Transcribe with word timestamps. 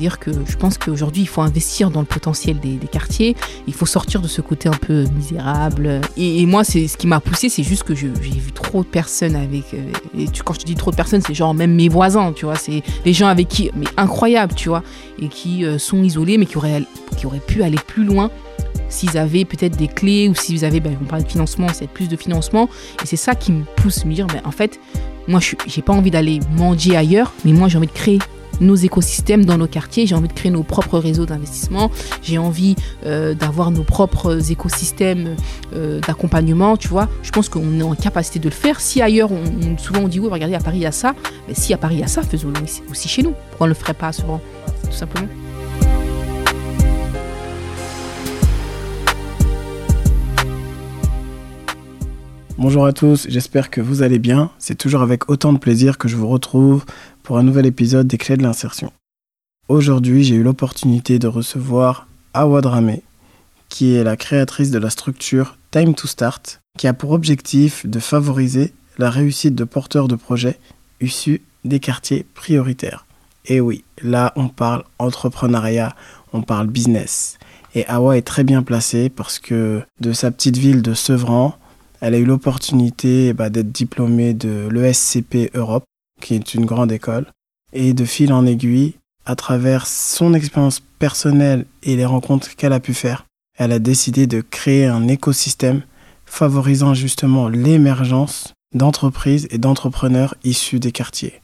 C'est-à-dire 0.00 0.18
que 0.18 0.30
je 0.48 0.56
pense 0.56 0.78
qu'aujourd'hui, 0.78 1.24
il 1.24 1.28
faut 1.28 1.42
investir 1.42 1.90
dans 1.90 2.00
le 2.00 2.06
potentiel 2.06 2.58
des, 2.58 2.78
quartiers. 2.90 3.36
Il 3.66 3.74
faut 3.74 3.84
sortir 3.84 4.22
de 4.22 4.28
ce 4.28 4.40
côté 4.40 4.66
un 4.70 4.78
peu 4.78 5.04
misérable. 5.14 6.00
Et, 6.16 6.46
moi, 6.46 6.64
c'est 6.64 6.88
ce 6.88 6.96
qui 6.96 7.06
m'a 7.06 7.20
poussé, 7.20 7.50
c'est 7.50 7.62
juste 7.62 7.82
que 7.82 7.94
j'ai 7.94 8.08
vu 8.08 8.50
trop 8.54 8.82
de 8.82 8.88
personnes 8.88 9.36
avec. 9.36 9.74
Euh, 9.74 10.24
quand 10.42 10.54
je 10.54 10.60
te 10.60 10.64
dis 10.64 10.74
trop 10.74 10.90
de 10.90 10.96
personnes, 10.96 11.20
c'est 11.20 11.34
genre 11.34 11.52
même 11.52 11.74
mes 11.74 11.90
voisins, 11.90 12.32
tu 12.32 12.46
vois. 12.46 12.54
C'est 12.54 12.82
les 13.04 13.12
gens 13.12 13.26
avec 13.26 13.48
qui, 13.48 13.70
mais 13.76 13.84
incroyable, 13.98 14.54
tu 14.54 14.70
vois, 14.70 14.82
et 15.20 15.28
qui 15.28 15.66
euh, 15.66 15.76
sont 15.76 16.02
isolés, 16.02 16.38
mais 16.38 16.46
qui 16.46 16.56
auraient, 16.56 16.82
qui 17.18 17.26
auraient 17.26 17.38
pu 17.38 17.62
aller 17.62 17.78
plus 17.86 18.04
loin 18.04 18.30
s'ils 18.88 19.18
avaient 19.18 19.44
peut-être 19.44 19.76
des 19.76 19.86
clés 19.86 20.30
ou 20.30 20.34
s'ils 20.34 20.64
avaient, 20.64 20.80
ben, 20.80 20.96
on 21.02 21.04
parle 21.04 21.24
de 21.24 21.28
financement, 21.28 21.66
c'est 21.74 21.90
plus 21.90 22.08
de 22.08 22.16
financement. 22.16 22.70
Et 23.02 23.06
c'est 23.06 23.16
ça 23.16 23.34
qui 23.34 23.52
me 23.52 23.64
pousse 23.76 24.02
à 24.02 24.06
me 24.06 24.14
dire, 24.14 24.26
ben, 24.28 24.40
en 24.46 24.50
fait, 24.50 24.80
moi, 25.28 25.40
je 25.40 25.56
n'ai 25.76 25.82
pas 25.82 25.92
envie 25.92 26.10
d'aller 26.10 26.40
mendier 26.56 26.96
ailleurs, 26.96 27.34
mais 27.44 27.52
moi, 27.52 27.68
j'ai 27.68 27.76
envie 27.76 27.86
de 27.86 27.92
créer 27.92 28.18
nos 28.60 28.74
écosystèmes 28.74 29.44
dans 29.44 29.58
nos 29.58 29.66
quartiers, 29.66 30.06
j'ai 30.06 30.14
envie 30.14 30.28
de 30.28 30.32
créer 30.32 30.50
nos 30.50 30.62
propres 30.62 30.98
réseaux 30.98 31.26
d'investissement, 31.26 31.90
j'ai 32.22 32.38
envie 32.38 32.76
euh, 33.06 33.34
d'avoir 33.34 33.70
nos 33.70 33.82
propres 33.82 34.50
écosystèmes 34.50 35.36
euh, 35.74 36.00
d'accompagnement, 36.00 36.76
tu 36.76 36.88
vois. 36.88 37.08
Je 37.22 37.30
pense 37.30 37.48
qu'on 37.48 37.80
est 37.80 37.82
en 37.82 37.94
capacité 37.94 38.38
de 38.38 38.48
le 38.48 38.54
faire. 38.54 38.80
Si 38.80 39.02
ailleurs, 39.02 39.30
on, 39.32 39.78
souvent 39.78 40.00
on 40.00 40.08
dit, 40.08 40.20
oui, 40.20 40.28
regardez, 40.30 40.54
à 40.54 40.60
Paris, 40.60 40.78
il 40.78 40.82
y 40.82 40.86
a 40.86 40.92
ça, 40.92 41.14
mais 41.48 41.54
si 41.54 41.72
à 41.74 41.78
Paris, 41.78 41.96
il 41.96 42.00
y 42.00 42.04
a 42.04 42.08
ça, 42.08 42.22
faisons-le 42.22 42.60
aussi 42.90 43.08
chez 43.08 43.22
nous. 43.22 43.32
Pourquoi 43.50 43.64
on 43.64 43.68
ne 43.68 43.74
le 43.74 43.78
ferait 43.78 43.94
pas 43.94 44.12
souvent, 44.12 44.40
tout 44.84 44.92
simplement? 44.92 45.28
Bonjour 52.62 52.84
à 52.84 52.92
tous, 52.92 53.26
j'espère 53.30 53.70
que 53.70 53.80
vous 53.80 54.02
allez 54.02 54.18
bien. 54.18 54.50
C'est 54.58 54.74
toujours 54.74 55.00
avec 55.00 55.30
autant 55.30 55.54
de 55.54 55.58
plaisir 55.58 55.96
que 55.96 56.08
je 56.08 56.16
vous 56.16 56.28
retrouve 56.28 56.84
pour 57.22 57.38
un 57.38 57.42
nouvel 57.42 57.66
épisode 57.66 58.06
des 58.06 58.18
clés 58.18 58.36
de 58.36 58.42
l'insertion. 58.42 58.92
Aujourd'hui, 59.68 60.24
j'ai 60.24 60.34
eu 60.34 60.42
l'opportunité 60.42 61.18
de 61.18 61.28
recevoir 61.28 62.06
Awa 62.34 62.60
Dramé, 62.60 63.02
qui 63.68 63.94
est 63.94 64.04
la 64.04 64.16
créatrice 64.16 64.70
de 64.70 64.78
la 64.78 64.90
structure 64.90 65.56
Time 65.70 65.94
to 65.94 66.08
Start, 66.08 66.60
qui 66.78 66.86
a 66.86 66.92
pour 66.92 67.12
objectif 67.12 67.86
de 67.86 67.98
favoriser 67.98 68.72
la 68.98 69.10
réussite 69.10 69.54
de 69.54 69.64
porteurs 69.64 70.08
de 70.08 70.16
projets 70.16 70.58
issus 71.00 71.40
des 71.64 71.80
quartiers 71.80 72.26
prioritaires. 72.34 73.06
Et 73.46 73.60
oui, 73.60 73.84
là 74.02 74.32
on 74.36 74.48
parle 74.48 74.84
entrepreneuriat, 74.98 75.94
on 76.32 76.42
parle 76.42 76.66
business. 76.66 77.38
Et 77.74 77.86
Awa 77.86 78.16
est 78.16 78.26
très 78.26 78.44
bien 78.44 78.62
placée 78.62 79.08
parce 79.08 79.38
que 79.38 79.82
de 80.00 80.12
sa 80.12 80.30
petite 80.30 80.56
ville 80.56 80.82
de 80.82 80.94
Sevran, 80.94 81.56
elle 82.00 82.14
a 82.14 82.18
eu 82.18 82.24
l'opportunité 82.24 83.32
bah, 83.32 83.50
d'être 83.50 83.70
diplômée 83.70 84.34
de 84.34 84.68
l'ESCP 84.70 85.50
Europe, 85.54 85.84
qui 86.20 86.34
est 86.34 86.54
une 86.54 86.66
grande 86.66 86.92
école, 86.92 87.26
et 87.72 87.92
de 87.92 88.04
fil 88.04 88.32
en 88.32 88.46
aiguille, 88.46 88.94
à 89.26 89.36
travers 89.36 89.86
son 89.86 90.34
expérience 90.34 90.80
personnelle 90.98 91.66
et 91.82 91.96
les 91.96 92.04
rencontres 92.04 92.54
qu'elle 92.56 92.72
a 92.72 92.80
pu 92.80 92.94
faire, 92.94 93.24
elle 93.58 93.72
a 93.72 93.78
décidé 93.78 94.26
de 94.26 94.40
créer 94.40 94.86
un 94.86 95.08
écosystème 95.08 95.82
favorisant 96.24 96.94
justement 96.94 97.48
l'émergence 97.48 98.54
d'entreprises 98.74 99.48
et 99.50 99.58
d'entrepreneurs 99.58 100.34
issus 100.44 100.78
des 100.78 100.92
quartiers. 100.92 101.40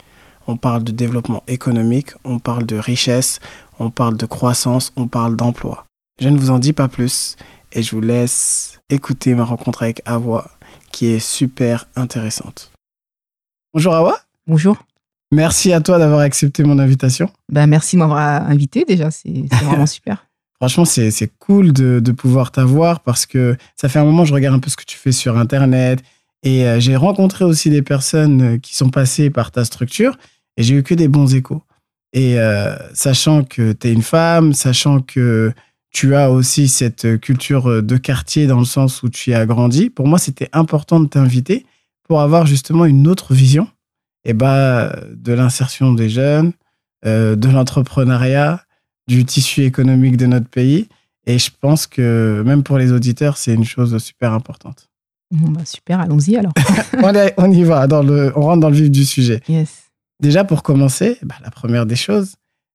On 0.47 0.56
parle 0.56 0.84
de 0.84 0.92
développement 0.92 1.42
économique, 1.48 2.12
on 2.24 2.38
parle 2.38 2.66
de 2.66 2.77
richesse, 2.77 3.41
on 3.78 3.91
parle 3.91 4.16
de 4.16 4.27
croissance, 4.27 4.92
on 4.97 5.08
parle 5.08 5.36
d'emploi. 5.36 5.84
Je 6.20 6.28
ne 6.28 6.38
vous 6.38 6.50
en 6.50 6.58
dis 6.58 6.72
pas 6.72 6.88
plus 6.88 7.36
et 7.72 7.82
je 7.82 7.94
vous 7.94 8.00
laisse 8.00 8.78
écouter 8.88 9.34
ma 9.34 9.44
rencontre 9.44 9.82
avec 9.82 10.02
Awa 10.06 10.50
qui 10.92 11.06
est 11.06 11.19
super 11.19 11.86
intéressante. 11.97 12.72
Bonjour 13.74 13.94
Awa. 13.94 14.25
Bonjour. 14.47 14.77
Merci 15.33 15.72
à 15.72 15.80
toi 15.80 15.98
d'avoir 15.98 16.20
accepté 16.20 16.62
mon 16.62 16.78
invitation. 16.78 17.28
Ben, 17.50 17.66
merci 17.66 17.97
de 17.97 18.00
m'avoir 18.00 18.48
invité 18.48 18.84
déjà, 18.84 19.11
c'est 19.11 19.44
vraiment 19.62 19.86
super. 19.86 20.26
Franchement, 20.54 20.84
c'est 20.84 21.31
cool 21.38 21.72
de, 21.72 22.00
de 22.00 22.12
pouvoir 22.12 22.53
t'avoir 22.53 23.00
parce 23.00 23.26
que 23.26 23.56
ça 23.75 23.88
fait 23.88 23.98
un 23.98 24.04
moment 24.04 24.22
que 24.22 24.28
je 24.28 24.34
regarde 24.34 24.54
un 24.54 24.59
peu 24.59 24.71
ce 24.71 24.76
que 24.76 24.84
tu 24.84 24.97
fais 24.97 25.12
sur 25.12 25.37
Internet 25.37 26.03
et 26.43 26.65
euh, 26.65 26.81
j'ai 26.81 26.97
rencontré 26.97 27.44
aussi 27.44 27.71
des 27.71 27.82
personnes 27.82 28.43
euh, 28.43 28.59
qui 28.59 28.75
sont 28.76 28.88
passées 28.88 29.31
par 29.31 29.50
ta 29.50 29.65
structure 29.65 30.16
et 30.56 30.62
j'ai 30.62 30.76
eu 30.76 30.82
que 30.82 30.94
des 30.94 31.09
bons 31.09 31.34
échos. 31.34 31.62
Et 32.12 32.38
euh, 32.38 32.76
sachant 32.94 33.42
que 33.42 33.72
tu 33.72 33.88
es 33.88 33.92
une 33.92 34.03
femme, 34.03 34.54
sachant 34.54 35.00
que 35.00 35.53
tu 35.91 36.15
as 36.15 36.31
aussi 36.31 36.69
cette 36.69 37.21
culture 37.21 37.82
de 37.82 37.97
quartier 37.97 38.47
dans 38.47 38.59
le 38.60 38.65
sens 38.65 39.03
où 39.03 39.09
tu 39.09 39.31
y 39.31 39.34
as 39.34 39.44
grandi. 39.44 39.91
Pour 39.91 40.06
moi, 40.06 40.19
c'était 40.19 40.48
important 40.53 41.00
de 41.00 41.09
t'inviter 41.09 41.66
pour 42.04 42.21
avoir 42.21 42.47
justement 42.47 42.84
une 42.84 43.09
autre 43.09 43.34
vision 43.34 43.69
eh 44.28 44.34
ben, 44.34 44.92
de 45.12 45.32
l'insertion 45.32 45.92
des 45.92 46.09
jeunes, 46.09 46.53
euh, 47.04 47.37
de 47.37 47.48
l'entrepreneuriat, 47.48 48.62
du 49.06 49.25
tissu 49.25 49.62
économique 49.62 50.16
de 50.16 50.26
notre 50.26 50.48
pays. 50.48 50.88
Et 51.26 51.38
je 51.38 51.50
pense 51.60 51.87
que 51.87 52.42
même 52.44 52.62
pour 52.62 52.78
les 52.78 52.92
auditeurs, 52.92 53.36
c'est 53.36 53.54
une 53.54 53.65
chose 53.65 53.97
super 53.98 54.32
importante. 54.32 54.88
Bah, 55.31 55.65
super, 55.65 56.00
allons-y 56.00 56.36
alors. 56.36 56.53
on, 57.36 57.50
y 57.50 57.65
va, 57.65 57.86
dans 57.86 58.03
le, 58.03 58.32
on 58.36 58.42
rentre 58.42 58.60
dans 58.60 58.70
le 58.70 58.76
vif 58.76 58.91
du 58.91 59.04
sujet. 59.04 59.41
Yes. 59.48 59.91
Déjà, 60.20 60.44
pour 60.44 60.62
commencer, 60.62 61.19
bah, 61.22 61.34
la 61.42 61.50
première 61.50 61.86
des 61.86 61.97
choses, 61.97 62.34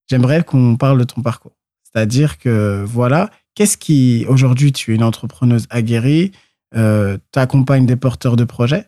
j'aimerais 0.09 0.43
qu'on 0.43 0.75
parle 0.77 0.99
de 0.99 1.03
ton 1.03 1.21
parcours. 1.21 1.57
C'est-à-dire 1.83 2.37
que, 2.37 2.83
voilà, 2.85 3.29
qu'est-ce 3.55 3.77
qui, 3.77 4.25
aujourd'hui, 4.27 4.71
tu 4.71 4.91
es 4.91 4.95
une 4.95 5.03
entrepreneuse 5.03 5.67
aguerrie, 5.69 6.31
euh, 6.75 7.17
tu 7.33 7.39
accompagnes 7.39 7.85
des 7.85 7.95
porteurs 7.95 8.35
de 8.35 8.43
projets, 8.43 8.87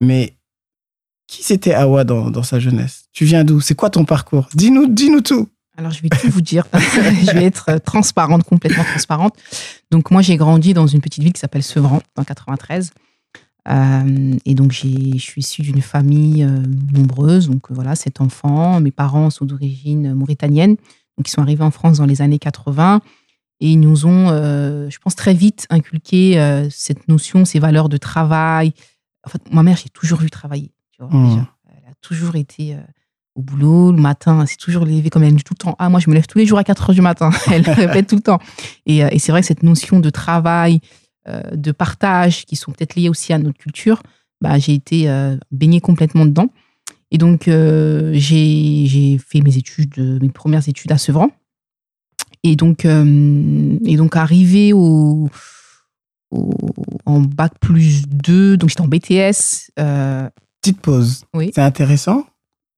mais 0.00 0.33
qui 1.26 1.42
c'était 1.42 1.74
Awa 1.74 2.04
dans, 2.04 2.30
dans, 2.30 2.42
sa 2.42 2.60
jeunesse? 2.60 3.04
Tu 3.12 3.24
viens 3.24 3.44
d'où? 3.44 3.60
C'est 3.60 3.74
quoi 3.74 3.90
ton 3.90 4.04
parcours? 4.04 4.48
Dis-nous 4.54 4.86
dis 4.88 5.10
-nous 5.10 5.22
tout. 5.22 5.48
Alors, 5.76 5.90
je 5.90 6.02
vais 6.02 6.08
tout 6.08 6.30
vous 6.30 6.40
dire. 6.40 6.66
je 6.72 7.32
vais 7.32 7.44
être 7.44 7.78
transparente, 7.78 8.44
complètement 8.44 8.84
transparente. 8.84 9.34
Donc, 9.90 10.10
moi, 10.10 10.22
j'ai 10.22 10.36
grandi 10.36 10.72
dans 10.72 10.86
une 10.86 11.00
petite 11.00 11.22
ville 11.22 11.32
qui 11.32 11.40
s'appelle 11.40 11.64
Sevran, 11.64 12.00
dans 12.14 12.22
93. 12.22 12.92
Euh, 13.66 14.36
et 14.44 14.54
donc, 14.54 14.70
je 14.72 14.78
suis 14.78 15.40
issue 15.40 15.62
d'une 15.62 15.82
famille 15.82 16.44
euh, 16.44 16.62
nombreuse. 16.92 17.48
Donc, 17.48 17.70
voilà, 17.70 17.96
sept 17.96 18.20
enfants. 18.20 18.80
Mes 18.80 18.92
parents 18.92 19.30
sont 19.30 19.46
d'origine 19.46 20.14
mauritanienne. 20.14 20.76
Donc, 21.16 21.28
ils 21.28 21.30
sont 21.30 21.42
arrivés 21.42 21.64
en 21.64 21.72
France 21.72 21.98
dans 21.98 22.06
les 22.06 22.22
années 22.22 22.38
80 22.38 23.00
et 23.60 23.70
ils 23.70 23.80
nous 23.80 24.06
ont, 24.06 24.28
euh, 24.30 24.90
je 24.90 24.98
pense, 24.98 25.14
très 25.14 25.34
vite 25.34 25.66
inculqué 25.70 26.38
euh, 26.40 26.68
cette 26.70 27.08
notion, 27.08 27.44
ces 27.44 27.58
valeurs 27.58 27.88
de 27.88 27.96
travail. 27.96 28.74
En 29.26 29.30
fait, 29.30 29.42
ma 29.52 29.62
mère, 29.62 29.76
j'ai 29.76 29.88
toujours 29.88 30.20
vu 30.20 30.30
travailler. 30.30 30.72
Tu 30.94 31.02
vois, 31.02 31.08
mmh. 31.08 31.46
Elle 31.68 31.90
a 31.90 31.94
toujours 32.00 32.36
été 32.36 32.74
euh, 32.74 32.80
au 33.34 33.42
boulot 33.42 33.92
le 33.92 34.00
matin. 34.00 34.44
C'est 34.46 34.56
toujours 34.56 34.84
levé 34.84 35.10
comme 35.10 35.22
elle 35.22 35.34
dit 35.34 35.44
tout 35.44 35.54
le 35.54 35.62
temps. 35.62 35.76
Ah, 35.78 35.88
moi, 35.88 36.00
je 36.00 36.08
me 36.08 36.14
lève 36.14 36.26
tous 36.26 36.38
les 36.38 36.46
jours 36.46 36.58
à 36.58 36.64
4 36.64 36.90
heures 36.90 36.94
du 36.94 37.00
matin. 37.00 37.30
elle 37.52 37.68
répète 37.68 38.08
tout 38.08 38.16
le 38.16 38.22
temps. 38.22 38.38
Et, 38.86 38.98
et 38.98 39.18
c'est 39.18 39.32
vrai 39.32 39.40
que 39.40 39.46
cette 39.46 39.62
notion 39.62 40.00
de 40.00 40.10
travail, 40.10 40.80
de 41.52 41.72
partage, 41.72 42.44
qui 42.44 42.54
sont 42.54 42.70
peut-être 42.70 42.96
liées 42.96 43.08
aussi 43.08 43.32
à 43.32 43.38
notre 43.38 43.56
culture, 43.56 44.02
bah, 44.42 44.58
j'ai 44.58 44.74
été 44.74 45.08
baignée 45.50 45.80
complètement 45.80 46.26
dedans. 46.26 46.50
Et 47.14 47.18
donc, 47.18 47.46
euh, 47.46 48.10
j'ai 48.14 49.18
fait 49.24 49.40
mes 49.40 49.56
études, 49.56 49.98
mes 50.20 50.30
premières 50.30 50.68
études 50.68 50.90
à 50.90 50.98
Sevran. 50.98 51.30
Et 52.42 52.56
donc, 52.56 52.84
euh, 52.84 53.78
et 53.84 53.96
donc 53.96 54.16
arrivé 54.16 54.72
au, 54.72 55.28
en 57.06 57.20
bac 57.20 57.52
plus 57.60 58.08
2, 58.08 58.56
donc 58.56 58.68
j'étais 58.68 58.80
en 58.80 58.88
BTS. 58.88 59.70
Euh, 59.78 60.28
Petite 60.64 60.80
pause. 60.80 61.24
Oui. 61.34 61.52
C'est 61.54 61.60
intéressant. 61.60 62.24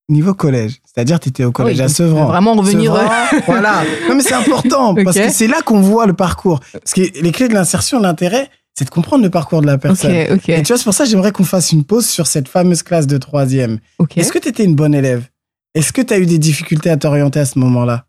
Niveau 0.09 0.35
collège, 0.35 0.81
c'est-à-dire 0.85 1.21
tu 1.21 1.29
étais 1.29 1.45
au 1.45 1.53
collège 1.53 1.81
à 1.81 1.89
Sevran. 1.89 2.27
Vraiment 2.27 2.55
revenir. 2.55 2.93
voilà. 3.47 3.85
Non 4.09 4.17
mais 4.17 4.23
c'est 4.23 4.35
important 4.35 4.95
parce 5.05 5.17
que 5.17 5.31
c'est 5.31 5.47
là 5.47 5.63
qu'on 5.63 5.81
voit 5.81 6.07
le 6.07 6.15
parcours. 6.15 6.59
Parce 6.73 6.95
que 6.95 7.01
les 7.21 7.31
clés 7.31 7.47
de 7.47 7.55
l'insertion, 7.55 8.01
l'intérêt, 8.01 8.51
c'est 8.75 8.87
de 8.87 8.91
comprendre 8.91 9.23
le 9.23 9.31
parcours 9.31 9.61
de 9.61 9.67
la 9.67 9.79
personne. 9.79 10.11
Et 10.13 10.27
tu 10.37 10.49
vois, 10.49 10.79
c'est 10.79 10.85
pour 10.85 10.95
ça 10.95 11.05
que 11.05 11.11
j'aimerais 11.11 11.31
qu'on 11.31 11.45
fasse 11.45 11.71
une 11.71 11.85
pause 11.85 12.07
sur 12.07 12.27
cette 12.27 12.49
fameuse 12.49 12.83
classe 12.83 13.07
de 13.07 13.19
troisième. 13.19 13.79
Est-ce 14.17 14.33
que 14.33 14.41
tu 14.41 14.49
étais 14.49 14.65
une 14.65 14.75
bonne 14.75 14.95
élève? 14.95 15.29
Est-ce 15.77 15.93
que 15.93 16.03
tu 16.03 16.13
as 16.13 16.19
eu 16.19 16.27
des 16.27 16.39
difficultés 16.39 16.91
à 16.91 16.97
t'orienter 16.97 17.39
à 17.39 17.45
ce 17.45 17.59
moment-là? 17.61 18.07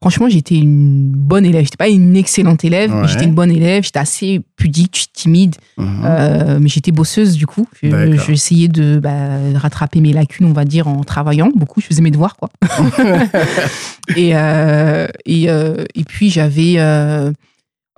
Franchement, 0.00 0.28
j'étais 0.28 0.54
une 0.54 1.10
bonne 1.10 1.44
élève. 1.44 1.64
J'étais 1.64 1.76
pas 1.76 1.88
une 1.88 2.16
excellente 2.16 2.64
élève, 2.64 2.94
mais 2.94 3.08
j'étais 3.08 3.24
une 3.24 3.34
bonne 3.34 3.50
élève. 3.50 3.82
J'étais 3.82 3.98
assez 3.98 4.40
pudique, 4.54 5.08
timide, 5.12 5.56
mhm. 5.76 6.02
euh, 6.04 6.58
mais 6.60 6.68
j'étais 6.68 6.92
bosseuse 6.92 7.36
du 7.36 7.46
coup. 7.46 7.66
J'essayais 7.82 8.68
de 8.68 9.00
bah, 9.02 9.38
rattraper 9.56 10.00
mes 10.00 10.12
lacunes, 10.12 10.46
on 10.46 10.52
va 10.52 10.64
dire, 10.64 10.86
en 10.86 11.02
travaillant 11.02 11.50
beaucoup. 11.54 11.80
Je 11.80 11.86
faisais 11.86 12.02
mes 12.02 12.12
devoirs, 12.12 12.36
quoi. 12.36 12.48
et, 14.16 14.36
euh, 14.36 15.08
et, 15.26 15.50
euh, 15.50 15.84
et, 15.96 16.04
puis 16.04 16.30
j'avais 16.30 16.76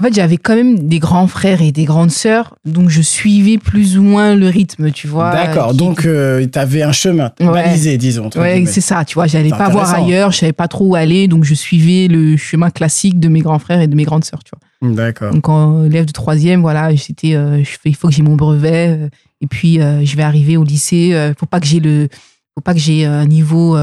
en 0.00 0.02
fait, 0.04 0.14
j'avais 0.14 0.38
quand 0.38 0.54
même 0.54 0.88
des 0.88 0.98
grands 0.98 1.26
frères 1.26 1.60
et 1.60 1.72
des 1.72 1.84
grandes 1.84 2.10
sœurs, 2.10 2.56
donc 2.64 2.88
je 2.88 3.02
suivais 3.02 3.58
plus 3.58 3.98
ou 3.98 4.02
moins 4.02 4.34
le 4.34 4.48
rythme, 4.48 4.90
tu 4.92 5.06
vois. 5.06 5.30
D'accord, 5.30 5.74
donc 5.74 6.06
euh, 6.06 6.46
tu 6.50 6.58
avais 6.58 6.82
un 6.82 6.92
chemin 6.92 7.32
balisé, 7.38 7.98
disons. 7.98 8.30
Ouais, 8.34 8.64
c'est 8.66 8.80
ça, 8.80 9.04
tu 9.04 9.14
vois, 9.14 9.26
j'allais 9.26 9.50
pas 9.50 9.68
voir 9.68 9.92
ailleurs, 9.92 10.32
je 10.32 10.38
savais 10.38 10.54
pas 10.54 10.68
trop 10.68 10.86
où 10.86 10.94
aller, 10.94 11.28
donc 11.28 11.44
je 11.44 11.52
suivais 11.52 12.08
le 12.08 12.38
chemin 12.38 12.70
classique 12.70 13.20
de 13.20 13.28
mes 13.28 13.40
grands 13.40 13.58
frères 13.58 13.82
et 13.82 13.88
de 13.88 13.94
mes 13.94 14.04
grandes 14.04 14.24
sœurs, 14.24 14.42
tu 14.42 14.52
vois. 14.52 14.94
D'accord. 14.94 15.34
Donc 15.34 15.50
en 15.50 15.84
élève 15.84 16.06
de 16.06 16.12
troisième, 16.12 16.62
voilà, 16.62 16.96
c'était, 16.96 17.34
euh, 17.34 17.62
il 17.84 17.94
faut 17.94 18.08
que 18.08 18.14
j'ai 18.14 18.22
mon 18.22 18.36
brevet, 18.36 18.88
euh, 18.88 19.08
et 19.42 19.46
puis 19.46 19.74
je 19.74 20.16
vais 20.16 20.22
arriver 20.22 20.56
au 20.56 20.64
lycée, 20.64 21.14
faut 21.38 21.46
pas 21.46 21.60
que 21.60 21.66
j'ai 21.66 21.80
le, 21.80 22.08
faut 22.54 22.62
pas 22.62 22.72
que 22.72 22.80
j'ai 22.80 23.04
un 23.04 23.26
niveau 23.26 23.76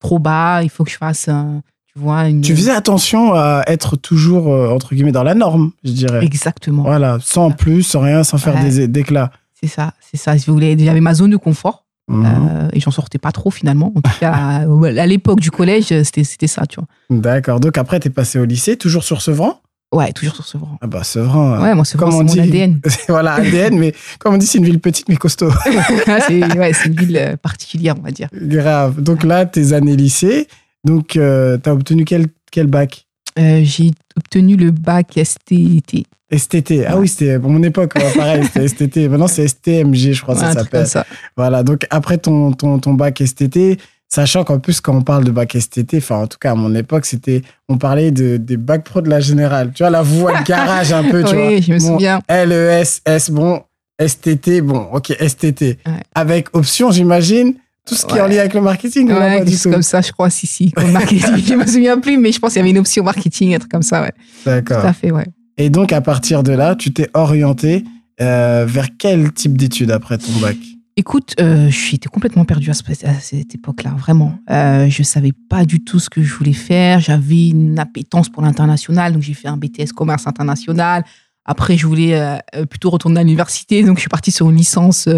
trop 0.00 0.18
bas, 0.18 0.62
il 0.62 0.68
faut 0.68 0.84
que 0.84 0.90
je 0.90 0.96
fasse 0.98 1.28
un 1.28 1.62
Tu 1.94 2.00
vois, 2.02 2.28
une... 2.28 2.40
Tu 2.40 2.56
faisais 2.56 2.70
attention 2.72 3.34
à 3.34 3.62
être 3.66 3.96
toujours, 3.96 4.52
euh, 4.52 4.70
entre 4.70 4.94
guillemets, 4.94 5.12
dans 5.12 5.22
la 5.22 5.34
norme, 5.34 5.72
je 5.84 5.92
dirais. 5.92 6.24
Exactement. 6.24 6.82
Voilà, 6.84 7.18
sans 7.20 7.50
plus, 7.50 7.82
sans 7.82 8.00
rien, 8.00 8.24
sans 8.24 8.38
faire 8.38 8.54
Ouais. 8.54 8.68
des 8.70 8.88
d'éclats. 8.88 9.30
C'est 9.60 9.68
ça, 9.68 9.92
c'est 10.00 10.16
ça. 10.16 10.34
Vous 10.46 10.54
voulez, 10.54 10.76
j'avais 10.78 11.00
ma 11.00 11.14
zone 11.14 11.30
de 11.30 11.36
confort 11.36 11.84
Mhm. 12.08 12.24
euh, 12.26 12.68
et 12.72 12.80
j'en 12.80 12.90
sortais 12.90 13.18
pas 13.18 13.30
trop 13.30 13.50
finalement. 13.50 13.92
En 13.94 14.00
tout 14.00 14.10
cas, 14.18 14.32
à, 14.34 14.56
à 14.62 15.06
l'époque 15.06 15.38
du 15.40 15.50
collège, 15.52 15.84
c'était 16.02 16.46
ça, 16.48 16.66
tu 16.66 16.80
vois. 16.80 16.88
D'accord. 17.10 17.60
Donc 17.60 17.78
après, 17.78 18.00
t'es 18.00 18.10
passé 18.10 18.38
au 18.40 18.44
lycée, 18.44 18.76
toujours 18.76 19.04
sur 19.04 19.22
Sevran? 19.22 19.60
Ouais, 19.94 20.10
toujours 20.12 20.42
sur 20.42 20.58
vent. 20.58 20.78
Ah 20.80 20.86
bah 20.86 21.04
Sevran. 21.04 21.52
euh, 21.52 21.60
Ouais, 21.62 21.74
moi, 21.74 21.84
c'est 21.84 21.98
comme 21.98 22.08
vraiment 22.10 22.24
on 22.24 22.28
c'est 22.32 22.38
mon 22.40 22.44
dit. 22.46 22.48
ADN. 22.62 22.80
voilà, 23.08 23.34
ADN, 23.34 23.78
mais 23.78 23.94
comme 24.18 24.34
on 24.34 24.38
dit, 24.38 24.46
c'est 24.46 24.56
une 24.56 24.64
ville 24.64 24.80
petite 24.80 25.08
mais 25.10 25.16
costaud. 25.16 25.50
c'est 26.26 26.56
ouais, 26.58 26.72
une 26.86 26.94
ville 26.94 27.36
particulière, 27.42 27.94
on 27.98 28.02
va 28.02 28.10
dire. 28.10 28.28
Grave. 28.34 29.02
Donc 29.02 29.22
là, 29.22 29.44
tes 29.44 29.74
années 29.74 29.94
lycée, 29.94 30.48
donc 30.84 31.16
euh, 31.16 31.56
t'as 31.58 31.72
obtenu 31.72 32.04
quel, 32.04 32.26
quel 32.50 32.66
bac? 32.66 33.06
Euh, 33.38 33.60
J'ai 33.62 33.90
obtenu 34.16 34.56
le 34.56 34.70
bac 34.70 35.18
STT. 35.22 36.04
STT. 36.34 36.84
Ah 36.86 36.94
Ouais. 36.94 37.00
oui, 37.02 37.08
c'était 37.08 37.38
pour 37.38 37.50
mon 37.50 37.62
époque, 37.62 37.92
ouais, 37.96 38.12
pareil, 38.16 38.42
c'était 38.44 38.68
STT. 38.88 39.08
Maintenant, 39.08 39.26
c'est 39.28 39.46
STMG, 39.48 40.12
je 40.12 40.22
crois 40.22 40.34
que 40.34 40.40
Ouais, 40.40 40.46
ça 40.46 40.52
s'appelle. 40.54 40.86
ça. 40.86 41.06
Voilà, 41.36 41.62
donc 41.62 41.86
après 41.90 42.18
ton, 42.18 42.52
ton, 42.52 42.78
ton 42.78 42.94
bac 42.94 43.22
STT, 43.24 43.78
sachant 44.08 44.42
qu'en 44.44 44.58
plus, 44.58 44.80
quand 44.80 44.94
on 44.96 45.02
parle 45.02 45.24
de 45.24 45.30
bac 45.30 45.54
STT, 45.58 45.98
enfin, 45.98 46.16
en 46.22 46.26
tout 46.26 46.38
cas, 46.38 46.52
à 46.52 46.54
mon 46.54 46.74
époque, 46.74 47.04
c'était, 47.06 47.42
on 47.68 47.76
parlait 47.78 48.10
de, 48.10 48.38
des 48.38 48.56
bacs 48.56 48.84
pro 48.84 49.00
de 49.02 49.10
la 49.10 49.20
générale. 49.20 49.72
Tu 49.74 49.82
vois, 49.82 49.90
la 49.90 50.02
voie 50.02 50.38
de 50.40 50.44
garage 50.44 50.92
un 50.92 51.04
peu, 51.04 51.22
tu 51.22 51.34
vois. 51.36 51.48
Oui, 51.48 51.62
je 51.62 51.72
me 51.74 51.78
Bon, 51.78 51.92
souviens. 51.94 52.20
LES, 52.30 53.00
S, 53.04 53.30
bon, 53.30 53.62
STT, 54.00 54.62
bon, 54.62 54.88
ok, 54.92 55.14
STT. 55.26 55.78
Avec 56.14 56.48
option, 56.56 56.90
j'imagine, 56.90 57.54
tout 57.86 57.94
ce 57.94 58.06
qui 58.06 58.16
est 58.16 58.20
en 58.20 58.26
lien 58.28 58.38
avec 58.38 58.54
le 58.54 58.60
marketing. 58.60 59.10
Ouais, 59.12 59.38
quelque 59.38 59.50
du 59.50 59.58
tout 59.58 59.70
comme 59.70 59.82
ça, 59.82 60.00
je 60.00 60.12
crois, 60.12 60.30
si, 60.30 60.46
si. 60.46 60.70
Comme 60.72 60.92
marketing, 60.92 61.36
je 61.46 61.54
me 61.54 61.66
souviens 61.66 61.98
plus, 61.98 62.16
mais 62.18 62.32
je 62.32 62.38
pense 62.38 62.52
qu'il 62.52 62.60
y 62.60 62.62
avait 62.62 62.70
une 62.70 62.78
option 62.78 63.02
marketing, 63.04 63.54
un 63.54 63.58
truc 63.58 63.70
comme 63.72 63.82
ça, 63.82 64.02
ouais. 64.02 64.12
Tout 64.12 64.50
D'accord. 64.50 64.84
à 64.84 64.92
fait, 64.92 65.10
ouais. 65.10 65.26
Et 65.58 65.68
donc, 65.70 65.92
à 65.92 66.00
partir 66.00 66.42
de 66.42 66.52
là, 66.52 66.74
tu 66.76 66.92
t'es 66.92 67.08
orienté 67.14 67.84
euh, 68.20 68.64
vers 68.68 68.88
quel 68.98 69.32
type 69.32 69.56
d'études 69.58 69.90
après 69.90 70.18
ton 70.18 70.32
bac? 70.40 70.56
Écoute, 70.96 71.34
euh, 71.40 71.70
j'étais 71.70 72.08
complètement 72.08 72.44
perdue 72.44 72.68
à, 72.70 72.74
ce- 72.74 72.82
à 73.06 73.14
cette 73.18 73.54
époque-là, 73.54 73.94
vraiment. 73.98 74.38
Euh, 74.50 74.88
je 74.90 75.02
savais 75.02 75.32
pas 75.48 75.64
du 75.64 75.82
tout 75.82 75.98
ce 75.98 76.10
que 76.10 76.22
je 76.22 76.34
voulais 76.34 76.52
faire. 76.52 77.00
J'avais 77.00 77.48
une 77.48 77.78
appétence 77.78 78.28
pour 78.28 78.42
l'international, 78.42 79.14
donc 79.14 79.22
j'ai 79.22 79.32
fait 79.34 79.48
un 79.48 79.56
BTS 79.56 79.92
commerce 79.96 80.26
international. 80.26 81.02
Après, 81.44 81.76
je 81.76 81.86
voulais 81.86 82.14
euh, 82.14 82.36
euh, 82.54 82.66
plutôt 82.66 82.90
retourner 82.90 83.18
à 83.20 83.22
l'université, 83.24 83.82
donc 83.82 83.96
je 83.96 84.00
suis 84.02 84.08
partie 84.08 84.30
sur 84.30 84.48
une 84.48 84.56
licence 84.56 85.08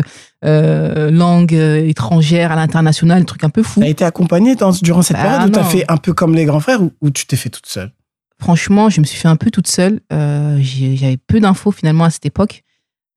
euh, 0.44 1.10
langue 1.10 1.52
étrangère 1.52 2.50
à 2.52 2.56
l'international, 2.56 3.20
un 3.22 3.24
truc 3.24 3.44
un 3.44 3.50
peu 3.50 3.62
fou. 3.62 3.80
T'as 3.80 3.88
été 3.88 4.04
accompagnée 4.04 4.54
dans- 4.56 4.70
durant 4.72 5.02
cette 5.02 5.16
Bah, 5.18 5.22
période 5.22 5.48
ou 5.48 5.52
t'as 5.52 5.64
fait 5.64 5.84
un 5.88 5.96
peu 5.98 6.12
comme 6.14 6.34
les 6.34 6.44
grands 6.46 6.60
frères 6.60 6.82
ou, 6.82 6.92
ou 7.02 7.10
tu 7.10 7.26
t'es 7.26 7.36
fait 7.36 7.50
toute 7.50 7.66
seule? 7.66 7.92
Franchement, 8.40 8.90
je 8.90 9.00
me 9.00 9.06
suis 9.06 9.18
fait 9.18 9.28
un 9.28 9.36
peu 9.36 9.50
toute 9.50 9.68
seule. 9.68 10.00
Euh, 10.12 10.58
j'avais 10.60 11.16
peu 11.18 11.40
d'infos 11.40 11.70
finalement 11.72 12.04
à 12.04 12.10
cette 12.10 12.26
époque. 12.26 12.62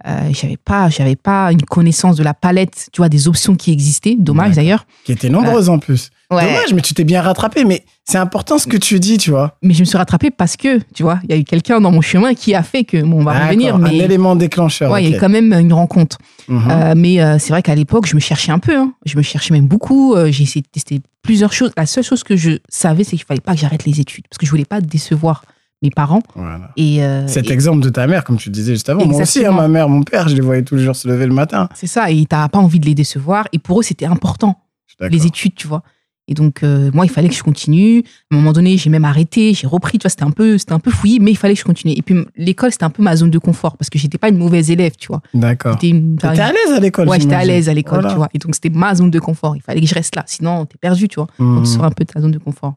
Euh, 0.05 0.29
j'avais 0.31 0.57
pas, 0.57 0.89
j'avais 0.89 1.15
pas 1.15 1.51
une 1.51 1.63
connaissance 1.63 2.15
de 2.17 2.23
la 2.23 2.35
palette, 2.35 2.89
tu 2.93 2.97
vois, 3.01 3.09
des 3.09 3.27
options 3.27 3.55
qui 3.55 3.71
existaient. 3.71 4.15
Dommage 4.17 4.55
d'ailleurs. 4.55 4.85
Qui 5.05 5.11
étaient 5.11 5.29
nombreuses 5.29 5.69
en 5.69 5.79
plus. 5.79 6.11
Ouais. 6.29 6.45
Dommage, 6.45 6.73
mais 6.73 6.81
tu 6.81 6.93
t'es 6.93 7.03
bien 7.03 7.21
rattrapé. 7.21 7.65
Mais 7.65 7.83
c'est 8.05 8.19
important 8.19 8.59
ce 8.59 8.67
que 8.67 8.77
tu 8.77 8.99
dis, 8.99 9.17
tu 9.17 9.31
vois. 9.31 9.57
Mais 9.63 9.73
je 9.73 9.79
me 9.79 9.85
suis 9.85 9.97
rattrapée 9.97 10.29
parce 10.29 10.55
que, 10.55 10.79
tu 10.93 11.01
vois, 11.01 11.19
il 11.23 11.31
y 11.31 11.33
a 11.33 11.37
eu 11.37 11.43
quelqu'un 11.43 11.81
dans 11.81 11.91
mon 11.91 12.01
chemin 12.01 12.35
qui 12.35 12.53
a 12.53 12.61
fait 12.63 12.83
que, 12.83 13.01
bon, 13.01 13.21
on 13.21 13.23
va 13.23 13.47
revenir, 13.47 13.75
Un 13.75 13.79
mais 13.79 13.97
élément 13.97 14.35
déclencheur. 14.35 14.91
ouais, 14.91 15.03
il 15.03 15.09
y 15.09 15.13
a 15.13 15.17
eu 15.17 15.19
quand 15.19 15.29
même 15.29 15.51
une 15.53 15.73
rencontre. 15.73 16.19
Mhm. 16.47 16.67
Euh, 16.69 16.93
mais 16.95 17.19
euh, 17.21 17.39
c'est 17.39 17.49
vrai 17.49 17.63
qu'à 17.63 17.73
l'époque, 17.75 18.05
je 18.07 18.13
me 18.15 18.19
cherchais 18.19 18.51
un 18.51 18.59
peu. 18.59 18.77
hein. 18.77 18.93
Je 19.05 19.17
me 19.17 19.23
cherchais 19.23 19.53
même 19.53 19.67
beaucoup. 19.67 20.13
Euh, 20.15 20.31
J'ai 20.31 20.43
essayé 20.43 20.61
de 20.61 20.67
tester 20.67 21.01
plusieurs 21.23 21.53
choses. 21.53 21.71
La 21.75 21.85
seule 21.87 22.03
chose 22.03 22.23
que 22.23 22.35
je 22.35 22.51
savais, 22.69 23.03
c'est 23.03 23.15
qu'il 23.17 23.25
fallait 23.25 23.41
pas 23.41 23.53
que 23.53 23.59
j'arrête 23.59 23.83
les 23.85 23.99
études 23.99 24.25
parce 24.29 24.37
que 24.37 24.45
je 24.45 24.51
voulais 24.51 24.63
pas 24.65 24.79
décevoir 24.79 25.43
mes 25.81 25.91
parents. 25.91 26.21
Voilà. 26.35 26.71
Et, 26.75 27.03
euh, 27.03 27.27
Cet 27.27 27.49
et 27.49 27.53
exemple 27.53 27.81
de 27.83 27.89
ta 27.89 28.07
mère, 28.07 28.23
comme 28.23 28.37
tu 28.37 28.49
disais 28.49 28.73
juste 28.73 28.89
avant. 28.89 29.05
Moi 29.05 29.21
aussi, 29.21 29.45
hein, 29.45 29.51
ma 29.51 29.67
mère, 29.67 29.87
mon 29.89 30.01
père, 30.03 30.27
je 30.27 30.35
les 30.35 30.41
voyais 30.41 30.63
tous 30.63 30.75
les 30.75 30.83
jours 30.83 30.95
se 30.95 31.07
lever 31.07 31.25
le 31.27 31.33
matin. 31.33 31.69
c'est 31.75 31.87
ça. 31.87 32.09
Et 32.11 32.25
t'as 32.25 32.47
pas 32.49 32.59
envie 32.59 32.79
de 32.79 32.85
les 32.85 32.95
décevoir. 32.95 33.47
Et 33.53 33.59
pour 33.59 33.79
eux, 33.79 33.83
c'était 33.83 34.05
important. 34.05 34.59
Les 34.99 35.27
études, 35.27 35.53
tu 35.55 35.67
vois. 35.67 35.83
Et 36.29 36.33
donc, 36.33 36.61
euh, 36.63 36.89
moi, 36.93 37.05
il 37.05 37.09
fallait 37.09 37.29
que 37.29 37.35
je 37.35 37.43
continue. 37.43 38.03
À 38.31 38.35
un 38.35 38.37
moment 38.39 38.51
donné, 38.51 38.77
j'ai 38.77 38.89
même 38.89 39.05
arrêté, 39.05 39.53
j'ai 39.53 39.65
repris, 39.67 39.97
tu 39.97 40.03
vois, 40.03 40.09
c'était 40.09 40.23
un 40.25 40.31
peu, 40.31 40.57
un 40.69 40.79
peu 40.79 40.91
fouillis, 40.91 41.19
mais 41.21 41.31
il 41.31 41.37
fallait 41.37 41.53
que 41.53 41.59
je 41.61 41.63
continue. 41.65 41.93
Et 41.95 42.01
puis, 42.01 42.15
l'école, 42.35 42.71
c'était 42.71 42.83
un 42.83 42.89
peu 42.89 43.01
ma 43.01 43.15
zone 43.15 43.29
de 43.31 43.37
confort 43.39 43.77
parce 43.77 43.89
que 43.89 43.97
j'étais 43.97 44.17
pas 44.17 44.27
une 44.27 44.37
mauvaise 44.37 44.69
élève, 44.69 44.93
tu 44.97 45.07
vois. 45.07 45.21
D'accord. 45.33 45.73
J'étais 45.73 45.89
une- 45.95 46.17
à 46.23 46.33
l'aise 46.33 46.73
à 46.75 46.79
l'école 46.81 47.07
ouais, 47.07 47.19
j'étais 47.21 47.35
à 47.35 47.45
l'aise 47.45 47.69
à 47.69 47.73
l'école, 47.73 47.99
Voilà. 47.99 48.09
tu 48.09 48.15
vois. 48.17 48.29
Et 48.33 48.39
donc, 48.39 48.55
c'était 48.55 48.69
ma 48.71 48.93
zone 48.95 49.09
de 49.11 49.19
confort. 49.19 49.55
Il 49.55 49.61
fallait 49.61 49.79
que 49.79 49.87
je 49.87 49.93
reste 49.93 50.15
là. 50.17 50.23
Sinon, 50.25 50.65
t'es 50.65 50.77
perdu, 50.77 51.07
tu 51.07 51.15
vois. 51.15 51.27
Quand 51.37 51.43
Mhm. 51.45 51.63
tu 51.63 51.69
sors 51.71 51.85
un 51.85 51.91
peu 51.91 52.03
de 52.03 52.11
ta 52.11 52.19
zone 52.19 52.31
de 52.31 52.39
confort. 52.39 52.73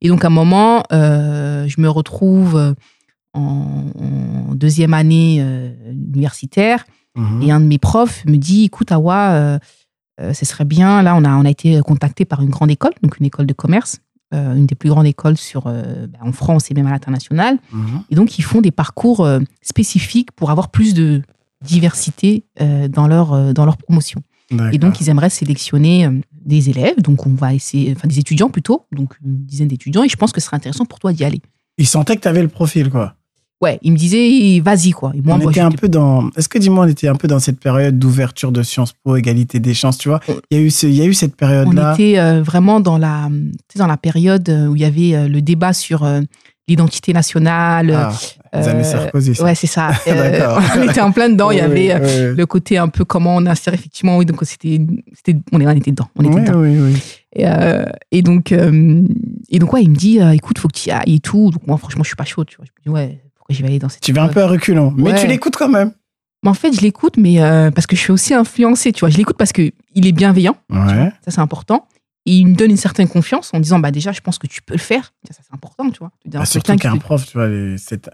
Et 0.00 0.08
donc, 0.08 0.24
à 0.24 0.28
un 0.28 0.30
moment, 0.30 0.82
euh, 0.92 1.66
je 1.68 1.80
me 1.80 1.88
retrouve 1.88 2.56
euh, 2.56 2.74
en, 3.32 3.84
en 3.98 4.54
deuxième 4.54 4.94
année 4.94 5.38
euh, 5.40 5.70
universitaire. 5.92 6.84
Mhm. 7.16 7.42
Et 7.42 7.50
un 7.50 7.60
de 7.60 7.66
mes 7.66 7.78
profs 7.78 8.24
me 8.26 8.36
dit, 8.36 8.64
écoute, 8.64 8.92
Awa, 8.92 9.30
euh, 9.32 9.58
ce 10.32 10.44
serait 10.44 10.64
bien, 10.64 11.02
là, 11.02 11.14
on 11.16 11.24
a, 11.24 11.30
on 11.36 11.44
a 11.44 11.50
été 11.50 11.80
contacté 11.80 12.24
par 12.24 12.42
une 12.42 12.50
grande 12.50 12.70
école, 12.70 12.92
donc 13.02 13.18
une 13.18 13.26
école 13.26 13.46
de 13.46 13.52
commerce, 13.52 13.98
une 14.32 14.66
des 14.66 14.74
plus 14.74 14.90
grandes 14.90 15.06
écoles 15.06 15.36
sur, 15.36 15.64
ben, 15.64 16.08
en 16.20 16.32
France 16.32 16.70
et 16.70 16.74
même 16.74 16.86
à 16.86 16.90
l'international. 16.90 17.58
Mhm. 17.72 18.02
Et 18.10 18.14
donc, 18.16 18.38
ils 18.38 18.42
font 18.42 18.60
des 18.60 18.70
parcours 18.70 19.26
spécifiques 19.62 20.32
pour 20.32 20.50
avoir 20.50 20.70
plus 20.70 20.94
de 20.94 21.22
diversité 21.62 22.44
dans, 22.58 23.06
leur, 23.06 23.54
dans 23.54 23.64
leur 23.64 23.76
promotion. 23.76 24.22
Et 24.72 24.78
donc, 24.78 25.00
ils 25.00 25.08
aimeraient 25.10 25.30
sélectionner 25.30 26.08
des 26.46 26.70
élèves, 26.70 27.02
donc 27.02 27.26
on 27.26 27.34
va 27.34 27.52
essayer, 27.52 27.92
enfin 27.94 28.08
des 28.08 28.18
étudiants 28.18 28.48
plutôt, 28.48 28.86
donc 28.92 29.14
une 29.24 29.44
dizaine 29.44 29.68
d'étudiants, 29.68 30.04
et 30.04 30.08
je 30.08 30.16
pense 30.16 30.32
que 30.32 30.40
ce 30.40 30.46
serait 30.46 30.56
intéressant 30.56 30.86
pour 30.86 30.98
toi 30.98 31.12
d'y 31.12 31.24
aller. 31.24 31.42
Ils 31.76 31.86
sentaient 31.86 32.16
que 32.16 32.22
t'avais 32.22 32.42
le 32.42 32.48
profil, 32.48 32.88
quoi. 32.88 33.16
Ouais, 33.62 33.78
ils 33.80 33.90
me 33.90 33.96
disaient, 33.96 34.60
vas-y, 34.60 34.90
quoi. 34.90 35.12
Et 35.14 35.22
moi, 35.22 35.36
on 35.36 35.38
moi, 35.38 35.50
était 35.50 35.60
un 35.60 35.70
peu 35.70 35.88
dans. 35.88 36.28
Est-ce 36.36 36.46
que 36.48 36.58
dis-moi, 36.58 36.84
on 36.84 36.88
était 36.88 37.08
un 37.08 37.14
peu 37.14 37.26
dans 37.26 37.38
cette 37.38 37.58
période 37.58 37.98
d'ouverture 37.98 38.52
de 38.52 38.62
Sciences 38.62 38.92
Po, 39.02 39.16
égalité 39.16 39.60
des 39.60 39.72
chances, 39.72 39.96
tu 39.96 40.10
vois? 40.10 40.20
Il 40.50 40.58
y 40.58 40.60
a 40.60 40.64
eu, 40.64 40.68
ce- 40.70 40.86
il 40.86 40.92
y 40.94 41.00
a 41.00 41.06
eu 41.06 41.14
cette 41.14 41.32
On 41.32 41.36
période-là. 41.36 41.94
était 41.94 42.18
euh, 42.18 42.42
vraiment 42.42 42.80
dans 42.80 42.98
la, 42.98 43.30
dans 43.76 43.86
la 43.86 43.96
période 43.96 44.46
euh, 44.50 44.66
où 44.66 44.76
il 44.76 44.82
y 44.82 44.84
avait 44.84 45.14
euh, 45.14 45.28
le 45.28 45.40
débat 45.40 45.72
sur 45.72 46.04
euh, 46.04 46.20
l'identité 46.68 47.14
nationale. 47.14 47.92
Ah, 47.92 48.12
les 48.52 48.58
euh, 48.66 48.70
années 48.72 48.84
Sarkozy. 48.84 49.34
ça. 49.34 49.44
ouais, 49.44 49.54
c'est 49.54 49.66
ça. 49.66 49.90
On 50.76 50.82
était 50.90 51.00
en 51.00 51.12
plein 51.12 51.30
dedans. 51.30 51.50
il 51.50 51.56
y 51.56 51.60
avait 51.60 51.94
oui, 51.94 52.34
le 52.36 52.44
côté 52.44 52.76
un 52.76 52.88
peu 52.88 53.06
comment 53.06 53.36
on 53.36 53.46
insère 53.46 53.72
effectivement. 53.72 54.18
Oui, 54.18 54.26
donc 54.26 54.38
c'était, 54.42 54.78
c'était, 55.14 55.38
on, 55.52 55.60
on 55.62 55.70
était 55.70 55.92
dedans. 55.92 56.08
On 56.16 56.24
était 56.24 56.34
oui. 56.34 56.40
dedans. 56.42 56.60
Oui, 56.60 56.76
oui, 56.78 56.92
oui. 56.92 57.02
Et, 57.34 57.46
euh, 57.46 57.86
et 58.12 58.20
donc, 58.20 58.52
euh, 58.52 59.02
et 59.48 59.58
donc 59.58 59.72
ouais, 59.72 59.82
il 59.82 59.90
me 59.90 59.96
dit, 59.96 60.20
euh, 60.20 60.32
écoute, 60.32 60.58
faut 60.58 60.68
que 60.68 60.76
tu 60.78 60.88
y 60.90 60.92
ailles 60.92 61.14
et 61.16 61.20
tout. 61.20 61.50
Donc 61.50 61.66
moi, 61.66 61.78
franchement, 61.78 62.02
je 62.02 62.08
suis 62.08 62.16
pas 62.16 62.24
chaud. 62.24 62.44
Tu 62.44 62.56
vois. 62.56 62.66
Je 62.66 62.70
me 62.72 62.82
dis 62.82 62.94
ouais, 62.94 63.20
pourquoi 63.46 63.54
je 63.56 63.62
vais 63.62 63.68
aller 63.68 63.78
dans 63.78 63.88
cette. 63.88 64.02
Tu 64.02 64.12
vas 64.12 64.22
un 64.24 64.28
peu 64.28 64.42
à 64.42 64.46
reculons, 64.48 64.92
mais 64.96 65.12
Ouais. 65.12 65.20
tu 65.20 65.26
l'écoutes 65.26 65.56
quand 65.56 65.68
même. 65.68 65.92
Mais 66.42 66.50
en 66.50 66.54
fait, 66.54 66.72
je 66.72 66.80
l'écoute, 66.80 67.16
mais 67.16 67.40
euh, 67.40 67.70
parce 67.70 67.86
que 67.86 67.96
je 67.96 68.00
suis 68.00 68.12
aussi 68.12 68.34
influencée. 68.34 68.92
Tu 68.92 69.00
vois, 69.00 69.08
je 69.10 69.16
l'écoute 69.16 69.36
parce 69.36 69.52
que 69.52 69.70
il 69.94 70.06
est 70.06 70.12
bienveillant. 70.12 70.56
Ouais. 70.70 71.10
Ça, 71.24 71.30
c'est 71.30 71.40
important. 71.40 71.86
Et 72.28 72.32
il 72.32 72.48
me 72.48 72.54
donne 72.56 72.72
une 72.72 72.76
certaine 72.76 73.06
confiance 73.06 73.52
en 73.54 73.60
disant, 73.60 73.78
bah 73.78 73.92
déjà, 73.92 74.10
je 74.10 74.20
pense 74.20 74.38
que 74.38 74.48
tu 74.48 74.60
peux 74.60 74.74
le 74.74 74.80
faire. 74.80 75.12
Ça, 75.30 75.38
c'est 75.46 75.54
important, 75.54 75.88
tu 75.90 76.00
vois. 76.00 76.10
Bah, 76.26 76.44
surtout 76.44 76.74
qu'un 76.74 76.96
prof, 76.96 77.24
tu 77.24 77.38
vois, 77.38 77.46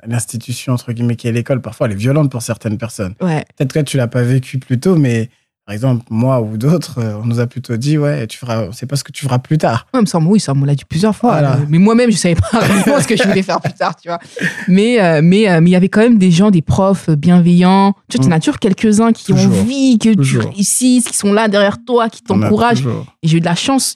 l'institution, 0.06 0.74
entre 0.74 0.92
guillemets, 0.92 1.16
qui 1.16 1.28
est 1.28 1.32
l'école, 1.32 1.62
parfois, 1.62 1.86
elle 1.86 1.94
est 1.94 1.96
violente 1.96 2.30
pour 2.30 2.42
certaines 2.42 2.76
personnes. 2.78 3.14
Ouais, 3.22 3.44
Peut-être 3.56 3.72
que 3.72 3.80
tu 3.80 3.96
l'as 3.96 4.08
pas 4.08 4.22
vécu 4.22 4.58
plus 4.58 4.78
tôt, 4.78 4.96
mais 4.96 5.30
par 5.64 5.74
exemple, 5.74 6.04
moi 6.10 6.40
ou 6.40 6.56
d'autres, 6.56 6.98
euh, 6.98 7.20
on 7.22 7.26
nous 7.26 7.38
a 7.38 7.46
plutôt 7.46 7.76
dit, 7.76 7.96
ouais, 7.96 8.26
tu 8.26 8.36
feras, 8.36 8.64
on 8.64 8.72
sait 8.72 8.86
pas 8.86 8.96
ce 8.96 9.04
que 9.04 9.12
tu 9.12 9.24
feras 9.24 9.38
plus 9.38 9.58
tard. 9.58 9.86
Ouais, 9.94 10.00
mais 10.00 10.06
ça, 10.06 10.18
oui, 10.18 10.40
ça, 10.40 10.52
on 10.52 10.56
me 10.56 10.66
l'a 10.66 10.74
dit 10.74 10.84
plusieurs 10.84 11.14
fois. 11.14 11.32
Voilà. 11.32 11.54
Euh, 11.54 11.66
mais 11.68 11.78
moi-même, 11.78 12.10
je 12.10 12.16
savais 12.16 12.34
pas 12.34 12.58
réellement 12.58 13.00
ce 13.00 13.06
que 13.06 13.16
je 13.16 13.22
voulais 13.22 13.42
faire 13.42 13.60
plus 13.60 13.72
tard, 13.72 13.94
tu 13.94 14.08
vois. 14.08 14.18
Mais, 14.66 15.00
euh, 15.00 15.20
mais, 15.22 15.48
euh, 15.48 15.60
mais 15.60 15.70
il 15.70 15.72
y 15.72 15.76
avait 15.76 15.88
quand 15.88 16.00
même 16.00 16.18
des 16.18 16.32
gens, 16.32 16.50
des 16.50 16.62
profs 16.62 17.10
bienveillants. 17.10 17.94
Tu 18.08 18.16
vois, 18.16 18.26
tu 18.26 18.32
en 18.32 18.36
as 18.36 18.40
toujours 18.40 18.58
quelques-uns 18.58 19.12
qui 19.12 19.32
ont 19.32 19.36
envie 19.36 19.98
que 19.98 20.14
Toujours. 20.14 20.42
tu 20.42 20.48
réussisses, 20.48 21.04
qui 21.04 21.16
sont 21.16 21.32
là 21.32 21.46
derrière 21.46 21.76
toi, 21.86 22.08
qui 22.08 22.22
t'encouragent. 22.22 22.84
Et 23.22 23.28
j'ai 23.28 23.36
eu 23.36 23.40
de 23.40 23.44
la 23.44 23.54
chance 23.54 23.94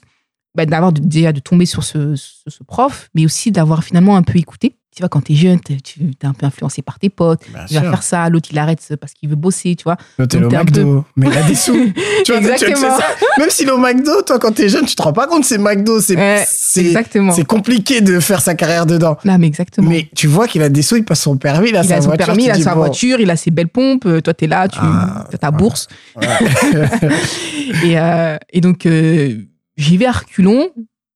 bah, 0.55 0.65
d'avoir 0.65 0.93
déjà 0.93 1.33
de 1.33 1.41
tomber 1.41 1.65
sur 1.65 1.83
ce, 1.83 2.15
ce, 2.15 2.49
ce 2.49 2.63
prof, 2.63 3.09
mais 3.13 3.25
aussi 3.25 3.51
d'avoir 3.51 3.83
finalement 3.83 4.15
un 4.15 4.23
peu 4.23 4.39
écouté. 4.39 4.76
Tu 4.97 5.03
vois, 5.03 5.09
quand 5.09 5.21
t'es 5.21 5.35
jeune, 5.35 5.59
t'es- 5.59 5.77
tu 5.79 5.99
es 6.01 6.25
un 6.25 6.33
peu 6.33 6.47
influencé 6.47 6.81
par 6.81 6.97
tes 6.97 7.09
potes. 7.11 7.41
Bien 7.53 7.65
Il 7.69 7.75
va 7.75 7.81
sûr. 7.83 7.89
faire 7.91 8.01
ça, 8.01 8.29
l'autre 8.29 8.49
il 8.51 8.57
arrête 8.57 8.79
parce 8.99 9.13
qu'il 9.13 9.29
veut 9.29 9.35
bosser, 9.35 9.75
tu 9.75 9.83
vois. 9.83 9.95
L'autre, 10.17 10.35
est 10.39 10.43
au 10.43 10.49
McDo, 10.49 11.05
mais 11.15 11.27
il 11.27 11.37
a 11.37 11.43
des 11.43 11.53
sous. 11.53 11.73
Tu 12.25 12.31
vois, 12.31 12.41
tu- 12.41 12.47
tu- 12.47 12.51
Exactement. 12.65 12.75
c'est 12.97 13.01
ça. 13.03 13.07
Même 13.37 13.49
s'il 13.51 13.67
est 13.67 13.71
au 13.71 13.77
McDo, 13.77 14.23
toi, 14.23 14.39
quand 14.39 14.53
t'es 14.55 14.69
jeune, 14.69 14.85
tu 14.87 14.95
te 14.95 15.01
rends 15.03 15.13
pas 15.13 15.27
compte, 15.27 15.45
c'est 15.45 15.59
McDo. 15.59 16.01
C'est 16.01 16.15
Ouais, 16.17 16.43
Exactement. 16.77 17.31
compliqué 17.47 18.01
de 18.01 18.19
faire 18.19 18.41
sa 18.41 18.55
carrière 18.55 18.87
dedans. 18.87 19.17
Non, 19.23 19.37
mais 19.37 19.45
exactement. 19.45 19.87
Mais 19.87 20.09
tu 20.15 20.25
vois 20.25 20.47
qu'il 20.47 20.63
a 20.63 20.69
des 20.69 20.81
sous, 20.81 20.95
il 20.95 21.05
passe 21.05 21.21
son 21.21 21.37
permis, 21.37 21.69
il 21.69 21.75
a 21.77 21.83
il 21.83 21.87
sa 21.89 21.97
a 21.97 22.01
son 22.01 22.07
voiture. 22.07 22.25
permis, 22.25 22.45
tu 22.45 22.49
il 22.49 22.51
a 22.53 22.63
sa 22.63 22.71
bon, 22.73 22.77
voiture, 22.79 23.19
il 23.19 23.29
a 23.29 23.35
ses 23.35 23.51
belles 23.51 23.67
pompes. 23.69 24.07
euh, 24.07 24.19
Toi, 24.19 24.33
t'es 24.33 24.47
là, 24.47 24.67
tu 24.67 24.79
Ah, 24.81 25.25
as 25.31 25.37
ta 25.37 25.51
bourse. 25.51 25.87
ouais. 26.15 26.25
Et, 27.83 27.99
euh, 27.99 28.37
et 28.51 28.61
donc, 28.61 28.85
euh, 28.87 29.37
j'y 29.77 29.97
vais 29.97 30.07
à 30.07 30.11
reculons, 30.11 30.69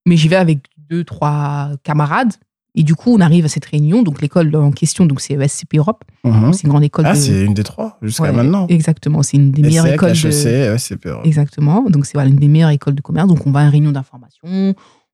mais 0.05 0.17
j'y 0.17 0.27
vais 0.27 0.35
avec 0.35 0.59
deux, 0.77 1.03
trois 1.03 1.69
camarades. 1.83 2.33
Et 2.75 2.83
du 2.83 2.95
coup, 2.95 3.13
on 3.13 3.19
arrive 3.19 3.43
à 3.45 3.49
cette 3.49 3.65
réunion. 3.65 4.01
Donc, 4.01 4.21
l'école 4.21 4.55
en 4.55 4.71
question, 4.71 5.05
donc 5.05 5.19
c'est 5.19 5.33
ESCP 5.33 5.75
Europe. 5.77 6.03
Mhm. 6.23 6.53
C'est 6.53 6.63
une 6.63 6.69
grande 6.69 6.83
école. 6.83 7.05
Ah, 7.05 7.13
de- 7.13 7.17
c'est 7.19 7.43
une 7.43 7.53
des 7.53 7.63
trois, 7.63 7.97
jusqu'à 8.01 8.23
Ouais, 8.23 8.31
maintenant. 8.31 8.65
Exactement. 8.69 9.23
C'est 9.23 9.35
une 9.37 9.51
des 9.51 9.61
meilleures 9.61 9.87
écoles. 9.87 10.13
de- 10.13 10.27
HEC, 10.27 10.71
ouais, 10.71 10.77
c'est 10.77 10.95
peur. 10.97 11.21
Exactement. 11.25 11.83
Donc, 11.89 12.05
c'est 12.05 12.13
voilà, 12.13 12.29
une 12.29 12.37
des 12.37 12.47
meilleures 12.47 12.69
écoles 12.69 12.95
de 12.95 13.01
commerce. 13.01 13.27
Donc, 13.27 13.45
on 13.45 13.51
va 13.51 13.59
à 13.59 13.63
une 13.63 13.69
réunion 13.69 13.91
d'information. 13.91 14.73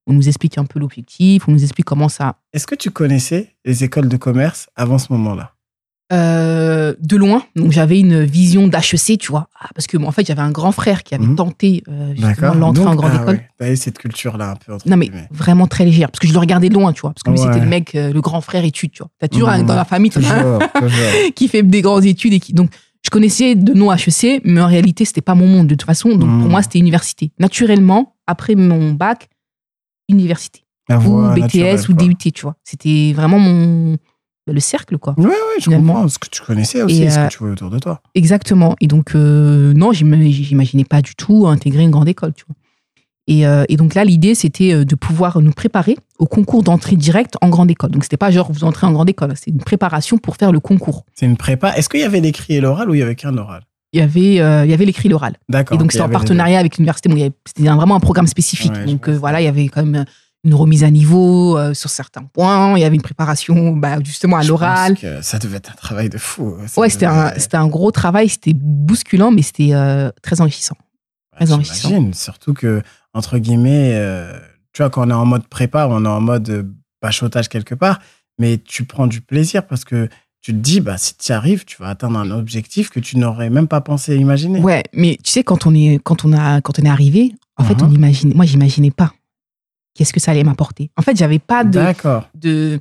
on 0.09 0.13
nous 0.13 0.27
explique 0.29 0.57
un 0.57 0.63
peu 0.63 0.79
l'objectif, 0.79 1.49
on 1.49 1.51
nous 1.51 1.63
explique 1.63 1.85
comment 1.85 2.07
ça. 2.07 2.37
Est-ce 2.53 2.65
que 2.65 2.75
tu 2.75 2.91
connaissais 2.91 3.55
les 3.65 3.83
écoles 3.83 4.07
de 4.07 4.15
commerce 4.15 4.69
avant 4.77 4.99
ce 4.99 5.11
moment-là? 5.11 5.51
Euh, 6.13 6.93
de 7.01 7.17
loin, 7.17 7.43
donc 7.57 7.73
j'avais 7.73 7.99
une 7.99 8.23
vision 8.23 8.69
d'HEC, 8.69 9.17
tu 9.19 9.27
vois, 9.29 9.49
Ah, 9.59 9.67
parce 9.75 9.87
que 9.87 9.97
moi, 9.97 10.07
en 10.07 10.13
fait, 10.13 10.25
j'avais 10.25 10.41
un 10.41 10.51
grand 10.51 10.71
frère 10.71 11.03
qui 11.03 11.13
avait 11.15 11.25
Mhm. 11.25 11.35
tenté 11.35 11.83
euh, 11.89 12.13
l'entrée 12.55 12.85
en 12.85 12.95
grande 12.95 13.11
ah 13.13 13.21
école. 13.23 13.35
ouais, 13.35 13.47
T'avais 13.59 13.75
cette 13.75 13.97
culture-là 13.97 14.51
un 14.51 14.55
peu 14.55 14.73
entre 14.73 14.87
Non 14.87 14.95
mais 14.95 15.07
guillemets. 15.07 15.27
vraiment 15.31 15.67
très 15.67 15.83
légère, 15.83 16.09
parce 16.09 16.19
que 16.19 16.27
je 16.29 16.31
le 16.31 16.39
regardais 16.39 16.69
de 16.69 16.75
loin, 16.75 16.93
tu 16.93 17.01
vois, 17.01 17.11
parce 17.11 17.23
que 17.23 17.31
Ouais. 17.31 17.37
c'était 17.37 17.59
le 17.59 17.69
mec, 17.69 17.93
euh, 17.95 18.13
le 18.13 18.21
grand 18.21 18.39
frère 18.39 18.63
études, 18.63 18.91
tu 18.91 18.99
vois. 18.99 19.09
T'as 19.19 19.27
toujours 19.27 19.49
un- 19.49 19.59
Mhm. 19.59 19.65
dans 19.65 19.75
la 19.75 19.83
famille, 19.83 20.09
Toujours, 20.11 20.59
qui 21.35 21.49
fait 21.49 21.61
des 21.63 21.81
grandes 21.81 22.05
études 22.05 22.31
et 22.31 22.39
qui 22.39 22.53
donc 22.53 22.69
je 23.03 23.09
connaissais 23.09 23.55
de 23.55 23.73
nom 23.73 23.91
HEC, 23.91 24.39
mais 24.45 24.61
en 24.61 24.67
réalité 24.67 25.03
c'était 25.03 25.19
pas 25.21 25.35
mon 25.35 25.47
monde 25.47 25.67
de 25.67 25.75
toute 25.75 25.85
façon, 25.85 26.15
donc 26.15 26.29
Mhm. 26.29 26.39
pour 26.41 26.49
moi 26.49 26.61
c'était 26.61 26.79
université. 26.79 27.31
Naturellement, 27.37 28.15
après 28.27 28.55
mon 28.55 28.93
bac, 28.93 29.27
université 30.07 30.61
La 30.87 30.99
ou 30.99 31.33
BTS 31.33 31.89
ou. 31.89 31.93
DUT, 31.93 32.15
tu 32.31 32.43
vois. 32.43 32.55
C'était 32.63 33.11
vraiment 33.13 33.39
mon 33.39 33.97
le 34.53 34.59
cercle 34.59 34.97
quoi. 34.97 35.13
Ouais, 35.17 35.25
ouais, 35.25 35.31
je 35.59 35.63
Finalement. 35.65 35.93
comprends. 35.93 36.07
Ce 36.09 36.19
que 36.19 36.27
tu 36.29 36.41
connaissais 36.41 36.81
aussi, 36.81 37.03
Et, 37.03 37.09
ce 37.09 37.19
euh, 37.19 37.27
que 37.27 37.31
tu 37.31 37.37
voyais 37.39 37.53
autour 37.53 37.69
de 37.69 37.79
toi. 37.79 38.01
Exactement. 38.15 38.75
Et 38.81 38.87
donc, 38.87 39.15
euh, 39.15 39.73
non, 39.73 39.91
j'im- 39.91 40.19
j'imaginais 40.29 40.83
pas 40.85 41.01
du 41.01 41.15
tout 41.15 41.47
intégrer 41.47 41.83
une 41.83 41.91
grande 41.91 42.07
école, 42.09 42.33
tu 42.33 42.43
vois. 42.47 42.55
Et, 43.29 43.45
euh, 43.45 43.65
et 43.67 43.75
donc 43.75 43.93
là, 43.93 44.05
l'idée, 44.05 44.35
c'était 44.35 44.73
euh, 44.73 44.85
de 44.85 44.95
pouvoir 44.95 45.41
nous 45.41 45.51
préparer 45.51 45.97
au 46.17 46.25
concours 46.27 46.63
d'entrée 46.63 46.95
directe 46.95 47.35
en 47.41 47.49
grande 47.49 47.69
école. 47.69 47.91
Donc, 47.91 48.03
c'était 48.03 48.15
pas 48.15 48.31
genre 48.31 48.49
vous 48.51 48.63
entrez 48.63 48.87
en 48.87 48.91
grande 48.93 49.09
école, 49.09 49.33
c'est 49.35 49.51
une 49.51 49.57
préparation 49.57 50.17
pour 50.17 50.37
faire 50.37 50.53
le 50.53 50.61
concours. 50.61 51.03
C'est 51.13 51.25
une 51.25 51.35
prépa. 51.35 51.73
Est-ce 51.75 51.89
qu'il 51.89 51.99
y 51.99 52.03
avait 52.03 52.21
l'écrit 52.21 52.55
et 52.55 52.61
l'oral 52.61 52.89
ou 52.89 52.93
il 52.95 52.99
y 52.99 53.03
avait 53.03 53.15
qu'un 53.15 53.37
oral? 53.37 53.63
Il 53.91 53.99
y 53.99 54.03
avait, 54.03 54.39
euh, 54.41 54.63
il 54.65 54.71
y 54.71 54.73
avait 54.73 54.85
l'écrit 54.85 55.09
l'oral. 55.09 55.35
D'accord. 55.49 55.75
Et 55.75 55.77
donc, 55.79 55.91
c'était 55.91 56.03
en 56.03 56.09
partenariat 56.09 56.59
avec 56.59 56.77
l'université. 56.77 57.09
Bon, 57.09 57.15
c'était 57.45 57.67
vraiment 57.69 57.95
un 57.95 57.99
programme 57.99 58.27
spécifique. 58.27 58.71
Ouais, 58.73 58.85
donc, 58.85 59.09
euh, 59.09 59.17
voilà, 59.17 59.41
il 59.41 59.45
y 59.45 59.47
avait 59.47 59.67
quand 59.67 59.83
même 59.85 60.05
une 60.47 60.55
remise 60.55 60.83
à 60.83 60.89
niveau 60.89 61.57
euh, 61.57 61.73
sur 61.73 61.89
certains 61.89 62.23
points. 62.23 62.77
Il 62.77 62.81
y 62.81 62.85
avait 62.85 62.95
une 62.95 63.01
préparation, 63.01 63.75
bah, 63.75 63.97
justement, 64.03 64.37
à 64.37 64.43
l'oral. 64.43 64.97
ça 65.21 65.37
devait 65.37 65.57
être 65.57 65.71
un 65.71 65.75
travail 65.75 66.09
de 66.09 66.17
fou. 66.17 66.55
Ça 66.67 66.79
Ouais, 66.81 66.89
c'était 66.89 67.05
un, 67.05 67.33
c'était 67.37 67.57
un 67.57 67.67
gros 67.67 67.91
travail. 67.91 68.29
C'était 68.29 68.53
bousculant, 68.53 69.29
mais 69.29 69.41
c'était 69.41 69.73
euh, 69.73 70.09
très 70.21 70.41
enrichissant. 70.41 70.75
très 71.35 71.51
enrichissant. 71.51 71.89
J'imagine. 71.89 72.13
Surtout 72.13 72.53
que, 72.53 72.81
entre 73.13 73.37
guillemets, 73.37 73.91
euh, 73.95 74.39
tu 74.73 74.81
vois, 74.81 74.89
quand 74.89 75.05
on 75.05 75.09
est 75.09 75.13
en 75.13 75.25
mode 75.25 75.45
prépa, 75.47 75.87
on 75.89 76.05
est 76.05 76.07
en 76.07 76.21
mode 76.21 76.71
bachotage 77.01 77.49
quelque 77.49 77.75
part, 77.75 77.99
mais 78.39 78.57
tu 78.57 78.85
prends 78.85 79.07
du 79.07 79.21
plaisir 79.21 79.67
parce 79.67 79.83
que 79.83 80.07
tu 80.41 80.53
te 80.53 80.57
dis, 80.59 80.79
bah, 80.79 80.97
si 80.97 81.15
tu 81.17 81.31
y 81.31 81.35
arrives, 81.35 81.65
tu 81.65 81.75
vas 81.81 81.89
atteindre 81.89 82.17
un 82.17 82.31
objectif 82.31 82.89
que 82.89 83.01
tu 83.01 83.17
n'aurais 83.17 83.49
même 83.49 83.67
pas 83.67 83.81
pensé 83.81 84.15
imaginer. 84.15 84.61
Ouais, 84.61 84.83
mais 84.93 85.17
tu 85.21 85.31
sais, 85.31 85.43
quand 85.43 85.65
on 85.65 85.75
est, 85.75 85.99
quand 86.01 86.23
on 86.23 86.31
a, 86.31 86.61
quand 86.61 86.79
on 86.79 86.83
est 86.83 86.89
arrivé, 86.89 87.33
en 87.57 87.63
fait, 87.63 87.81
on 87.81 87.91
imagine, 87.91 88.33
moi, 88.33 88.45
j'imaginais 88.45 88.91
pas 88.91 89.11
qu'est-ce 89.97 90.13
que 90.13 90.19
ça 90.19 90.31
allait 90.31 90.43
m'apporter. 90.43 90.91
En 90.97 91.01
fait, 91.01 91.17
j'avais 91.17 91.39
pas 91.39 91.63
de, 91.63 91.71
D'accord. 91.79 92.29
de, 92.35 92.79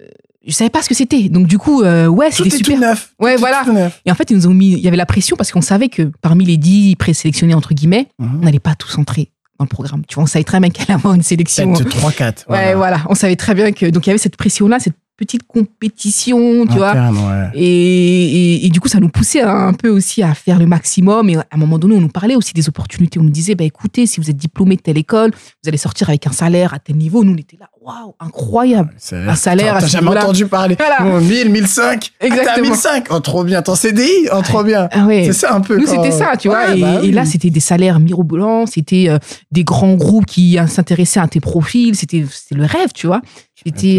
euh, 0.00 0.06
je 0.46 0.52
savais 0.52 0.70
pas 0.70 0.82
ce 0.82 0.88
que 0.88 0.94
c'était. 0.94 1.28
Donc, 1.28 1.46
du 1.46 1.58
coup, 1.58 1.82
euh, 1.82 2.06
ouais, 2.06 2.30
c'était 2.30 2.50
super. 2.50 2.74
tout 2.74 2.80
neuf. 2.80 3.14
Ouais, 3.18 3.34
Tout 3.34 3.40
voilà. 3.40 3.62
tout 3.64 3.72
neuf. 3.72 4.00
Et 4.04 4.10
en 4.10 4.14
fait, 4.14 4.30
ils 4.30 4.36
nous 4.36 4.46
ont 4.46 4.54
mis, 4.54 4.72
il 4.72 4.80
y 4.80 4.88
avait 4.88 4.96
la 4.96 5.06
pression 5.06 5.36
parce 5.36 5.52
qu'on 5.52 5.60
savait 5.60 5.88
que 5.88 6.10
parmi 6.20 6.44
les 6.44 6.56
dix 6.56 6.96
présélectionnés, 6.96 7.54
entre 7.54 7.74
guillemets, 7.74 8.08
Mhm. 8.18 8.40
on 8.40 8.44
n'allait 8.44 8.58
pas 8.60 8.74
tous 8.74 8.96
entrer 8.98 9.30
dans 9.58 9.64
le 9.64 9.68
programme. 9.68 10.02
Tu 10.06 10.14
vois, 10.14 10.24
on 10.24 10.26
savait 10.26 10.44
très 10.44 10.60
bien 10.60 10.70
qu'il 10.70 10.82
allait 10.84 10.94
avoir 10.94 11.14
une 11.14 11.22
sélection. 11.22 11.72
Peut-être 11.72 11.96
3-4. 11.96 12.44
Ouais, 12.48 12.74
voilà. 12.74 13.00
On 13.08 13.14
savait 13.14 13.36
très 13.36 13.54
bien 13.54 13.72
que, 13.72 13.86
donc, 13.86 14.06
il 14.06 14.10
y 14.10 14.12
avait 14.12 14.18
cette 14.18 14.36
pression-là, 14.36 14.78
cette 14.80 14.96
petite 15.18 15.42
compétition, 15.46 16.64
tu 16.66 16.76
vois. 16.76 16.92
Ouais. 16.94 17.50
Et, 17.54 17.64
et- 17.64 18.66
et 18.66 18.68
du 18.70 18.80
coup, 18.80 18.88
ça 18.88 19.00
nous 19.00 19.08
poussait 19.08 19.42
un 19.42 19.72
peu 19.72 19.88
aussi 19.88 20.22
à 20.22 20.32
faire 20.32 20.58
le 20.58 20.66
maximum. 20.66 21.28
Et 21.28 21.36
à 21.36 21.44
un 21.50 21.56
moment 21.56 21.78
donné, 21.78 21.96
on 21.96 22.00
nous 22.00 22.08
parlait 22.08 22.36
aussi 22.36 22.54
des 22.54 22.68
opportunités. 22.68 23.18
On 23.18 23.24
nous 23.24 23.30
disait, 23.30 23.54
bah, 23.56 23.64
écoutez, 23.64 24.06
si 24.06 24.20
vous 24.20 24.30
êtes 24.30 24.36
diplômé 24.36 24.76
de 24.76 24.80
telle 24.80 24.96
école, 24.96 25.30
vous 25.32 25.68
allez 25.68 25.76
sortir 25.76 26.08
avec 26.08 26.26
un 26.26 26.32
salaire 26.32 26.72
à 26.72 26.78
tel 26.78 26.96
niveau. 26.96 27.24
Nous, 27.24 27.32
on 27.32 27.36
était 27.36 27.56
là, 27.58 27.68
waouh, 27.82 28.14
incroyable. 28.20 28.94
Un 29.12 29.34
salaire 29.34 29.76
à 29.76 29.80
T'as 29.80 29.86
jamais 29.88 30.08
entendu 30.16 30.46
parler. 30.46 30.76
Voilà. 30.78 31.16
Oh, 31.16 31.20
1000, 31.20 31.50
1005. 31.50 32.10
Ah, 32.20 32.26
Exactement. 32.26 32.68
1005. 32.68 33.06
Oh, 33.10 33.20
trop 33.20 33.42
bien. 33.44 33.60
Ton 33.62 33.74
CDI. 33.74 34.28
Oh, 34.32 34.40
trop 34.42 34.62
bien. 34.62 34.88
Ah 34.92 35.04
ouais. 35.06 35.24
C'est 35.26 35.32
ça 35.32 35.54
un 35.54 35.60
peu. 35.60 35.78
Nous, 35.78 35.86
c'était 35.86 36.12
ça, 36.12 36.36
tu 36.38 36.48
vois. 36.48 36.66
Ouais, 36.68 36.78
Et, 36.78 36.80
bah 36.80 37.00
et 37.02 37.10
là, 37.10 37.24
c'était 37.24 37.50
des 37.50 37.60
salaires 37.60 37.98
mirobolants, 37.98 38.66
c'était 38.66 39.06
euh, 39.08 39.18
des 39.50 39.64
grands 39.64 39.94
groupes 39.94 40.26
qui 40.26 40.58
s'intéressaient 40.68 41.20
à 41.20 41.26
tes 41.28 41.40
profils. 41.40 41.96
C'était 41.96 42.24
c'était 42.30 42.54
le 42.54 42.64
rêve, 42.66 42.90
tu 42.94 43.06
vois. 43.08 43.20
C'était 43.66 43.98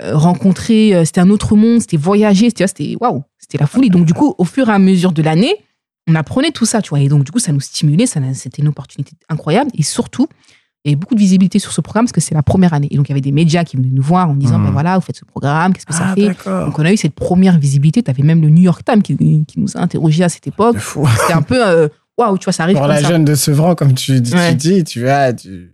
rencontrer, 0.00 0.94
euh, 0.94 1.04
c'était 1.04 1.20
un 1.20 1.30
autre 1.30 1.56
monde, 1.56 1.80
c'était 1.80 1.96
voyager, 1.96 2.50
c'était 2.50 2.96
waouh, 3.00 3.22
c'était 3.38 3.58
la 3.58 3.66
folie. 3.66 3.90
Donc, 3.90 4.04
du 4.06 4.14
coup, 4.14 4.34
au 4.38 4.44
fur 4.44 4.68
et 4.68 4.72
à 4.72 4.78
mesure 4.78 5.12
de 5.12 5.22
l'année, 5.22 5.54
on 6.08 6.14
apprenait 6.14 6.50
tout 6.52 6.66
ça, 6.66 6.82
tu 6.82 6.90
vois. 6.90 7.00
Et 7.00 7.08
donc, 7.08 7.24
du 7.24 7.32
coup, 7.32 7.38
ça 7.38 7.52
nous 7.52 7.60
stimulait, 7.60 8.06
ça, 8.06 8.20
c'était 8.34 8.62
une 8.62 8.68
opportunité 8.68 9.12
incroyable. 9.28 9.70
Et 9.74 9.82
surtout, 9.82 10.28
il 10.84 10.90
y 10.90 10.92
avait 10.92 10.96
beaucoup 11.00 11.14
de 11.16 11.20
visibilité 11.20 11.58
sur 11.58 11.72
ce 11.72 11.80
programme 11.80 12.04
parce 12.04 12.12
que 12.12 12.20
c'est 12.20 12.34
la 12.34 12.44
première 12.44 12.72
année. 12.74 12.86
Et 12.92 12.96
donc, 12.96 13.08
il 13.08 13.10
y 13.10 13.14
avait 13.14 13.20
des 13.20 13.32
médias 13.32 13.64
qui 13.64 13.76
venaient 13.76 13.88
nous 13.90 14.02
voir 14.02 14.30
en 14.30 14.34
disant, 14.34 14.60
ben 14.60 14.70
voilà, 14.70 14.96
vous 14.96 15.00
faites 15.04 15.16
ce 15.16 15.24
programme, 15.24 15.72
qu'est-ce 15.72 15.86
que 15.86 15.92
ça 15.94 16.08
Ah, 16.10 16.14
fait. 16.14 16.28
Donc, 16.64 16.78
on 16.78 16.84
a 16.84 16.92
eu 16.92 16.96
cette 16.96 17.14
première 17.14 17.58
visibilité. 17.58 18.02
Tu 18.04 18.10
avais 18.10 18.22
même 18.22 18.40
le 18.40 18.50
New 18.50 18.62
York 18.62 18.82
Times 18.84 19.02
qui, 19.02 19.16
qui 19.16 19.58
nous 19.58 19.76
a 19.76 19.80
interrogés 19.80 20.22
à 20.22 20.28
cette 20.28 20.46
époque. 20.46 20.76
C'était 20.78 21.32
un 21.32 21.42
peu, 21.42 21.66
euh, 21.66 21.88
waouh, 22.16 22.38
tu 22.38 22.44
vois, 22.44 22.52
ça 22.52 22.62
arrive 22.62 22.76
Pour 22.76 22.84
comme 22.86 22.94
la 22.94 23.02
ça. 23.02 23.08
jeune 23.08 23.24
de 23.24 23.34
Sevran, 23.34 23.74
comme 23.74 23.94
tu, 23.94 24.22
tu 24.22 24.32
Ouais. 24.34 24.54
dis, 24.54 24.84
tu 24.84 25.00
vois, 25.02 25.32
tu... 25.32 25.72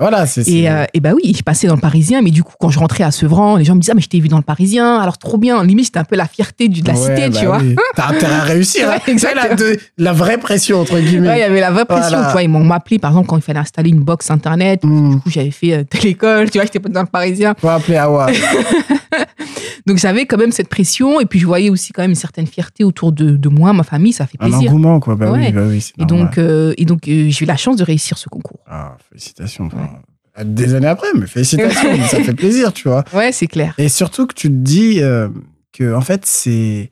voilà, 0.00 0.26
c'est. 0.26 0.48
Et, 0.48 0.68
euh, 0.70 0.84
et 0.94 1.00
bah 1.00 1.10
oui, 1.14 1.34
je 1.36 1.42
passais 1.42 1.66
dans 1.66 1.74
le 1.74 1.80
Parisien, 1.80 2.22
mais 2.22 2.30
du 2.30 2.42
coup, 2.42 2.54
quand 2.58 2.70
je 2.70 2.78
rentrais 2.78 3.04
à 3.04 3.10
Sevran, 3.10 3.56
les 3.56 3.64
gens 3.64 3.74
me 3.74 3.80
disaient, 3.80 3.92
ah, 3.92 3.96
mais 3.96 4.00
je 4.02 4.08
t'ai 4.08 4.18
vu 4.20 4.28
dans 4.28 4.36
le 4.38 4.42
Parisien, 4.42 4.98
alors 4.98 5.18
trop 5.18 5.36
bien. 5.38 5.62
Limite, 5.62 5.86
c'était 5.86 5.98
un 5.98 6.04
peu 6.04 6.16
la 6.16 6.26
fierté 6.26 6.68
de 6.68 6.86
la 6.86 6.94
Ouais, 6.94 6.98
cité, 6.98 7.28
bah 7.28 7.38
tu 7.38 7.46
vois. 7.46 7.58
oui. 7.58 7.76
T'as 7.94 8.08
intérêt 8.08 8.34
à 8.34 8.40
réussir. 8.42 8.88
Ouais, 8.88 8.94
hein. 8.96 9.00
C'est 9.04 9.34
la, 9.34 9.50
exactement. 9.52 9.54
de- 9.70 9.78
la 9.98 10.12
vraie 10.12 10.38
pression, 10.38 10.80
entre 10.80 10.98
guillemets. 10.98 11.28
Ouais, 11.28 11.36
il 11.38 11.40
y 11.40 11.44
avait 11.44 11.60
la 11.60 11.70
vraie 11.70 11.84
pression, 11.84 12.16
Voilà. 12.16 12.26
tu 12.26 12.32
vois. 12.32 12.42
Ils 12.42 12.48
m'ont 12.48 12.70
appelé, 12.70 12.98
par 12.98 13.10
exemple, 13.12 13.28
quand 13.28 13.36
il 13.36 13.42
fallait 13.42 13.58
installer 13.60 13.90
une 13.90 14.00
box 14.00 14.30
internet. 14.30 14.80
Hmm. 14.84 15.10
Du 15.10 15.20
coup, 15.20 15.30
j'avais 15.30 15.50
fait 15.50 15.74
euh, 15.74 15.84
telle 15.90 16.06
école, 16.06 16.50
tu 16.50 16.58
vois, 16.58 16.64
j'étais 16.64 16.80
pas 16.80 16.88
dans 16.88 17.02
le 17.02 17.06
Parisien. 17.06 17.54
Faut 17.60 17.68
appeler 17.68 17.96
Awa. 17.98 18.26
Donc, 19.86 19.98
j'avais 19.98 20.26
quand 20.26 20.36
même 20.36 20.52
cette 20.52 20.68
pression, 20.68 21.20
et 21.20 21.26
puis 21.26 21.38
je 21.38 21.46
voyais 21.46 21.70
aussi 21.70 21.92
quand 21.92 22.02
même 22.02 22.10
une 22.10 22.16
certaine 22.16 22.46
fierté 22.46 22.84
autour 22.84 23.12
de, 23.12 23.36
de 23.36 23.48
moi, 23.48 23.72
ma 23.72 23.82
famille, 23.82 24.12
ça 24.12 24.26
fait 24.26 24.36
Un 24.40 24.48
plaisir. 24.48 24.70
engouement, 24.70 25.00
quoi. 25.00 25.14
Bah 25.16 25.30
Ouais. 25.30 25.46
oui, 25.48 25.52
bah 25.52 25.62
oui. 25.66 25.92
Et 25.98 26.04
donc, 26.04 26.38
euh, 26.38 26.74
et 26.78 26.84
donc 26.84 27.08
euh, 27.08 27.28
j'ai 27.30 27.44
eu 27.44 27.46
la 27.48 27.56
chance 27.56 27.76
de 27.76 27.84
réussir 27.84 28.18
ce 28.18 28.28
concours. 28.28 28.60
Ah, 28.66 28.96
félicitations. 29.08 29.66
enfin, 29.66 29.88
Des 30.44 30.74
années 30.74 30.86
après, 30.86 31.08
mais 31.16 31.26
félicitations. 31.26 31.96
ça 32.08 32.22
fait 32.22 32.34
plaisir, 32.34 32.72
tu 32.72 32.88
vois. 32.88 33.04
Ouais, 33.14 33.32
c'est 33.32 33.46
clair. 33.46 33.74
Et 33.78 33.88
surtout 33.88 34.26
que 34.26 34.34
tu 34.34 34.48
te 34.48 34.54
dis 34.54 35.00
euh, 35.02 35.28
que, 35.72 35.94
en 35.94 36.00
fait, 36.00 36.24
c'est. 36.26 36.90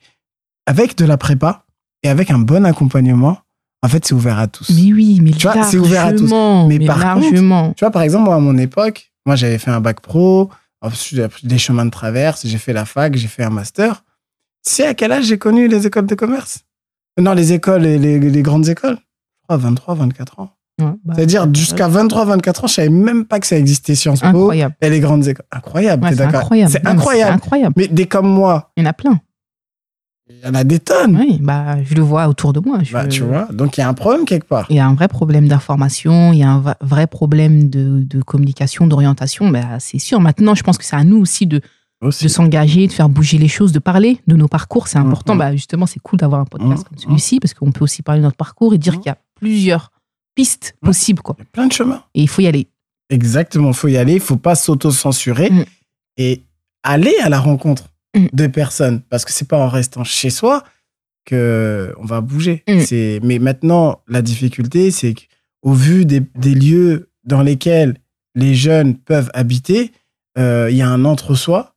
Avec 0.65 0.95
de 0.97 1.05
la 1.05 1.17
prépa 1.17 1.65
et 2.03 2.09
avec 2.09 2.29
un 2.31 2.37
bon 2.39 2.63
accompagnement, 2.65 3.39
en 3.81 3.87
fait, 3.87 4.05
c'est 4.05 4.13
ouvert 4.13 4.37
à 4.37 4.47
tous. 4.47 4.69
Mais 4.69 4.93
oui, 4.93 5.19
mais 5.21 5.31
Tu 5.31 5.47
vois, 5.47 5.63
c'est 5.63 5.77
ouvert 5.79 6.05
à 6.05 6.13
tous. 6.13 6.31
Mais 6.67 6.77
mais 6.79 6.85
par 6.85 6.97
contre, 6.97 7.21
largement. 7.21 7.73
Tu 7.75 7.83
vois, 7.83 7.91
par 7.91 8.01
exemple, 8.03 8.25
moi, 8.25 8.35
à 8.35 8.39
mon 8.39 8.57
époque, 8.57 9.11
moi, 9.25 9.35
j'avais 9.35 9.57
fait 9.57 9.71
un 9.71 9.79
bac 9.81 9.99
pro, 10.01 10.49
j'ai 11.11 11.23
appris 11.23 11.47
des 11.47 11.57
chemins 11.57 11.85
de 11.85 11.91
traverse, 11.91 12.45
j'ai 12.47 12.57
fait 12.57 12.73
la 12.73 12.85
fac, 12.85 13.15
j'ai 13.15 13.27
fait 13.27 13.43
un 13.43 13.49
master. 13.49 14.03
Tu 14.65 14.73
sais 14.73 14.85
à 14.87 14.93
quel 14.93 15.11
âge 15.11 15.25
j'ai 15.25 15.37
connu 15.37 15.67
les 15.67 15.87
écoles 15.87 16.05
de 16.05 16.15
commerce? 16.15 16.59
Non, 17.19 17.33
les 17.33 17.53
écoles, 17.53 17.81
les, 17.81 17.97
les, 17.97 18.19
les 18.19 18.41
grandes 18.41 18.67
écoles. 18.69 18.97
Je 18.97 19.43
crois 19.43 19.57
23, 19.57 19.95
24 19.95 20.39
ans. 20.39 20.51
Ouais, 20.79 20.85
bah, 21.03 21.13
C'est-à-dire, 21.15 21.53
jusqu'à 21.53 21.87
23, 21.89 22.23
24 22.25 22.63
ans, 22.63 22.67
je 22.67 22.73
savais 22.73 22.89
même 22.89 23.25
pas 23.25 23.39
que 23.41 23.47
ça 23.47 23.57
existait 23.57 23.95
Sciences 23.95 24.21
Po 24.21 24.27
incroyable. 24.27 24.75
et 24.81 24.89
les 24.89 24.99
grandes 25.01 25.27
écoles. 25.27 25.45
Incroyable, 25.51 26.03
Ouais, 26.03 26.09
t'es 26.11 26.15
c'est 26.15 26.23
d'accord? 26.31 26.49
C'est 26.69 26.85
incroyable. 26.87 27.73
Mais 27.75 27.87
des 27.87 28.05
comme 28.07 28.29
moi, 28.29 28.71
Il 28.77 28.83
y 28.83 28.87
en 28.87 28.89
a 28.89 28.93
plein. 28.93 29.19
Il 30.29 30.45
y 30.45 30.47
en 30.49 30.53
a 30.53 30.63
des 30.63 30.79
tonnes. 30.79 31.17
Oui, 31.17 31.39
bah, 31.41 31.83
je 31.83 31.95
le 31.95 32.01
vois 32.01 32.27
autour 32.27 32.53
de 32.53 32.59
moi. 32.59 32.79
Je- 32.83 32.93
Bah, 32.93 33.07
tu 33.07 33.23
vois, 33.23 33.47
donc 33.51 33.77
il 33.77 33.81
y 33.81 33.83
a 33.83 33.89
un 33.89 33.93
problème 33.93 34.25
quelque 34.25 34.47
part. 34.47 34.67
Il 34.69 34.75
y 34.75 34.79
a 34.79 34.85
un 34.87 34.93
vrai 34.93 35.07
problème 35.07 35.47
d'information, 35.47 36.33
il 36.33 36.39
y 36.39 36.43
a 36.43 36.51
un 36.51 36.75
vrai 36.81 37.07
problème 37.07 37.69
de, 37.69 38.03
de 38.03 38.21
communication, 38.21 38.87
d'orientation. 38.87 39.49
Bah, 39.49 39.79
c'est 39.79 39.99
sûr. 39.99 40.19
Maintenant, 40.21 40.55
je 40.55 40.63
pense 40.63 40.77
que 40.77 40.85
c'est 40.85 40.95
à 40.95 41.03
nous 41.03 41.17
aussi 41.17 41.47
de, 41.47 41.61
Aussi. 42.01 42.23
de 42.23 42.29
s'engager, 42.29 42.87
de 42.87 42.91
faire 42.93 43.09
bouger 43.09 43.37
les 43.37 43.47
choses, 43.47 43.71
de 43.71 43.79
parler 43.79 44.19
de 44.27 44.35
nos 44.35 44.47
parcours. 44.47 44.87
C'est 44.87 44.99
important. 44.99 45.33
Mhm. 45.33 45.39
Bah, 45.39 45.51
justement, 45.55 45.85
c'est 45.85 45.99
cool 45.99 46.19
d'avoir 46.19 46.41
un 46.41 46.45
podcast 46.45 46.83
comme 46.87 46.97
celui-ci 46.97 47.39
parce 47.39 47.53
qu'on 47.53 47.71
peut 47.71 47.83
aussi 47.83 48.01
parler 48.03 48.21
de 48.21 48.25
notre 48.25 48.37
parcours 48.37 48.73
et 48.73 48.77
dire 48.77 48.93
Mhm. 48.93 48.99
qu'il 48.99 49.09
y 49.09 49.13
a 49.13 49.17
plusieurs 49.35 49.91
pistes 50.35 50.75
possibles. 50.81 51.21
Quoi. 51.21 51.35
Il 51.39 51.41
y 51.41 51.47
a 51.47 51.49
plein 51.51 51.67
de 51.67 51.73
chemins. 51.73 52.03
Et 52.13 52.21
il 52.21 52.29
faut 52.29 52.41
y 52.41 52.47
aller. 52.47 52.67
Exactement, 53.09 53.73
faut 53.73 53.87
y 53.87 53.97
aller, 53.97 54.13
il 54.13 54.19
faut 54.19 54.37
pas 54.37 54.53
s'auto-censurer 54.55 55.49
Mm. 55.49 55.63
et 56.17 56.43
aller 56.83 57.13
à 57.23 57.27
la 57.29 57.39
rencontre 57.39 57.88
Mm. 58.15 58.27
de 58.33 58.47
personnes 58.47 59.01
parce 59.09 59.25
que 59.25 59.31
c'est 59.31 59.47
pas 59.47 59.57
en 59.57 59.67
restant 59.67 60.03
chez 60.03 60.29
soi 60.29 60.63
que 61.25 61.93
on 61.99 62.05
va 62.05 62.21
bouger. 62.21 62.63
Mm. 62.67 62.79
C'est 62.79 63.19
mais 63.23 63.39
maintenant 63.39 64.01
la 64.07 64.21
difficulté 64.21 64.91
c'est 64.91 65.13
qu'au 65.13 65.73
vu 65.73 66.05
des, 66.05 66.21
des 66.35 66.55
lieux 66.55 67.09
dans 67.23 67.41
lesquels 67.41 67.97
les 68.35 68.55
jeunes 68.55 68.95
peuvent 68.95 69.29
habiter, 69.33 69.91
euh, 70.37 70.69
il 70.71 70.77
y 70.77 70.81
a 70.81 70.89
un 70.89 71.05
entre-soi 71.05 71.75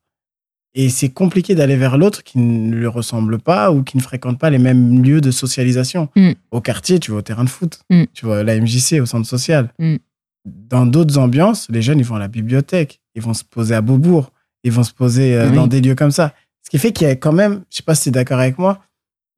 et 0.74 0.88
c'est 0.88 1.10
compliqué 1.10 1.54
d'aller 1.54 1.76
vers 1.76 1.98
l'autre 1.98 2.22
qui 2.22 2.38
ne 2.38 2.74
lui 2.74 2.86
ressemble 2.86 3.38
pas 3.38 3.70
ou 3.70 3.82
qui 3.82 3.98
ne 3.98 4.02
fréquente 4.02 4.38
pas 4.38 4.48
les 4.48 4.58
mêmes 4.58 5.02
lieux 5.02 5.20
de 5.20 5.30
socialisation. 5.30 6.08
Mm. 6.16 6.30
Au 6.50 6.60
quartier, 6.62 6.98
tu 6.98 7.10
vas 7.10 7.18
au 7.18 7.22
terrain 7.22 7.44
de 7.44 7.50
foot, 7.50 7.80
tu 8.14 8.24
vas 8.24 8.38
à 8.38 8.42
la 8.42 8.58
MJC, 8.58 9.00
au 9.00 9.06
centre 9.06 9.28
social 9.28 9.70
dans 10.44 10.86
d'autres 10.86 11.18
ambiances, 11.18 11.68
les 11.70 11.82
jeunes, 11.82 11.98
ils 11.98 12.04
vont 12.04 12.16
à 12.16 12.20
la 12.20 12.28
bibliothèque, 12.28 13.00
ils 13.14 13.22
vont 13.22 13.34
se 13.34 13.44
poser 13.44 13.74
à 13.74 13.80
Beaubourg, 13.80 14.32
ils 14.64 14.72
vont 14.72 14.82
se 14.84 14.92
poser 14.92 15.34
euh, 15.36 15.50
Oui. 15.50 15.56
dans 15.56 15.66
des 15.66 15.80
lieux 15.80 15.94
comme 15.94 16.10
ça. 16.10 16.34
Ce 16.64 16.70
qui 16.70 16.78
fait 16.78 16.92
qu'il 16.92 17.06
y 17.06 17.10
a 17.10 17.16
quand 17.16 17.32
même, 17.32 17.62
je 17.70 17.78
sais 17.78 17.82
pas 17.82 17.94
si 17.94 18.04
tu 18.04 18.08
es 18.10 18.12
d'accord 18.12 18.38
avec 18.38 18.58
moi, 18.58 18.80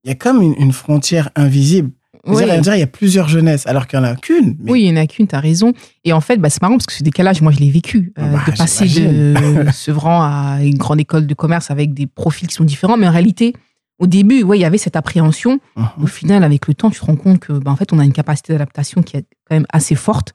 il 0.04 0.08
y 0.08 0.12
a 0.12 0.14
comme 0.14 0.42
une, 0.42 0.54
une 0.58 0.72
frontière 0.72 1.30
invisible 1.34 1.90
Ouais. 2.26 2.44
Dire, 2.44 2.60
dire, 2.60 2.74
il 2.74 2.80
y 2.80 2.82
a 2.82 2.86
plusieurs 2.86 3.28
jeunesses, 3.28 3.66
alors 3.66 3.86
qu'il 3.86 3.98
n'y 3.98 4.06
en 4.06 4.08
a 4.08 4.16
qu'une. 4.16 4.56
Oui, 4.66 4.82
il 4.84 4.92
n'y 4.92 4.98
en 4.98 5.02
a 5.02 5.06
qu'une, 5.06 5.26
tu 5.26 5.34
as 5.34 5.40
raison. 5.40 5.72
Et 6.04 6.12
en 6.12 6.20
fait, 6.20 6.38
bah, 6.38 6.48
c'est 6.48 6.62
marrant 6.62 6.76
parce 6.76 6.86
que 6.86 6.92
ce 6.92 7.02
décalage, 7.02 7.42
moi, 7.42 7.52
je 7.52 7.58
l'ai 7.58 7.70
vécu. 7.70 8.12
Euh, 8.18 8.32
bah, 8.32 8.40
de 8.46 8.56
passer 8.56 8.86
de 8.86 9.70
Sevran 9.72 10.22
à 10.22 10.58
une 10.62 10.78
grande 10.78 11.00
école 11.00 11.26
de 11.26 11.34
commerce 11.34 11.70
avec 11.70 11.92
des 11.92 12.06
profils 12.06 12.48
qui 12.48 12.54
sont 12.54 12.64
différents. 12.64 12.96
Mais 12.96 13.06
en 13.06 13.12
réalité, 13.12 13.52
au 13.98 14.06
début, 14.06 14.42
ouais, 14.42 14.58
il 14.58 14.62
y 14.62 14.64
avait 14.64 14.78
cette 14.78 14.96
appréhension. 14.96 15.60
Uh-huh. 15.76 16.02
Au 16.02 16.06
final, 16.06 16.44
avec 16.44 16.66
le 16.66 16.74
temps, 16.74 16.90
tu 16.90 16.98
te 16.98 17.04
rends 17.04 17.16
compte 17.16 17.40
que, 17.40 17.52
bah, 17.52 17.70
en 17.70 17.76
fait, 17.76 17.92
on 17.92 17.98
a 17.98 18.04
une 18.04 18.12
capacité 18.12 18.52
d'adaptation 18.54 19.02
qui 19.02 19.18
est 19.18 19.26
quand 19.46 19.56
même 19.56 19.66
assez 19.70 19.94
forte. 19.94 20.34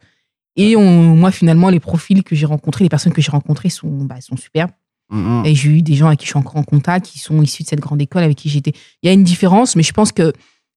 Et 0.60 0.76
on, 0.76 1.16
moi, 1.16 1.32
finalement, 1.32 1.70
les 1.70 1.80
profils 1.80 2.22
que 2.22 2.36
j'ai 2.36 2.46
rencontrés, 2.46 2.84
les 2.84 2.90
personnes 2.90 3.14
que 3.14 3.22
j'ai 3.22 3.32
rencontrées 3.32 3.70
sont, 3.70 4.04
bah, 4.04 4.20
sont 4.20 4.36
superbes. 4.36 4.72
Mm-hmm. 5.10 5.48
Et 5.48 5.56
j'ai 5.56 5.70
eu 5.70 5.82
des 5.82 5.96
gens 5.96 6.08
avec 6.08 6.20
qui 6.20 6.26
je 6.26 6.32
suis 6.32 6.38
encore 6.38 6.58
en 6.58 6.64
contact, 6.64 7.06
qui 7.06 7.18
sont 7.18 7.42
issus 7.42 7.64
de 7.64 7.70
cette 7.70 7.80
grande 7.80 8.02
école 8.02 8.24
avec 8.24 8.38
qui 8.38 8.50
j'étais. 8.50 8.74
Il 9.02 9.08
y 9.08 9.10
a 9.10 9.14
une 9.14 9.24
différence, 9.24 9.78
mais 9.78 9.84
je 9.84 9.94
pense 9.94 10.12
que 10.12 10.34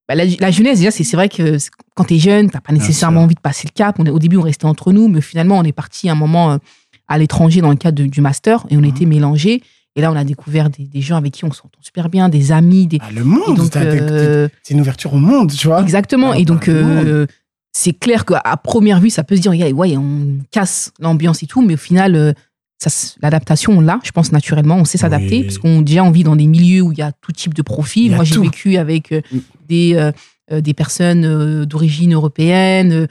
bah, 0.06 0.14
la, 0.14 0.50
jeunesse, 0.52 0.78
déjà, 0.78 0.92
c'est 0.92 1.04
vrai 1.14 1.28
que 1.28 1.56
quand 1.96 2.04
tu 2.04 2.14
es 2.14 2.18
jeune, 2.20 2.48
tu 2.48 2.54
n'as 2.54 2.60
pas 2.60 2.72
nécessairement 2.72 3.22
envie 3.22 3.34
de 3.34 3.40
passer 3.40 3.66
le 3.66 3.72
cap. 3.74 3.96
On 3.98 4.06
au 4.06 4.20
début, 4.20 4.36
on 4.36 4.42
restait 4.42 4.66
entre 4.66 4.92
nous, 4.92 5.08
mais 5.08 5.20
finalement, 5.20 5.58
on 5.58 5.64
est 5.64 5.72
parti 5.72 6.08
un 6.08 6.14
moment 6.14 6.52
euh, 6.52 6.58
à 7.08 7.18
l'étranger 7.18 7.60
dans 7.60 7.70
le 7.70 7.76
cadre 7.76 8.04
du 8.04 8.20
master 8.20 8.64
et 8.70 8.76
on 8.76 8.82
mm-hmm. 8.82 8.88
était 8.88 9.06
mélangés. 9.06 9.62
Et 9.96 10.00
là, 10.00 10.10
on 10.12 10.16
a 10.16 10.24
découvert 10.24 10.70
des, 10.70 11.00
gens 11.02 11.16
avec 11.16 11.32
qui 11.32 11.44
on 11.44 11.52
s'entend 11.52 11.80
super 11.82 12.08
bien, 12.08 12.28
des 12.28 12.52
amis. 12.52 12.86
Des... 12.86 12.98
Ah, 13.02 13.10
le 13.12 13.24
monde, 13.24 13.60
euh, 13.76 14.48
c'est 14.62 14.74
une 14.74 14.80
ouverture 14.80 15.12
au 15.12 15.18
monde, 15.18 15.52
tu 15.52 15.66
vois. 15.66 15.82
Exactement. 15.82 16.32
et 16.32 16.44
donc, 16.44 16.68
euh, 16.68 17.26
c'est 17.72 17.92
clair 17.92 18.24
qu'à 18.24 18.56
première 18.62 19.00
vue, 19.00 19.10
ça 19.10 19.24
peut 19.24 19.36
se 19.36 19.40
dire, 19.40 19.52
ouais, 19.76 19.96
on 19.96 20.38
casse 20.50 20.92
l'ambiance 21.00 21.42
et 21.42 21.46
tout, 21.46 21.62
mais 21.62 21.74
au 21.74 21.78
final, 21.78 22.34
l'adaptation, 23.22 23.72
on 23.72 23.80
l'a, 23.80 24.00
je 24.04 24.10
pense, 24.10 24.32
naturellement. 24.32 24.76
On 24.76 24.84
sait 24.84 24.98
s'adapter 24.98 25.44
parce 25.44 25.58
qu'on 25.58 25.82
déjà 25.82 26.04
on 26.04 26.10
vit 26.10 26.24
dans 26.24 26.36
des 26.36 26.46
milieux 26.46 26.82
où 26.82 26.92
il 26.92 26.98
y 26.98 27.02
a 27.02 27.12
tout 27.12 27.32
type 27.32 27.54
de 27.54 27.62
profils. 27.62 28.14
Moi, 28.14 28.24
j'ai 28.24 28.40
vécu 28.40 28.76
avec 28.76 29.12
euh, 29.12 29.20
mm. 29.30 29.38
des, 29.68 29.94
euh, 29.94 30.12
euh, 30.50 30.60
des 30.60 30.74
personnes 30.74 31.64
d'origine 31.64 32.14
européenne, 32.14 33.06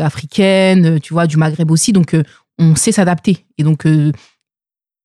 africaine, 0.00 1.00
tu 1.00 1.12
vois, 1.12 1.26
du 1.26 1.36
Maghreb 1.36 1.68
aussi. 1.70 1.92
Donc, 1.92 2.16
on 2.58 2.76
sait 2.76 2.92
s'adapter. 2.92 3.44
Et 3.58 3.64
donc, 3.64 3.84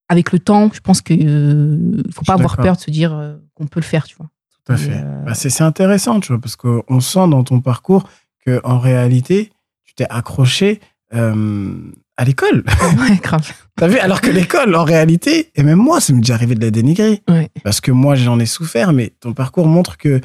avec 0.08 0.32
le 0.32 0.38
temps, 0.38 0.70
je 0.72 0.82
pense 0.82 1.02
qu'il 1.02 1.26
ne 1.26 2.04
faut 2.12 2.24
pas 2.24 2.34
avoir 2.34 2.58
peur 2.58 2.76
de 2.76 2.82
se 2.82 2.92
dire 2.92 3.38
qu'on 3.56 3.66
peut 3.66 3.80
le 3.80 3.86
faire, 3.86 4.04
tu 4.06 4.16
vois. 4.16 4.30
Tout 4.66 4.74
à 4.74 4.78
fait. 4.78 5.04
Bah, 5.26 5.34
c'est 5.34 5.64
intéressant, 5.64 6.20
tu 6.20 6.32
vois, 6.32 6.40
parce 6.40 6.56
qu'on 6.56 7.00
sent 7.00 7.28
dans 7.28 7.44
ton 7.44 7.60
parcours 7.60 8.08
qu'en 8.48 8.80
réalité, 8.80 9.52
tu 9.84 9.94
t'es 9.94 10.08
accroché 10.10 10.80
à 12.18 12.26
l'école. 12.26 12.64
Ouais, 12.98 13.18
grave. 13.22 13.52
T'as 13.76 13.88
vu? 13.88 14.00
Alors 14.00 14.22
que 14.22 14.30
l'école, 14.30 14.76
en 14.76 14.84
réalité, 14.84 15.52
et 15.56 15.64
même 15.64 15.78
moi, 15.78 16.02
ça 16.02 16.14
m'est 16.14 16.20
déjà 16.20 16.34
arrivé 16.34 16.56
de 16.56 16.62
la 16.66 16.72
dénigrer. 16.72 17.22
Parce 17.64 17.80
que 17.80 17.92
moi, 17.92 18.16
j'en 18.16 18.40
ai 18.40 18.46
souffert, 18.46 18.92
mais 18.92 19.14
ton 19.20 19.34
parcours 19.34 19.68
montre 19.68 19.98
que 19.98 20.20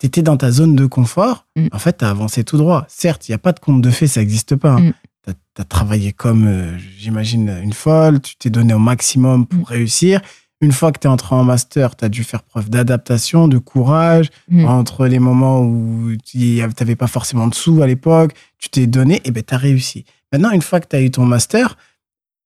tu 0.00 0.06
étais 0.06 0.22
dans 0.22 0.36
ta 0.36 0.50
zone 0.50 0.76
de 0.76 0.86
confort. 0.86 1.46
Mm. 1.56 1.68
En 1.72 1.78
fait, 1.78 1.98
tu 1.98 2.04
as 2.04 2.10
avancé 2.10 2.44
tout 2.44 2.56
droit. 2.56 2.84
Certes, 2.88 3.28
il 3.28 3.32
n'y 3.32 3.34
a 3.34 3.38
pas 3.38 3.52
de 3.52 3.60
compte 3.60 3.82
de 3.82 3.90
fait, 3.90 4.06
ça 4.06 4.20
n'existe 4.20 4.56
pas. 4.56 4.72
Hein. 4.72 4.80
Mm. 4.80 4.92
Tu 5.26 5.62
as, 5.62 5.64
travaillé 5.64 6.12
comme, 6.12 6.46
euh, 6.46 6.78
j'imagine, 6.98 7.60
une 7.62 7.74
folle. 7.74 8.20
Tu 8.20 8.36
t'es 8.36 8.50
donné 8.50 8.72
au 8.72 8.78
maximum 8.78 9.46
pour 9.46 9.60
mm. 9.60 9.64
réussir. 9.64 10.20
Une 10.62 10.72
fois 10.72 10.92
que 10.92 10.98
tu 10.98 11.06
es 11.06 11.10
entré 11.10 11.34
en 11.34 11.42
master, 11.44 11.96
tu 11.96 12.04
as 12.04 12.08
dû 12.10 12.22
faire 12.22 12.42
preuve 12.42 12.68
d'adaptation, 12.68 13.48
de 13.48 13.58
courage. 13.58 14.28
Entre 14.66 15.06
les 15.06 15.18
moments 15.18 15.60
où 15.62 16.10
tu 16.24 16.58
n'avais 16.78 16.96
pas 16.96 17.06
forcément 17.06 17.46
de 17.46 17.54
sous 17.54 17.80
à 17.82 17.86
l'époque, 17.86 18.34
tu 18.58 18.68
t'es 18.68 18.86
donné, 18.86 19.22
et 19.24 19.30
ben 19.30 19.42
tu 19.42 19.54
as 19.54 19.58
réussi. 19.58 20.04
Maintenant, 20.32 20.50
une 20.50 20.62
fois 20.62 20.80
que 20.80 20.86
tu 20.88 20.96
as 20.96 21.00
eu 21.00 21.10
ton 21.10 21.24
master, 21.24 21.76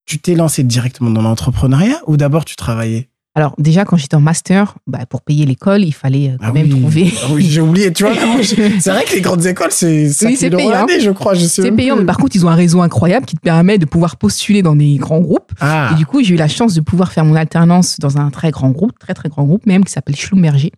tu 0.06 0.18
t'es 0.18 0.34
lancé 0.34 0.62
directement 0.62 1.10
dans 1.10 1.22
l'entrepreneuriat 1.22 2.00
ou 2.06 2.16
d'abord 2.16 2.44
tu 2.44 2.56
travaillais? 2.56 3.08
Alors 3.36 3.54
déjà 3.58 3.84
quand 3.84 3.96
j'étais 3.96 4.14
en 4.14 4.20
master, 4.20 4.76
bah, 4.86 5.06
pour 5.08 5.22
payer 5.22 5.44
l'école, 5.44 5.82
il 5.82 5.92
fallait 5.92 6.30
euh, 6.30 6.36
quand 6.38 6.46
ah 6.50 6.52
même 6.52 6.68
trouver. 6.68 7.12
Ah 7.20 7.26
oui, 7.32 7.46
j'ai 7.50 7.60
oublié. 7.60 7.92
Tu 7.92 8.04
vois, 8.04 8.12
c'est 8.42 8.90
vrai 8.90 9.04
que 9.04 9.14
les 9.14 9.20
grandes 9.20 9.44
écoles, 9.44 9.72
c'est 9.72 10.04
oui, 10.24 10.36
c'est 10.36 10.50
payant. 10.50 10.86
je 11.00 11.10
crois. 11.10 11.34
C'est 11.34 11.72
payant, 11.72 11.96
mais 11.96 12.04
par 12.04 12.16
contre, 12.16 12.36
ils 12.36 12.46
ont 12.46 12.48
un 12.48 12.54
réseau 12.54 12.80
incroyable 12.80 13.26
qui 13.26 13.34
te 13.34 13.40
permet 13.40 13.78
de 13.78 13.86
pouvoir 13.86 14.16
postuler 14.16 14.62
dans 14.62 14.76
des 14.76 14.96
grands 14.96 15.20
groupes. 15.20 15.52
Ah. 15.60 15.90
Et 15.92 15.96
du 15.96 16.06
coup, 16.06 16.22
j'ai 16.22 16.34
eu 16.34 16.36
la 16.36 16.46
chance 16.46 16.74
de 16.74 16.80
pouvoir 16.80 17.10
faire 17.10 17.24
mon 17.24 17.34
alternance 17.34 17.98
dans 17.98 18.18
un 18.18 18.30
très 18.30 18.52
grand 18.52 18.70
groupe, 18.70 18.96
très 19.00 19.14
très 19.14 19.28
grand 19.28 19.42
groupe 19.42 19.66
même, 19.66 19.84
qui 19.84 19.92
s'appelle 19.92 20.14
Schlumberger, 20.14 20.72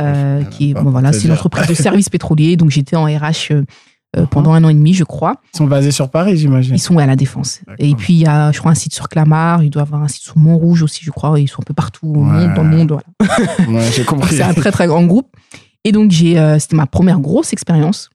euh, 0.00 0.42
qui 0.42 0.70
est 0.70 0.74
bon, 0.74 0.90
voilà, 0.90 1.12
c'est 1.12 1.26
une 1.26 1.32
entreprise 1.32 1.68
de 1.68 1.74
services 1.74 2.08
pétroliers. 2.08 2.56
Donc 2.56 2.70
j'étais 2.70 2.96
en 2.96 3.04
RH 3.04 3.52
euh, 4.16 4.26
pendant 4.26 4.52
un 4.52 4.62
an 4.64 4.68
et 4.68 4.74
demi, 4.74 4.94
je 4.94 5.04
crois. 5.04 5.36
Ils 5.52 5.58
sont 5.58 5.66
basés 5.66 5.90
sur 5.90 6.10
Paris, 6.10 6.36
j'imagine. 6.36 6.74
Ils 6.74 6.80
sont 6.80 6.98
à 6.98 7.06
la 7.06 7.16
Défense. 7.16 7.60
Et 7.78 7.94
puis, 7.94 8.14
il 8.14 8.20
y 8.20 8.26
a, 8.26 8.52
je 8.52 8.58
crois, 8.58 8.72
un 8.72 8.76
site 8.76 8.94
sur 8.94 9.08
Clamart. 9.08 9.62
Il 9.62 9.70
doit 9.70 9.82
avoir 9.82 10.02
un 10.02 10.08
site 10.08 10.22
sur 10.22 10.36
Montrouge 10.38 10.82
aussi, 10.82 11.00
je 11.04 11.10
crois. 11.10 11.38
Ils 11.40 11.48
sont 11.48 11.62
un 11.62 11.64
peu 11.64 11.74
partout 11.74 12.06
au 12.06 12.20
monde, 12.20 12.54
dans 12.54 12.62
le 12.62 12.68
monde. 12.68 12.98
Voilà. 13.68 13.90
j'ai 13.90 14.04
compris. 14.04 14.36
c'est 14.36 14.42
un 14.42 14.54
très, 14.54 14.70
très 14.70 14.86
grand 14.86 15.04
groupe. 15.04 15.28
Et 15.84 15.92
donc, 15.92 16.10
j'ai, 16.10 16.38
euh, 16.38 16.58
c'était 16.58 16.76
ma 16.76 16.86
première 16.86 17.20
grosse 17.20 17.52
expérience. 17.52 18.10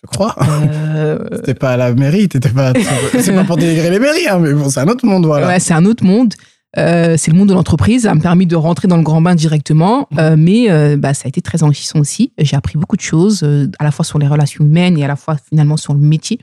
Tu 0.00 0.06
crois? 0.08 0.34
Euh... 0.40 1.18
C'était 1.36 1.54
pas 1.54 1.70
à 1.70 1.76
la 1.76 1.94
mairie, 1.94 2.28
t'étais 2.28 2.50
pas. 2.50 2.72
c'est 3.20 3.34
pas 3.34 3.44
pour 3.44 3.56
dénigrer 3.56 3.90
les 3.90 3.98
mairies, 3.98 4.28
hein, 4.28 4.38
mais 4.38 4.52
bon, 4.52 4.68
c'est 4.68 4.80
un 4.80 4.88
autre 4.88 5.06
monde, 5.06 5.24
voilà. 5.24 5.46
Ouais, 5.46 5.60
c'est 5.60 5.74
un 5.74 5.84
autre 5.84 6.04
monde. 6.04 6.34
Euh, 6.78 7.16
c'est 7.16 7.30
le 7.30 7.38
monde 7.38 7.48
de 7.48 7.54
l'entreprise. 7.54 8.02
Ça 8.02 8.14
m'a 8.14 8.20
permis 8.20 8.46
de 8.46 8.56
rentrer 8.56 8.88
dans 8.88 8.96
le 8.96 9.02
grand 9.02 9.20
bain 9.20 9.34
directement, 9.34 10.08
mmh. 10.10 10.18
euh, 10.18 10.36
mais 10.38 10.70
euh, 10.70 10.96
bah, 10.96 11.14
ça 11.14 11.22
a 11.26 11.28
été 11.28 11.40
très 11.40 11.62
enrichissant 11.62 12.00
aussi. 12.00 12.32
J'ai 12.38 12.56
appris 12.56 12.78
beaucoup 12.78 12.96
de 12.96 13.02
choses, 13.02 13.42
à 13.78 13.84
la 13.84 13.90
fois 13.90 14.04
sur 14.04 14.18
les 14.18 14.26
relations 14.26 14.64
humaines 14.64 14.98
et 14.98 15.04
à 15.04 15.08
la 15.08 15.16
fois 15.16 15.36
finalement 15.48 15.76
sur 15.76 15.94
le 15.94 16.00
métier. 16.00 16.40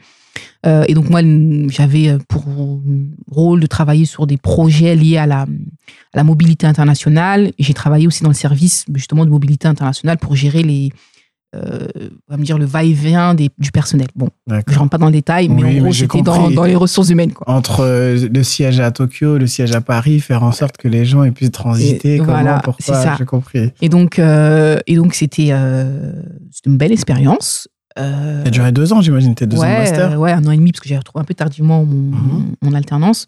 et 0.66 0.94
donc 0.94 1.10
moi, 1.10 1.22
j'avais 1.70 2.18
pour 2.28 2.46
rôle 3.30 3.60
de 3.60 3.68
travailler 3.68 4.06
sur 4.06 4.26
des 4.26 4.38
projets 4.38 4.96
liés 4.96 5.18
à 5.18 5.28
la, 5.28 5.42
à 5.42 6.16
la 6.16 6.24
mobilité 6.24 6.66
internationale. 6.66 7.52
J'ai 7.60 7.74
travaillé 7.74 8.08
aussi 8.08 8.24
dans 8.24 8.30
le 8.30 8.36
service 8.36 8.86
justement 8.94 9.26
de 9.26 9.30
mobilité 9.30 9.68
internationale 9.68 10.18
pour 10.18 10.36
gérer 10.36 10.64
les, 10.64 10.92
euh, 11.56 11.88
on 12.28 12.34
va 12.34 12.38
me 12.38 12.44
dire 12.44 12.58
le 12.58 12.66
va-et-vient 12.66 13.36
du 13.36 13.72
personnel. 13.72 14.08
Bon, 14.16 14.30
je 14.48 14.78
rentre 14.78 14.90
pas 14.90 14.98
dans 14.98 15.08
le 15.08 15.12
détail, 15.12 15.50
mais 15.50 15.64
en 15.64 15.84
gros, 15.84 15.92
j'étais 15.92 16.22
dans, 16.22 16.50
dans, 16.50 16.64
les 16.64 16.76
ressources 16.76 17.10
humaines. 17.10 17.34
Quoi. 17.34 17.50
Entre 17.50 17.82
euh, 17.82 18.28
le 18.32 18.44
siège 18.44 18.80
à 18.80 18.92
Tokyo, 18.92 19.38
le 19.38 19.48
siège 19.48 19.72
à 19.74 19.82
Paris, 19.82 20.20
faire 20.20 20.44
en 20.44 20.52
sorte 20.52 20.78
que 20.78 20.88
les 20.88 21.06
gens 21.06 21.24
aient 21.24 21.32
pu 21.32 21.50
transiter. 21.52 22.18
comment, 22.18 22.32
voilà, 22.32 22.60
pourquoi, 22.64 22.96
ça. 22.96 23.16
J'ai 23.18 23.26
compris. 23.26 23.72
Et 23.82 23.90
donc, 23.90 24.18
euh, 24.20 24.80
et 24.88 24.96
donc 24.96 25.14
c'était 25.14 25.50
euh, 25.52 26.14
une 26.66 26.78
belle 26.78 26.92
expérience. 26.92 27.68
Ça 27.96 28.04
a 28.46 28.50
duré 28.50 28.72
deux 28.72 28.92
ans, 28.92 29.02
j'imagine, 29.02 29.36
tes 29.36 29.46
deux 29.46 29.58
ouais, 29.58 29.68
ans 29.68 29.74
de 29.74 29.78
master. 29.78 30.20
Ouais, 30.20 30.32
un 30.32 30.44
an 30.48 30.52
et 30.52 30.58
demi, 30.58 30.72
parce 30.72 30.82
que 30.82 30.90
j'ai 30.90 30.98
retrouvé 30.98 31.22
un 31.22 31.26
peu 31.26 31.36
tardivement 31.36 31.86
mon, 31.86 32.18
mhm. 32.18 32.56
mon 32.64 32.74
alternance. 32.74 33.28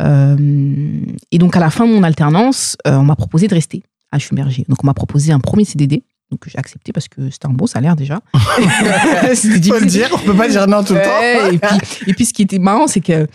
et 0.00 1.38
donc, 1.38 1.56
à 1.56 1.60
la 1.60 1.70
fin 1.70 1.86
de 1.86 1.92
mon 1.92 2.04
alternance, 2.04 2.76
on 2.84 3.02
m'a 3.02 3.16
proposé 3.16 3.48
de 3.48 3.54
rester 3.54 3.82
à 4.12 4.20
Schumerger. 4.20 4.64
Donc, 4.68 4.84
on 4.84 4.86
m'a 4.86 4.94
proposé 4.94 5.32
un 5.32 5.40
premier 5.40 5.64
CDD 5.64 6.04
donc 6.30 6.40
j'ai 6.46 6.58
accepté 6.58 6.92
parce 6.92 7.08
que 7.08 7.30
c'était 7.30 7.46
un 7.46 7.50
bon 7.50 7.66
salaire 7.66 7.96
déjà. 7.96 8.20
c'était 9.34 9.68
Faut 9.68 9.78
le 9.78 9.86
dire, 9.86 10.08
on 10.12 10.18
peut 10.18 10.34
pas 10.34 10.48
dire 10.48 10.66
non 10.66 10.82
tout 10.82 10.94
le 10.94 11.02
temps. 11.02 11.50
et, 11.52 11.58
puis, 11.58 12.08
et 12.08 12.14
puis 12.14 12.24
ce 12.24 12.32
qui 12.32 12.42
était 12.42 12.58
marrant, 12.58 12.86
c'est 12.86 13.00
que 13.00 13.26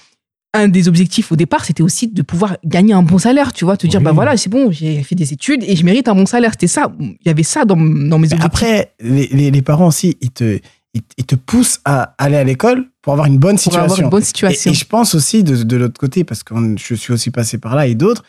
un 0.53 0.67
des 0.67 0.87
objectifs 0.87 1.31
au 1.31 1.35
départ, 1.35 1.63
c'était 1.63 1.83
aussi 1.83 2.07
de 2.07 2.21
pouvoir 2.21 2.57
gagner 2.65 2.93
un 2.93 3.03
bon 3.03 3.17
salaire, 3.17 3.53
tu 3.53 3.63
vois, 3.63 3.77
te 3.77 3.87
dire, 3.87 4.01
bah 4.01 4.11
voilà, 4.11 4.35
c'est 4.35 4.49
bon, 4.49 4.69
j'ai 4.69 5.01
fait 5.03 5.15
des 5.15 5.31
études 5.31 5.63
et 5.63 5.75
je 5.75 5.85
mérite 5.85 6.07
un 6.09 6.15
bon 6.15 6.25
salaire. 6.25 6.51
C'était 6.51 6.67
ça, 6.67 6.91
il 6.99 7.15
y 7.25 7.29
avait 7.29 7.43
ça 7.43 7.63
dans, 7.63 7.77
dans 7.77 8.19
mes 8.19 8.27
objectifs. 8.27 8.43
Après, 8.43 8.91
les, 8.99 9.27
les, 9.27 9.61
parents 9.61 9.87
aussi, 9.87 10.17
ils 10.19 10.31
te, 10.31 10.59
ils, 10.93 11.25
te 11.25 11.35
poussent 11.35 11.79
à 11.85 12.15
aller 12.17 12.35
à 12.35 12.43
l'école 12.43 12.89
pour 13.01 13.13
avoir 13.13 13.27
une 13.27 13.37
bonne 13.37 13.57
situation. 13.57 13.85
Pour 13.85 13.93
avoir 13.93 14.05
une 14.05 14.09
bonne 14.09 14.23
situation. 14.23 14.71
Et, 14.71 14.73
je 14.73 14.85
pense 14.85 15.15
aussi 15.15 15.43
de, 15.43 15.63
de 15.63 15.77
l'autre 15.77 15.97
côté, 15.97 16.25
parce 16.25 16.43
que 16.43 16.53
je 16.77 16.95
suis 16.95 17.13
aussi 17.13 17.31
passé 17.31 17.57
par 17.57 17.75
là 17.75 17.87
et 17.87 17.95
d'autres, 17.95 18.25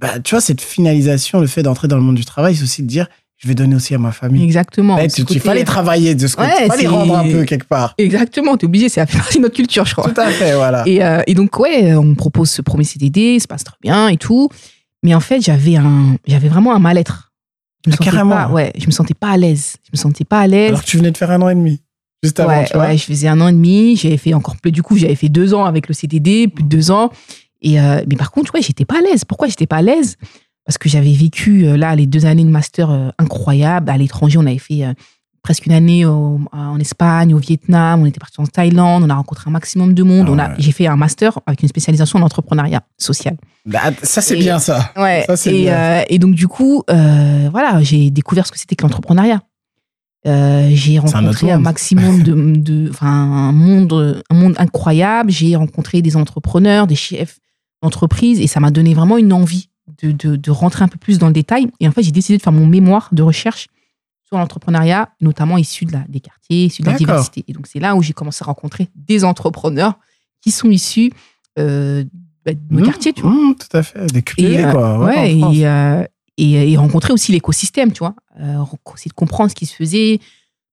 bah, 0.00 0.18
tu 0.18 0.34
vois, 0.34 0.40
cette 0.40 0.60
finalisation, 0.60 1.40
le 1.40 1.46
fait 1.46 1.62
d'entrer 1.62 1.86
dans 1.86 1.96
le 1.96 2.02
monde 2.02 2.16
du 2.16 2.24
travail, 2.24 2.56
c'est 2.56 2.64
aussi 2.64 2.82
de 2.82 2.88
dire, 2.88 3.06
je 3.44 3.48
vais 3.48 3.54
donner 3.54 3.76
aussi 3.76 3.94
à 3.94 3.98
ma 3.98 4.10
famille. 4.10 4.42
Exactement. 4.42 4.98
Il 4.98 5.40
fallait 5.40 5.64
travailler 5.64 6.14
de 6.14 6.26
ce 6.26 6.34
côté, 6.34 6.48
il 6.62 6.66
fallait 6.66 6.86
rendre 6.86 7.14
un 7.14 7.30
peu 7.30 7.44
quelque 7.44 7.66
part. 7.66 7.94
Exactement, 7.98 8.56
t'es 8.56 8.64
obligé, 8.64 8.88
c'est 8.88 9.04
partie 9.04 9.36
de 9.36 9.42
notre 9.42 9.54
culture, 9.54 9.84
je 9.84 9.92
crois. 9.92 10.10
Tout 10.10 10.18
à 10.18 10.30
fait, 10.30 10.54
voilà. 10.54 10.82
Et, 10.86 11.04
euh, 11.04 11.20
et, 11.26 11.34
donc, 11.34 11.58
ouais, 11.58 11.94
on 11.94 12.04
me 12.04 12.14
propose 12.14 12.48
ce 12.48 12.62
premier 12.62 12.84
CDD, 12.84 13.38
ça 13.38 13.42
se 13.42 13.48
passe 13.48 13.64
très 13.64 13.76
bien 13.82 14.08
et 14.08 14.16
tout. 14.16 14.48
Mais 15.02 15.14
en 15.14 15.20
fait, 15.20 15.42
j'avais 15.42 15.76
un, 15.76 16.16
j'avais 16.26 16.48
vraiment 16.48 16.74
un 16.74 16.78
mal-être. 16.78 17.32
Je 17.84 17.90
me 17.90 17.96
ah, 18.00 18.02
carrément. 18.02 18.30
Pas, 18.30 18.48
ouais, 18.48 18.72
je 18.78 18.86
me 18.86 18.92
sentais 18.92 19.12
pas 19.12 19.32
à 19.32 19.36
l'aise. 19.36 19.76
Je 19.84 19.90
me 19.92 19.98
sentais 19.98 20.24
pas 20.24 20.40
à 20.40 20.46
l'aise. 20.46 20.68
Alors 20.68 20.80
que 20.82 20.86
tu 20.86 20.96
venais 20.96 21.10
de 21.10 21.16
faire 21.18 21.30
un 21.30 21.42
an 21.42 21.50
et 21.50 21.54
demi. 21.54 21.82
Juste 22.22 22.40
avant, 22.40 22.48
ouais, 22.48 22.64
tu 22.64 22.72
vois. 22.72 22.86
ouais, 22.86 22.96
je 22.96 23.04
faisais 23.04 23.28
un 23.28 23.38
an 23.42 23.48
et 23.48 23.52
demi. 23.52 23.96
J'avais 23.96 24.16
fait 24.16 24.32
encore 24.32 24.56
plus. 24.56 24.72
Du 24.72 24.82
coup, 24.82 24.96
j'avais 24.96 25.16
fait 25.16 25.28
deux 25.28 25.52
ans 25.52 25.66
avec 25.66 25.88
le 25.88 25.92
CDD, 25.92 26.48
plus 26.48 26.64
de 26.64 26.68
deux 26.70 26.90
ans. 26.90 27.10
Et 27.60 27.78
euh, 27.78 28.02
mais 28.08 28.16
par 28.16 28.30
contre, 28.30 28.54
ouais, 28.54 28.62
j'étais 28.62 28.86
pas 28.86 29.00
à 29.00 29.00
l'aise. 29.02 29.26
Pourquoi 29.26 29.48
j'étais 29.48 29.66
pas 29.66 29.76
à 29.76 29.82
l'aise? 29.82 30.16
Parce 30.64 30.78
que 30.78 30.88
j'avais 30.88 31.12
vécu 31.12 31.66
euh, 31.66 31.76
là 31.76 31.94
les 31.94 32.06
deux 32.06 32.26
années 32.26 32.44
de 32.44 32.50
master 32.50 32.90
euh, 32.90 33.10
incroyables. 33.18 33.90
À 33.90 33.96
l'étranger, 33.96 34.38
on 34.38 34.46
avait 34.46 34.58
fait 34.58 34.84
euh, 34.84 34.92
presque 35.42 35.66
une 35.66 35.72
année 35.72 36.06
en 36.06 36.78
Espagne, 36.80 37.34
au 37.34 37.38
Vietnam, 37.38 38.00
on 38.00 38.06
était 38.06 38.18
parti 38.18 38.40
en 38.40 38.46
Thaïlande, 38.46 39.02
on 39.04 39.10
a 39.10 39.14
rencontré 39.14 39.50
un 39.50 39.52
maximum 39.52 39.92
de 39.92 40.02
monde. 40.02 40.30
on 40.30 40.38
a, 40.38 40.58
j'ai 40.58 40.72
fait 40.72 40.86
un 40.86 40.96
master 40.96 41.38
avec 41.44 41.60
une 41.60 41.68
spécialisation 41.68 42.18
en 42.18 42.22
entrepreneuriat 42.22 42.80
social. 42.96 43.36
Bah, 43.66 43.80
ça 44.02 44.22
c'est 44.22 44.36
bien 44.36 44.58
ça. 44.58 44.90
Ouais. 44.96 45.26
et, 45.44 45.68
et, 46.08 46.18
donc 46.18 46.34
du 46.34 46.48
coup, 46.48 46.82
voilà, 46.88 47.82
j'ai 47.82 48.10
découvert 48.10 48.46
ce 48.46 48.52
que 48.52 48.58
c'était 48.58 48.74
que 48.74 48.84
l'entrepreneuriat. 48.84 49.42
j'ai 50.24 50.98
rencontré 50.98 51.52
un, 51.52 51.58
maximum 51.58 52.22
de, 52.22 52.32
de 52.56 52.88
enfin 52.88 53.06
un 53.06 53.52
monde, 53.52 54.24
un 54.30 54.34
monde 54.34 54.54
incroyable. 54.56 55.30
J'ai 55.30 55.56
rencontré 55.56 56.00
des 56.00 56.16
entrepreneurs, 56.16 56.86
des 56.86 56.96
chefs 56.96 57.38
d'entreprise, 57.82 58.40
et 58.40 58.46
ça 58.46 58.60
m'a 58.60 58.70
donné 58.70 58.94
vraiment 58.94 59.18
une 59.18 59.34
envie 59.34 59.68
de, 60.02 60.12
de, 60.36 60.50
rentrer 60.50 60.84
un 60.84 60.88
peu 60.88 60.98
plus 60.98 61.18
dans 61.18 61.26
le 61.26 61.32
détail. 61.32 61.66
Et 61.80 61.88
en 61.88 61.92
fait, 61.92 62.02
j'ai 62.02 62.10
décidé 62.12 62.38
de 62.38 62.42
faire 62.42 62.52
mon 62.52 62.66
mémoire 62.66 63.08
de 63.12 63.22
recherche 63.22 63.68
sur 64.26 64.38
l'entrepreneuriat, 64.38 65.10
notamment 65.20 65.58
issus 65.58 65.84
de 65.84 65.92
la, 65.92 66.04
des 66.08 66.20
quartiers, 66.20 66.64
issus 66.66 66.82
de 66.82 66.86
la 66.86 66.96
diversité. 66.96 67.44
Et 67.48 67.52
donc, 67.52 67.66
c'est 67.66 67.80
là 67.80 67.94
où 67.94 68.02
j'ai 68.02 68.12
commencé 68.14 68.42
à 68.42 68.46
rencontrer 68.46 68.88
des 68.94 69.24
entrepreneurs 69.24 69.98
qui 70.40 70.50
sont 70.50 70.70
issus 70.70 71.12
euh, 71.58 72.04
bah, 72.44 72.52
de 72.54 72.58
Mmh, 72.70 72.82
quartiers, 72.82 73.12
tu 73.12 73.22
vois. 73.22 73.30
mmh, 73.32 73.54
tout 73.56 73.76
à 73.76 73.82
fait. 73.82 74.06
Des 74.12 74.22
Et, 74.42 74.64
euh, 74.64 74.72
quoi. 74.72 74.98
Ouais, 75.00 75.04
ouais, 75.16 75.34
en 75.34 75.38
France. 75.40 75.56
et, 75.56 75.66
euh, 75.66 76.04
et, 76.36 76.72
et 76.72 76.76
rencontrer 76.76 77.12
aussi 77.12 77.32
l'écosystème, 77.32 77.92
tu 77.92 77.98
vois. 78.00 78.14
Euh, 78.40 78.64
essayer 78.94 79.08
de 79.10 79.14
comprendre 79.14 79.50
ce 79.50 79.54
qui 79.54 79.66
se 79.66 79.74
faisait, 79.74 80.18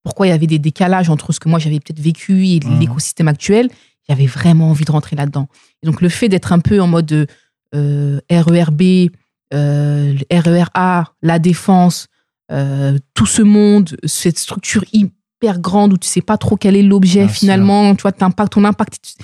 pourquoi 0.03 0.25
il 0.27 0.29
y 0.29 0.33
avait 0.33 0.47
des 0.47 0.57
décalages 0.59 1.09
entre 1.09 1.31
ce 1.33 1.39
que 1.39 1.47
moi 1.49 1.59
j'avais 1.59 1.79
peut-être 1.79 1.99
vécu 1.99 2.47
et 2.47 2.59
Mhm. 2.63 2.79
l'écosystème 2.79 3.27
actuel. 3.27 3.69
J'avais 4.09 4.25
vraiment 4.25 4.69
envie 4.71 4.85
de 4.85 4.91
rentrer 4.91 5.15
là-dedans. 5.15 5.47
Et 5.83 5.85
donc 5.85 6.01
le 6.01 6.09
fait 6.09 6.27
d'être 6.29 6.51
un 6.53 6.59
peu 6.59 6.81
en 6.81 6.87
mode 6.87 7.11
euh, 7.11 7.25
RERB, 7.73 8.81
euh, 9.53 10.15
RERA, 10.31 11.13
la 11.21 11.39
défense, 11.39 12.07
euh, 12.51 12.97
tout 13.13 13.25
ce 13.25 13.41
monde, 13.41 13.97
cette 14.05 14.37
structure 14.39 14.83
hyper 14.93 15.59
grande 15.59 15.93
où 15.93 15.97
tu 15.97 16.07
sais 16.07 16.21
pas 16.21 16.37
trop 16.37 16.55
quel 16.57 16.75
est 16.75 16.83
l'objet 16.83 17.27
finalement, 17.27 17.95
tu 17.95 18.01
vois, 18.03 18.11
t'impact- 18.11 18.53
ton 18.53 18.63
impact. 18.65 19.15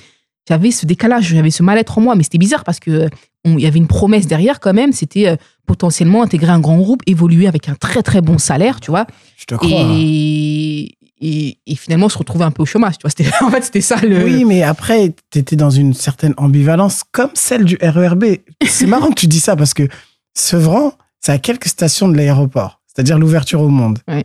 J'avais 0.48 0.70
ce 0.70 0.86
décalage, 0.86 1.26
j'avais 1.28 1.50
ce 1.50 1.62
mal-être 1.62 1.98
en 1.98 2.00
moi, 2.00 2.14
mais 2.14 2.22
c'était 2.22 2.38
bizarre 2.38 2.64
parce 2.64 2.80
que 2.80 3.08
on- 3.44 3.58
il 3.58 3.62
y 3.62 3.66
avait 3.66 3.78
une 3.78 3.86
promesse 3.86 4.26
derrière 4.26 4.60
quand 4.60 4.72
même, 4.72 4.92
c'était 4.92 5.28
euh, 5.28 5.36
potentiellement 5.66 6.22
intégrer 6.22 6.50
un 6.50 6.58
grand 6.60 6.78
groupe, 6.78 7.02
évoluer 7.06 7.46
avec 7.46 7.68
un 7.68 7.74
très 7.74 8.02
très 8.02 8.22
bon 8.22 8.38
salaire, 8.38 8.80
tu 8.80 8.90
vois, 8.90 9.06
Je 9.36 9.44
te 9.44 9.54
crois. 9.54 9.68
hein. 9.82 9.94
et, 9.94 10.94
et, 11.20 11.58
et 11.66 11.74
finalement 11.76 12.08
se 12.08 12.18
retrouver 12.18 12.44
un 12.44 12.50
peu 12.50 12.62
au 12.62 12.66
chômage, 12.66 12.94
tu 12.98 13.06
vois. 13.06 13.30
En 13.46 13.50
fait, 13.50 13.62
c'était 13.62 13.80
ça 13.80 13.96
le. 13.96 14.24
Oui, 14.24 14.44
mais 14.44 14.62
après, 14.62 15.14
tu 15.30 15.38
étais 15.38 15.56
dans 15.56 15.70
une 15.70 15.94
certaine 15.94 16.34
ambivalence, 16.36 17.02
comme 17.10 17.30
celle 17.34 17.64
du 17.64 17.78
RERB. 17.80 18.24
C'est 18.66 18.86
marrant 18.86 19.08
que 19.08 19.20
tu 19.20 19.26
dis 19.26 19.40
ça 19.40 19.56
parce 19.56 19.74
que 19.74 19.88
Sevran, 20.34 20.92
c'est 21.20 21.32
à 21.32 21.38
quelques 21.38 21.68
stations 21.68 22.08
de 22.08 22.16
l'aéroport, 22.16 22.80
c'est-à-dire 22.86 23.18
l'ouverture 23.18 23.60
au 23.60 23.68
monde. 23.68 23.98
Ouais. 24.08 24.24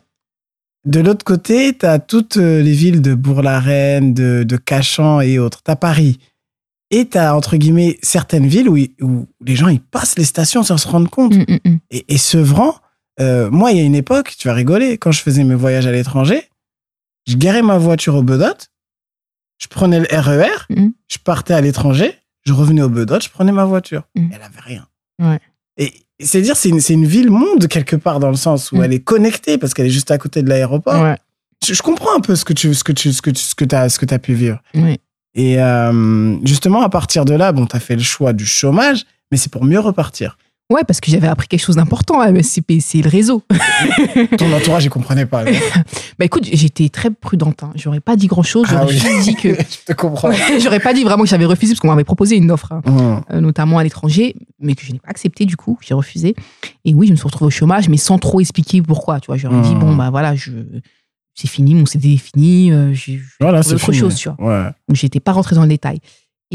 De 0.86 1.00
l'autre 1.00 1.24
côté, 1.24 1.78
tu 1.78 1.86
as 1.86 2.00
toutes 2.00 2.38
euh, 2.38 2.62
les 2.62 2.74
villes 2.74 3.02
de 3.02 3.14
Bourg-la-Reine, 3.14 4.14
de, 4.14 4.44
de 4.44 4.58
Cachan 4.58 5.22
et 5.22 5.40
autres. 5.40 5.64
Tu 5.64 5.72
as 5.72 5.78
Paris. 5.78 6.20
Et 6.92 7.08
tu 7.08 7.18
as, 7.18 7.36
entre 7.36 7.56
guillemets, 7.56 7.98
certaines 8.04 8.48
villes 8.48 8.70
où 8.70 9.28
les 9.46 9.56
gens 9.56 9.70
ils 9.70 9.80
passent 9.80 10.18
les 10.18 10.26
stations 10.26 10.62
sans 10.62 10.78
se 10.78 10.88
rendre 10.88 11.10
compte. 11.10 11.36
Mm, 11.36 11.46
mm, 11.48 11.70
mm. 11.72 11.80
Et, 11.92 12.06
et 12.10 12.18
Sevran, 12.18 12.76
euh, 13.20 13.50
moi, 13.50 13.72
il 13.72 13.78
y 13.78 13.82
a 13.82 13.84
une 13.84 13.96
époque, 13.96 14.36
tu 14.38 14.48
vas 14.48 14.54
rigoler, 14.54 14.98
quand 14.98 15.12
je 15.12 15.22
faisais 15.22 15.44
mes 15.44 15.56
voyages 15.56 15.88
à 15.88 15.92
l'étranger, 15.92 16.50
je 17.28 17.36
garais 17.38 17.62
ma 17.62 17.78
voiture 17.78 18.16
au 18.16 18.24
Bedot, 18.24 18.54
je 19.60 19.68
prenais 19.68 20.00
le 20.00 20.08
RER, 20.12 20.66
Mhm. 20.70 20.94
je 21.08 21.18
partais 21.24 21.54
à 21.54 21.62
l'étranger, 21.62 22.14
je 22.46 22.54
revenais 22.54 22.82
au 22.82 22.90
Bedot, 22.90 23.20
je 23.22 23.30
prenais 23.30 23.52
ma 23.52 23.66
voiture. 23.66 24.04
Mhm. 24.16 24.32
Elle 24.34 24.42
avait 24.42 24.60
rien. 24.62 24.88
Ouais. 25.22 25.40
Et 25.78 25.94
c'est 26.20 26.42
dire, 26.42 26.56
c'est 26.56 26.70
une, 26.70 26.80
une 26.90 27.06
ville-monde 27.06 27.68
quelque 27.68 27.96
part 27.96 28.20
dans 28.20 28.30
le 28.30 28.36
sens 28.36 28.72
où 28.72 28.78
Mhm. 28.78 28.84
elle 28.84 28.94
est 28.94 29.00
connectée 29.04 29.58
parce 29.58 29.74
qu'elle 29.74 29.88
est 29.88 29.92
juste 29.92 30.12
à 30.12 30.18
côté 30.18 30.42
de 30.44 30.50
l'aéroport. 30.50 31.02
Ouais, 31.02 31.18
Je, 31.66 31.74
je 31.74 31.82
comprends 31.82 32.16
un 32.16 32.20
peu 32.20 32.36
ce 32.36 32.44
que 32.46 32.54
tu, 32.54 32.74
ce 32.74 32.84
que 32.84 32.92
tu, 32.92 33.14
ce 33.14 33.22
que 33.22 33.30
tu, 33.30 33.42
ce 33.42 33.56
que 33.56 33.66
t'as, 33.66 33.88
ce 33.90 33.98
que 34.00 34.06
pu 34.18 34.34
vivre. 34.34 34.62
ouais. 34.76 35.00
Et 35.36 35.60
euh, 35.60 36.38
justement, 36.46 36.84
à 36.84 36.90
partir 36.90 37.26
de 37.26 37.34
là, 37.34 37.52
bon, 37.54 37.66
t'as 37.66 37.80
fait 37.80 37.96
le 37.96 38.04
choix 38.04 38.34
du 38.34 38.46
chômage, 38.46 39.04
mais 39.32 39.38
c'est 39.38 39.52
pour 39.52 39.64
mieux 39.66 39.80
repartir. 39.80 40.38
Ouais, 40.72 40.82
parce 40.88 41.02
que 41.02 41.12
j'avais 41.12 41.28
appris 41.28 41.48
quelque 41.48 41.60
chose 41.64 41.76
d'important 41.76 42.20
à 42.20 42.32
MSCP, 42.32 42.80
c'est 42.80 43.02
le 43.02 43.10
réseau. 43.10 43.44
Ton 44.38 44.52
entourage, 44.54 44.86
il 44.86 44.90
comprenait 44.90 45.26
pas. 45.26 45.44
Bah 46.20 46.26
écoute, 46.26 46.48
j'étais 46.52 46.90
très 46.90 47.10
prudente. 47.10 47.64
Hein. 47.64 47.72
J'aurais 47.76 48.00
pas 48.00 48.16
dit 48.16 48.28
grand 48.28 48.44
chose. 48.44 48.68
J'aurais 48.70 48.84
Ah 48.84 48.88
oui. 48.88 48.98
juste 48.98 49.24
dit 49.24 49.36
que. 49.36 49.50
je 49.56 49.86
te 49.86 49.94
comprends. 49.94 50.30
J'aurais 50.60 50.80
pas 50.80 50.94
dit 50.94 51.04
vraiment 51.04 51.24
que 51.24 51.30
j'avais 51.30 51.46
refusé 51.46 51.74
parce 51.74 51.80
qu'on 51.80 51.88
m'avait 51.88 52.04
proposé 52.04 52.38
une 52.38 52.52
offre, 52.52 52.72
hein, 52.72 52.82
Mhm. 52.86 53.22
euh, 53.32 53.42
notamment 53.42 53.80
à 53.80 53.84
l'étranger, 53.84 54.36
mais 54.60 54.76
que 54.76 54.86
je 54.86 54.92
n'ai 54.94 55.00
pas 55.00 55.10
accepté 55.10 55.46
du 55.46 55.58
coup. 55.58 55.78
J'ai 55.82 55.96
refusé. 55.96 56.36
Et 56.86 56.94
oui, 56.94 57.08
je 57.08 57.12
me 57.14 57.18
suis 57.18 57.26
retrouvée 57.26 57.48
au 57.48 57.52
chômage, 57.52 57.90
mais 57.90 57.98
sans 57.98 58.20
trop 58.20 58.40
expliquer 58.40 58.82
pourquoi. 58.84 59.20
Tu 59.20 59.28
vois, 59.28 59.38
j'aurais 59.38 59.62
dit 59.62 59.74
Mhm. 59.74 59.80
bon 59.80 59.96
bah 59.96 60.12
voilà, 60.12 60.36
je 60.36 60.52
c'est 61.36 61.48
fini, 61.48 61.74
mon 61.74 61.88
CD 61.88 62.14
est 62.14 62.18
fini. 62.18 62.72
euh, 62.72 62.94
j'ai- 62.94 63.20
Voilà, 63.40 63.62
autre 63.62 63.78
fini. 63.80 63.98
chose, 63.98 64.14
tu 64.16 64.30
vois. 64.30 64.48
Ouais. 64.66 64.70
Donc 64.88 64.96
j'étais 64.96 65.20
pas 65.20 65.32
rentrée 65.32 65.56
dans 65.56 65.64
le 65.64 65.68
détail. 65.70 66.00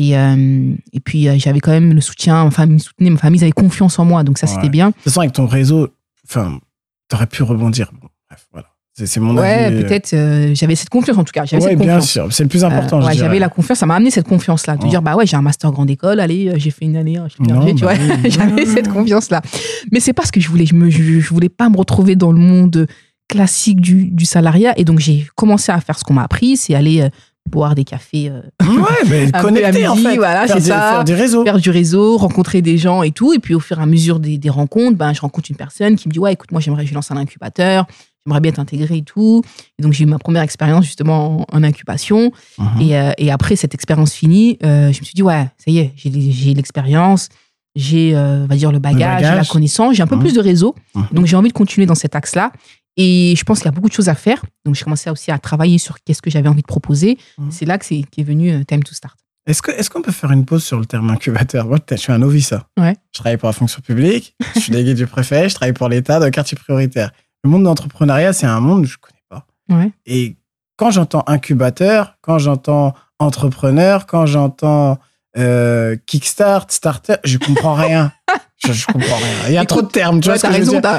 Et, 0.01 0.17
euh, 0.17 0.75
et 0.93 1.01
puis 1.01 1.29
euh, 1.29 1.35
j'avais 1.39 1.59
quand 1.59 1.73
même 1.73 1.93
le 1.93 2.01
soutien, 2.01 2.45
ma 2.45 2.51
famille 2.53 2.75
me 2.75 2.79
soutenait, 2.81 3.11
ma 3.11 3.19
famille 3.19 3.43
avait 3.43 3.51
confiance 3.51 3.99
en 3.99 4.05
moi, 4.05 4.23
donc 4.23 4.39
ça 4.39 4.47
Ouais. 4.47 4.53
c'était 4.55 4.69
bien. 4.69 4.91
De 4.91 4.93
toute 4.95 5.03
façon, 5.05 5.21
avec 5.21 5.33
ton 5.33 5.47
réseau, 5.47 5.89
enfin, 6.29 6.61
t'aurais 7.09 7.27
pu 7.27 7.43
rebondir. 7.43 7.91
Bon, 8.01 8.09
bref, 8.31 8.47
voilà. 8.53 8.69
C'est 8.97 9.07
c'est 9.07 9.19
mon 9.21 9.37
Ouais, 9.37 9.49
avis. 9.65 9.83
peut-être 9.83 10.15
euh, 10.15 10.55
j'avais 10.55 10.75
cette 10.77 10.89
confiance 10.89 11.19
en 11.19 11.25
tout 11.25 11.33
cas. 11.33 11.45
J'avais 11.45 11.63
Ouais, 11.65 11.71
cette 11.71 11.79
bien 11.81 11.95
confiance. 11.97 12.11
sûr. 12.11 12.33
C'est 12.33 12.45
le 12.45 12.49
plus 12.49 12.63
important, 12.65 12.99
Euh, 12.99 13.03
je 13.03 13.07
ouais, 13.09 13.15
j'avais 13.15 13.39
la 13.41 13.49
confiance, 13.49 13.79
ça 13.79 13.87
m'a 13.87 13.97
amené 13.97 14.11
cette 14.13 14.29
confiance-là, 14.29 14.77
de 14.77 14.85
Ouais. 14.85 14.89
dire 14.89 15.03
bah 15.03 15.17
ouais, 15.17 15.27
j'ai 15.27 15.37
un 15.37 15.43
master 15.43 15.73
grande 15.73 15.91
école, 15.91 16.21
allez, 16.21 16.53
j'ai 16.57 16.71
fait 16.71 16.85
une 16.85 16.97
année 16.97 17.17
hein, 17.17 17.27
chez 17.29 17.43
Non, 17.43 17.65
tu 17.75 17.85
bah 17.85 17.95
vois. 17.95 18.05
oui. 18.23 18.31
j'avais 18.31 18.67
cette 18.67 18.89
confiance-là. 18.89 19.43
Mais 19.91 19.99
c'est 20.01 20.13
pas 20.13 20.25
ce 20.27 20.31
que 20.33 20.41
je 20.41 20.49
voulais. 20.49 20.67
Je 20.67 20.75
me, 20.77 20.91
je, 20.91 21.03
je 21.21 21.29
voulais 21.31 21.49
pas 21.49 21.69
me 21.71 21.77
retrouver 21.77 22.15
dans 22.15 22.31
le 22.33 22.39
monde 22.39 22.87
classique 23.29 23.81
du, 23.81 24.07
du 24.07 24.25
salariat, 24.25 24.73
et 24.79 24.85
donc 24.85 25.01
j'ai 25.01 25.27
commencé 25.35 25.71
à 25.73 25.81
faire 25.81 25.99
ce 25.99 26.05
qu'on 26.05 26.15
m'a 26.15 26.23
appris, 26.25 26.57
c'est 26.57 26.75
aller 26.75 27.03
euh, 27.03 27.09
boire 27.49 27.75
des 27.75 27.85
cafés, 27.85 28.31
euh, 28.31 28.41
Ouais, 28.63 29.09
mais 29.09 29.31
connecté, 29.43 29.89
en 29.89 29.97
fait. 29.97 30.17
voilà, 30.17 30.47
faire 30.47 30.61
ça. 30.63 30.91
Faire 30.93 31.05
du 31.05 31.15
réseau. 31.15 31.45
faire 31.45 31.59
du 31.59 31.71
réseau, 31.71 32.17
rencontrer 32.17 32.63
des 32.63 32.79
gens 32.79 33.03
et 33.03 33.11
tout. 33.11 33.33
Et 33.33 33.39
puis 33.39 33.55
au 33.55 33.61
fur 33.61 33.79
et 33.79 33.83
à 33.83 33.87
mesure 33.87 34.21
des, 34.21 34.39
des 34.39 34.51
rencontres, 34.51 34.97
ben, 34.97 35.13
je 35.13 35.21
rencontre 35.21 35.51
une 35.51 35.57
personne 35.57 35.97
qui 35.97 36.09
me 36.09 36.13
dit 36.13 36.19
Ouais, 36.19 36.33
écoute, 36.33 36.53
moi 36.53 36.61
j'aimerais, 36.61 36.87
je 36.87 36.95
lance 36.95 37.11
un 37.11 37.17
incubateur, 37.17 37.87
j'aimerais 38.27 38.41
bien 38.41 38.53
t'intégrer 38.53 38.99
et 38.99 39.03
tout. 39.03 39.43
Et 39.79 39.83
donc 39.83 39.93
j'ai 39.93 40.05
eu 40.05 40.07
ma 40.07 40.19
première 40.19 40.43
expérience 40.43 40.85
justement 40.85 41.47
en, 41.53 41.57
en 41.59 41.63
incubation. 41.65 42.31
Mhm. 42.59 42.81
Et, 42.83 42.97
euh, 42.99 43.11
et 43.19 43.31
après 43.31 43.57
cette 43.57 43.75
expérience 43.75 44.13
finie, 44.13 44.59
euh, 44.65 44.93
je 44.93 45.01
me 45.01 45.05
suis 45.05 45.15
dit 45.15 45.23
Ouais, 45.23 45.47
ça 45.59 45.71
y 45.71 45.79
est, 45.79 45.93
j'ai, 45.97 46.55
l'expérience, 46.55 47.29
j'ai, 47.75 48.15
euh, 48.15 48.45
on 48.45 48.47
va 48.47 48.57
dire, 48.57 48.73
le 48.73 48.79
bagage, 48.79 49.23
bagage. 49.23 49.37
la 49.39 49.45
connaissance, 49.45 49.95
j'ai 49.97 50.03
un 50.03 50.07
peu 50.07 50.17
Mhm. 50.17 50.23
plus 50.23 50.35
de 50.35 50.41
réseau. 50.41 50.75
Mhm. 50.95 51.07
Donc 51.13 51.27
j'ai 51.27 51.37
envie 51.37 51.49
de 51.49 51.55
continuer 51.55 51.87
dans 51.87 51.95
cet 51.95 52.15
axe-là. 52.17 52.53
Et 52.99 53.35
je 53.37 53.45
pense 53.45 53.59
qu'il 53.61 53.67
y 53.67 53.69
a 53.69 53.73
beaucoup 53.73 53.89
de 53.89 53.95
choses 53.95 54.09
à 54.11 54.15
faire. 54.15 54.45
Donc 54.67 54.75
j'ai 54.75 54.85
commencé 54.85 55.09
aussi 55.09 55.31
à 55.31 55.39
travailler 55.39 55.79
sur 55.79 55.97
qu'est-ce 56.05 56.21
que 56.21 56.29
j'avais 56.31 56.49
envie 56.49 56.63
de 56.63 56.67
proposer. 56.67 57.17
Mhm. 57.39 57.51
C'est 57.51 57.65
là 57.65 57.79
que 57.79 57.85
c'est, 57.87 58.03
qu'est 58.11 58.25
venu 58.25 58.51
euh, 58.51 58.65
Time 58.65 58.83
to 58.83 58.93
Start. 58.93 59.17
Est-ce 59.47 59.89
qu'on 59.89 60.03
peut 60.03 60.13
faire 60.13 60.31
une 60.33 60.45
pause 60.45 60.63
sur 60.63 60.79
le 60.79 60.85
terme 60.85 61.09
incubateur? 61.09 61.67
Moi, 61.67 61.79
je 61.91 61.97
suis 61.97 62.13
un 62.13 62.19
novice. 62.19 62.53
hein. 62.53 62.63
Ouais. 62.79 62.95
Je 63.15 63.21
travaille 63.21 63.39
pour 63.39 63.47
la 63.49 63.55
fonction 63.55 63.81
publique, 63.81 64.35
je 64.55 64.61
suis 64.61 64.73
délégué 64.73 64.93
du 64.93 65.07
préfet, 65.07 65.49
je 65.49 65.55
travaille 65.55 65.73
pour 65.73 65.89
l'État 65.89 66.19
dans 66.19 66.27
le 66.27 66.31
quartier 66.31 66.59
prioritaire. 66.59 67.13
Le 67.45 67.49
monde 67.49 67.63
de 67.63 67.69
l'entrepreneuriat, 67.69 68.35
c'est 68.35 68.45
un 68.47 68.61
monde 68.61 68.83
que 68.83 68.89
je 68.91 68.99
connais 68.99 69.23
pas. 69.31 69.47
Ouais. 69.71 69.91
Et 70.05 70.37
quand 70.77 70.91
j'entends 70.91 71.25
incubateur, 71.27 72.19
quand 72.21 72.39
j'entends 72.39 72.93
entrepreneur, 73.19 74.05
quand 74.07 74.27
j'entends 74.27 74.99
euh, 75.39 75.97
kickstart, 76.07 76.67
starter, 76.71 77.17
je 77.25 77.39
comprends 77.39 77.75
rien. 77.75 78.13
je, 78.67 78.73
je 78.73 78.87
comprends 78.87 79.17
rien. 79.17 79.27
Il 79.49 79.55
y 79.55 79.59
a 79.59 79.63
Écoute, 79.63 79.69
trop 79.69 79.83
de 79.83 79.87
termes, 79.93 80.21
tu 80.21 80.29
vois 80.29 80.37
ce 80.39 80.43
que 80.43 80.47
t'as 80.49 80.59
je 80.59 80.63
veux 80.65 80.81
raison, 80.81 80.99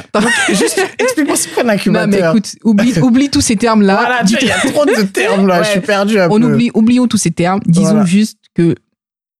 Juste 0.49 0.79
explique-moi 0.97 1.35
c'est 1.35 1.49
quoi 1.51 1.63
Non, 1.63 1.67
mais 1.69 1.75
l'incubateur. 1.75 2.31
écoute, 2.35 2.55
oublie, 2.63 2.99
oublie 3.01 3.29
tous 3.29 3.41
ces 3.41 3.55
termes-là. 3.57 3.95
Voilà, 3.95 4.21
il 4.25 4.47
y 4.47 4.51
a 4.51 4.57
trop 4.71 4.85
de 4.85 5.01
termes 5.03 5.47
là, 5.47 5.59
Ouais. 5.59 5.65
je 5.65 5.69
suis 5.71 5.81
perdu 5.81 6.19
un 6.19 6.29
On 6.29 6.39
peu. 6.39 6.45
oublie, 6.53 6.71
oublions 6.73 7.07
tous 7.07 7.17
ces 7.17 7.31
termes. 7.31 7.59
Disons 7.65 7.89
Voilà. 7.91 8.05
juste 8.05 8.37
que 8.55 8.75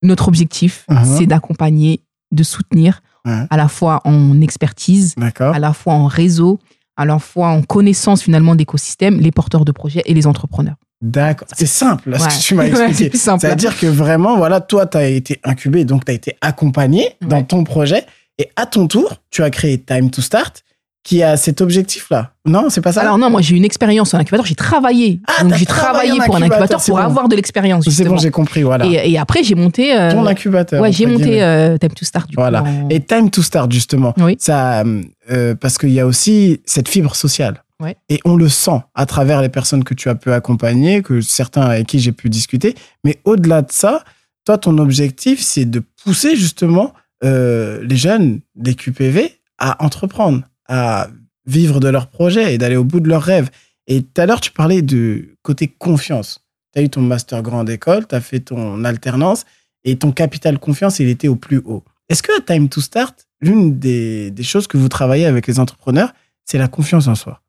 notre 0.04 0.28
objectif, 0.28 0.86
Mhm. 0.90 1.18
c'est 1.18 1.26
d'accompagner, 1.26 2.02
de 2.32 2.44
soutenir, 2.44 3.02
à 3.26 3.58
la 3.58 3.68
fois 3.68 4.02
en 4.06 4.42
expertise, 4.42 5.14
à 5.40 5.60
la 5.60 5.74
fois 5.74 5.94
en 5.94 6.08
réseau, 6.08 6.60
à 6.98 7.06
la 7.06 7.20
fois 7.20 7.50
en 7.50 7.62
connaissance 7.62 8.24
finalement 8.24 8.56
d'écosystèmes, 8.56 9.20
les 9.20 9.32
porteurs 9.32 9.66
de 9.66 9.72
projets 9.72 10.02
et 10.06 10.14
les 10.16 10.26
entrepreneurs. 10.26 10.76
D'accord. 11.02 11.48
C'est 11.56 11.66
simple, 11.66 12.10
là, 12.10 12.20
ce 12.20 12.28
que 12.28 12.42
tu 12.42 12.56
m'as 12.56 12.66
expliqué. 12.68 13.16
C'est-à-dire 13.18 13.78
que 13.78 13.88
vraiment, 13.88 14.36
voilà, 14.38 14.60
toi, 14.60 14.86
tu 14.86 14.98
as 14.98 15.08
été 15.08 15.40
incubé, 15.44 15.86
donc 15.86 16.06
tu 16.06 16.12
as 16.12 16.16
été 16.16 16.36
accompagné 16.42 17.16
dans 17.22 17.44
ton 17.44 17.64
projet. 17.64 18.06
Et 18.38 18.50
à 18.56 18.66
ton 18.66 18.88
tour, 18.88 19.16
tu 19.32 19.44
as 19.44 19.50
créé 19.50 19.78
Time 19.80 20.10
to 20.12 20.22
Start, 20.22 20.64
qui 21.04 21.24
a 21.24 21.38
cet 21.38 21.62
objectif-là. 21.62 22.32
Non, 22.46 22.70
c'est 22.70 22.82
pas 22.82 22.92
ça? 22.92 23.02
Alors 23.02 23.18
non, 23.18 23.30
moi 23.30 23.42
j'ai 23.42 23.56
eu 23.56 23.58
une 23.58 23.64
expérience 23.66 24.14
en 24.14 24.18
incubateur, 24.20 24.46
j'ai 24.46 24.56
travaillé. 24.56 25.22
Ah, 25.28 25.44
Donc 25.44 25.56
j'ai 25.56 25.66
travaillé 25.66 26.12
pour 26.26 26.36
un 26.36 26.42
incubateur, 26.42 26.82
pour 26.82 26.96
bon. 26.98 27.02
avoir 27.02 27.28
de 27.30 27.36
l'expérience. 27.38 27.90
C'est 27.90 28.04
bon, 28.04 28.18
j'ai 28.18 28.32
compris, 28.32 28.64
voilà. 28.64 28.86
Et, 28.86 29.12
et 29.12 29.18
après 29.18 29.44
j'ai 29.44 29.56
monté. 29.56 29.98
euh, 29.98 30.12
Ton 30.12 30.26
incubateur. 30.26 30.82
ouais, 30.82 30.92
j'ai 30.92 31.06
monté 31.06 31.42
euh, 31.42 31.78
Time 31.78 31.92
to 31.92 32.04
Start 32.06 32.30
du 32.30 32.36
Voilà. 32.36 32.62
coup. 32.62 32.68
en- 32.68 32.90
Et 32.90 33.00
Time 33.00 33.30
to 33.30 33.42
Start, 33.42 33.72
justement, 33.72 34.14
Oui. 34.20 34.36
ça, 34.40 34.84
euh, 35.32 35.56
parce 35.56 35.78
qu'il 35.78 35.92
y 35.92 36.00
a 36.02 36.06
aussi 36.06 36.62
cette 36.66 36.90
fibre 36.90 37.16
sociale. 37.16 37.64
Et 38.10 38.20
on 38.26 38.36
le 38.36 38.50
sent 38.50 38.82
à 38.94 39.06
travers 39.06 39.42
les 39.42 39.50
personnes 39.50 39.84
que 39.84 39.94
tu 39.94 40.10
as 40.10 40.16
pu 40.16 40.32
accompagner, 40.32 41.02
que 41.02 41.22
certains 41.22 41.62
avec 41.62 41.88
qui 41.88 42.00
j'ai 42.00 42.12
pu 42.12 42.30
discuter. 42.30 42.76
Mais 43.06 43.20
au-delà 43.24 43.62
de 43.62 43.72
ça, 43.72 44.04
toi, 44.46 44.58
ton 44.58 44.78
objectif, 44.78 45.42
c'est 45.42 45.66
de 45.66 45.82
pousser 46.04 46.36
justement 46.36 46.94
euh, 47.24 47.82
les 47.84 47.96
jeunes 47.96 48.42
des 48.56 48.76
QPV 48.76 49.40
à 49.58 49.84
entreprendre, 49.84 50.44
à 50.68 51.08
vivre 51.46 51.80
de 51.80 51.88
leurs 51.88 52.08
projets 52.08 52.54
et 52.54 52.58
d'aller 52.58 52.76
au 52.76 52.84
bout 52.84 53.00
de 53.00 53.08
leurs 53.08 53.24
rêves. 53.24 53.50
Et 53.88 54.04
tout 54.04 54.22
à 54.22 54.26
l'heure, 54.26 54.42
tu 54.42 54.52
parlais 54.52 54.82
de 54.82 55.36
côté 55.42 55.68
confiance. 55.68 56.46
Tu 56.74 56.80
as 56.80 56.84
eu 56.84 56.90
ton 56.90 57.02
master 57.02 57.42
grande 57.42 57.70
école, 57.70 58.08
tu 58.08 58.16
as 58.16 58.22
fait 58.22 58.42
ton 58.42 58.84
alternance 58.84 59.46
et 59.84 59.98
ton 59.98 60.12
capital 60.12 60.60
confiance, 60.60 61.00
il 61.00 61.10
était 61.10 61.28
au 61.28 61.36
plus 61.36 61.62
haut. 61.66 61.84
Est-ce 62.10 62.22
que 62.24 62.38
à 62.38 62.42
Time 62.42 62.70
to 62.70 62.82
Start, 62.82 63.28
l'une 63.42 63.80
des 63.80 64.34
choses 64.44 64.68
que 64.68 64.78
vous 64.78 64.90
travaillez 64.90 65.26
avec 65.26 65.48
les 65.48 65.60
entrepreneurs, 65.60 66.14
c'est 66.46 66.58
la 66.58 66.68
confiance 66.68 67.08
en 67.08 67.16
soi? 67.16 67.42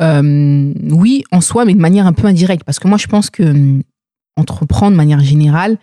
Euh, 0.00 0.72
oui, 0.90 1.24
en 1.32 1.40
soi, 1.40 1.64
mais 1.64 1.74
de 1.74 1.80
manière 1.80 2.06
un 2.06 2.12
peu 2.12 2.26
indirecte. 2.26 2.64
Parce 2.64 2.78
que 2.78 2.88
moi, 2.88 2.98
je 2.98 3.06
pense 3.06 3.30
que 3.30 3.42
hum, 3.42 3.82
entreprendre 4.36 4.92
de 4.92 4.96
manière 4.96 5.20
générale, 5.20 5.78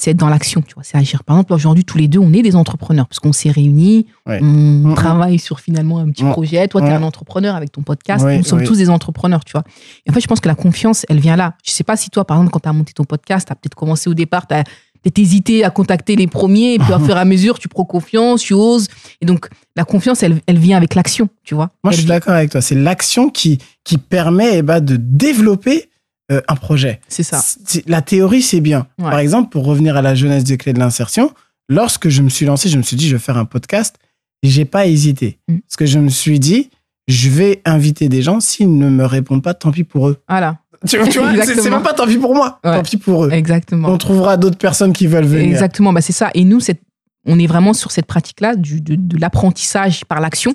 c'est 0.00 0.12
être 0.12 0.16
dans 0.16 0.30
l'action, 0.30 0.62
tu 0.62 0.72
vois, 0.72 0.82
c'est 0.82 0.96
agir. 0.96 1.22
Par 1.24 1.36
exemple, 1.36 1.52
aujourd'hui, 1.52 1.84
tous 1.84 1.98
les 1.98 2.08
deux, 2.08 2.18
on 2.18 2.32
est 2.32 2.40
des 2.40 2.56
entrepreneurs 2.56 3.06
parce 3.06 3.18
qu'on 3.20 3.34
s'est 3.34 3.50
réunis, 3.50 4.06
Ouais. 4.26 4.40
on 4.42 4.94
travaille 4.94 5.38
sur 5.38 5.60
finalement 5.60 5.98
un 5.98 6.08
petit 6.10 6.24
Ouais. 6.24 6.30
projet. 6.32 6.66
Toi, 6.68 6.80
tu 6.80 6.86
es 6.86 6.90
Ouais. 6.90 6.96
un 6.96 7.02
entrepreneur 7.02 7.54
avec 7.54 7.70
ton 7.70 7.82
podcast. 7.82 8.24
Nous 8.24 8.42
sommes 8.42 8.64
tous 8.64 8.78
des 8.78 8.88
entrepreneurs, 8.88 9.44
tu 9.44 9.52
vois. 9.52 9.62
Et 10.06 10.10
en 10.10 10.14
fait, 10.14 10.20
je 10.22 10.26
pense 10.26 10.40
que 10.40 10.48
la 10.48 10.54
confiance, 10.54 11.04
elle 11.10 11.20
vient 11.20 11.36
là. 11.36 11.54
Je 11.62 11.70
sais 11.72 11.84
pas 11.84 11.96
si 11.98 12.08
toi, 12.08 12.24
par 12.26 12.38
exemple, 12.38 12.50
quand 12.52 12.60
tu 12.60 12.68
as 12.70 12.72
monté 12.72 12.94
ton 12.94 13.04
podcast, 13.04 13.46
tu 13.48 13.52
as 13.52 13.56
peut-être 13.56 13.74
commencé 13.74 14.08
au 14.08 14.14
départ, 14.14 14.46
tu 14.46 14.54
as 14.54 14.64
hésité 15.04 15.64
à 15.64 15.70
contacter 15.70 16.16
les 16.16 16.26
premiers, 16.26 16.74
et 16.74 16.78
puis 16.78 16.92
au 16.92 16.98
fur 17.04 17.16
et 17.16 17.20
à 17.20 17.24
mesure, 17.24 17.58
tu 17.58 17.68
prends 17.68 17.84
confiance, 17.84 18.42
tu 18.42 18.54
oses. 18.54 18.88
Et 19.20 19.26
donc, 19.26 19.48
la 19.76 19.84
confiance, 19.84 20.22
elle, 20.22 20.40
elle 20.46 20.58
vient 20.58 20.76
avec 20.76 20.94
l'action, 20.94 21.28
tu 21.44 21.54
vois. 21.54 21.70
Moi, 21.84 21.92
je 21.92 21.98
suis 21.98 22.06
d'accord 22.06 22.34
avec 22.34 22.50
toi. 22.50 22.60
C'est 22.60 22.74
l'action 22.74 23.30
qui, 23.30 23.58
qui 23.84 23.98
permet 23.98 24.58
eh 24.58 24.62
ben, 24.62 24.80
de 24.80 24.96
développer 24.96 25.90
euh, 26.30 26.40
un 26.46 26.54
projet. 26.56 27.00
C'est 27.08 27.22
ça. 27.22 27.42
La 27.86 28.02
théorie, 28.02 28.42
c'est 28.42 28.60
bien. 28.60 28.86
Ouais. 28.98 29.10
Par 29.10 29.18
exemple, 29.18 29.50
pour 29.50 29.64
revenir 29.64 29.96
à 29.96 30.02
la 30.02 30.14
jeunesse 30.14 30.44
des 30.44 30.56
clés 30.56 30.72
de 30.72 30.78
l'insertion, 30.78 31.32
lorsque 31.68 32.08
je 32.08 32.22
me 32.22 32.28
suis 32.28 32.46
lancé, 32.46 32.68
je 32.68 32.78
me 32.78 32.82
suis 32.82 32.96
dit, 32.96 33.08
je 33.08 33.16
vais 33.16 33.22
faire 33.22 33.36
un 33.36 33.44
podcast. 33.44 33.96
J'ai 34.42 34.64
pas 34.64 34.86
hésité. 34.86 35.38
Mm. 35.48 35.58
Parce 35.58 35.76
que 35.76 35.86
je 35.86 35.98
me 35.98 36.08
suis 36.08 36.38
dit, 36.38 36.70
je 37.08 37.28
vais 37.30 37.60
inviter 37.64 38.08
des 38.08 38.22
gens. 38.22 38.38
S'ils 38.38 38.76
ne 38.76 38.88
me 38.88 39.04
répondent 39.04 39.42
pas, 39.42 39.54
tant 39.54 39.72
pis 39.72 39.84
pour 39.84 40.08
eux. 40.08 40.18
Voilà, 40.28 40.58
Tu 40.88 40.96
vois, 40.96 41.06
tu 41.08 41.18
vois, 41.18 41.44
c'est- 41.44 41.68
même 41.70 41.82
pas 41.82 41.92
tant 41.92 42.06
pis 42.06 42.16
pour 42.16 42.34
moi. 42.34 42.58
Ouais. 42.64 42.76
Tant 42.76 42.82
pis 42.82 42.96
pour 42.96 43.24
eux. 43.26 43.30
exactement. 43.32 43.88
On 43.88 43.98
trouvera 43.98 44.36
d'autres 44.36 44.56
personnes 44.58 44.92
qui 44.92 45.06
veulent 45.06 45.24
venir. 45.26 45.46
Exactement, 45.46 45.92
bah 45.92 46.00
c'est 46.00 46.12
ça. 46.14 46.30
Et 46.34 46.44
nous, 46.44 46.58
on 47.26 47.38
est 47.38 47.46
vraiment 47.46 47.74
sur 47.74 47.90
cette 47.90 48.06
pratique-là 48.06 48.56
de, 48.56 48.78
de 48.94 49.18
l'apprentissage 49.18 50.04
par 50.06 50.20
l'action. 50.20 50.54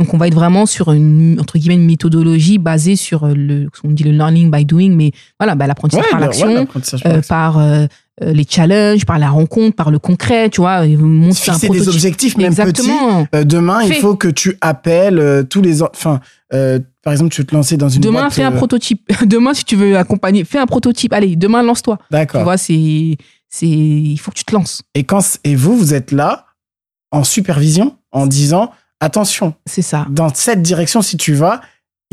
Donc, 0.00 0.12
on 0.12 0.16
va 0.16 0.26
être 0.26 0.34
vraiment 0.34 0.66
sur 0.66 0.92
une, 0.92 1.38
entre 1.40 1.56
guillemets, 1.58 1.76
une 1.76 1.86
méthodologie 1.86 2.58
basée 2.58 2.96
sur 2.96 3.26
le, 3.28 3.68
on 3.84 3.90
dit 3.90 4.02
le 4.02 4.10
learning 4.10 4.50
by 4.50 4.64
doing, 4.64 4.90
mais 4.94 5.12
voilà, 5.38 5.54
bah, 5.54 5.66
l'apprentissage 5.68 6.04
Ouais, 6.04 6.10
par 6.10 6.20
l'action, 6.20 6.48
ouais, 6.48 6.54
par 6.66 6.76
euh, 6.76 6.80
l'action. 7.12 7.20
par 7.28 7.58
euh, 7.58 7.86
les 8.20 8.46
challenges, 8.48 9.04
par 9.04 9.18
la 9.18 9.28
rencontre, 9.30 9.74
par 9.74 9.90
le 9.90 9.98
concret, 9.98 10.48
tu 10.50 10.60
vois. 10.60 10.86
et 10.86 10.96
monter 10.96 11.50
un 11.50 11.58
des 11.68 11.88
objectifs, 11.88 12.36
même 12.36 12.54
petits. 12.54 12.60
Exactement. 12.62 13.26
Euh, 13.34 13.44
demain, 13.44 13.82
il 13.82 13.94
faut 13.94 14.14
que 14.14 14.28
tu 14.28 14.56
appelles 14.60 15.18
euh, 15.18 15.42
tous 15.42 15.60
les. 15.60 15.82
en- 15.82 15.88
Enfin, 15.92 16.20
euh, 16.52 16.78
par 17.02 17.12
exemple, 17.12 17.30
tu 17.34 17.40
veux 17.40 17.46
te 17.46 17.54
lancer 17.54 17.76
dans 17.76 17.88
une 17.88 18.00
Demain, 18.00 18.20
boîte, 18.20 18.32
fais 18.34 18.44
un 18.44 18.52
euh, 18.52 18.56
prototype. 18.56 19.10
Demain, 19.26 19.52
si 19.52 19.64
tu 19.64 19.74
veux 19.76 19.96
accompagner, 19.98 20.44
fais 20.44 20.58
un 20.58 20.66
prototype. 20.66 21.12
Allez, 21.12 21.34
demain, 21.36 21.62
lance-toi. 21.62 21.96
Tu 21.98 22.04
D'accord. 22.12 22.44
vois, 22.44 22.56
c'est, 22.56 23.16
c'est, 23.48 23.66
il 23.66 24.16
faut 24.18 24.30
que 24.30 24.36
tu 24.38 24.44
te 24.44 24.54
lances. 24.54 24.82
Et 24.94 25.02
quand 25.04 25.20
et 25.42 25.56
vous, 25.56 25.76
vous 25.76 25.92
êtes 25.94 26.12
là 26.12 26.46
en 27.10 27.24
supervision, 27.24 27.96
en 28.12 28.26
disant 28.26 28.70
attention, 29.00 29.54
C'est 29.66 29.82
ça. 29.82 30.06
dans 30.08 30.32
cette 30.32 30.62
direction, 30.62 31.02
si 31.02 31.16
tu 31.16 31.34
vas, 31.34 31.60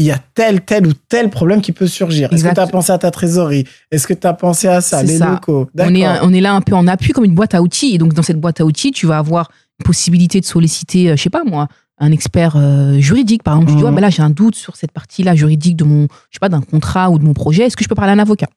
il 0.02 0.08
y 0.08 0.12
a 0.12 0.20
tel, 0.34 0.62
tel 0.62 0.88
ou 0.88 0.94
tel 0.94 1.30
problème 1.30 1.62
qui 1.62 1.72
peut 1.72 1.88
surgir. 1.88 2.32
Est-ce 2.34 2.44
que 2.44 2.54
tu 2.54 2.60
as 2.60 2.68
pensé 2.68 2.92
à 2.92 2.98
ta 2.98 3.12
trésorerie? 3.12 3.66
Est-ce 3.92 4.08
que 4.08 4.14
tu 4.14 4.28
as 4.28 4.34
pensé 4.34 4.68
à 4.68 4.82
ça, 4.82 5.04
les 5.04 5.18
ça. 5.18 5.32
locaux? 5.32 5.70
On 5.78 5.94
est, 5.94 6.02
D'accord. 6.02 6.28
on 6.28 6.34
est 6.34 6.42
là 6.42 6.54
un 6.54 6.62
peu 6.62 6.76
en 6.76 6.88
appui 6.88 7.14
comme 7.14 7.26
une 7.26 7.36
boîte 7.36 7.54
à 7.54 7.62
outils. 7.62 7.96
Et 7.96 7.98
donc, 7.98 8.14
dans 8.14 8.24
cette 8.24 8.40
boîte 8.40 8.62
à 8.62 8.66
outils, 8.66 8.92
tu 8.92 9.06
vas 9.06 9.18
avoir 9.18 9.52
une 9.80 9.86
possibilité 9.86 10.42
de 10.42 10.46
solliciter, 10.46 11.10
euh, 11.10 11.16
je 11.16 11.22
sais 11.22 11.30
pas 11.30 11.44
moi, 11.46 11.68
un 12.00 12.12
expert 12.12 12.56
euh, 12.56 13.00
juridique. 13.00 13.44
Par 13.44 13.56
exemple, 13.56 13.72
tu 13.72 13.78
dis, 13.78 13.84
ouais, 13.84 13.92
ben 13.92 14.02
là, 14.02 14.10
j'ai 14.10 14.24
un 14.24 14.32
doute 14.32 14.56
sur 14.56 14.76
cette 14.76 14.92
partie-là 14.92 15.36
juridique 15.36 15.78
de 15.78 15.84
mon, 15.84 16.08
je 16.30 16.36
sais 16.36 16.40
pas, 16.40 16.50
d'un 16.50 16.62
contrat 16.62 17.10
ou 17.12 17.20
de 17.20 17.24
mon 17.24 17.34
projet. 17.34 17.64
Est-ce 17.64 17.78
que 17.78 17.84
je 17.84 17.90
peux 17.90 17.96
parler 17.96 18.12
à 18.12 18.16
un 18.16 18.20
avocat? 18.20 18.48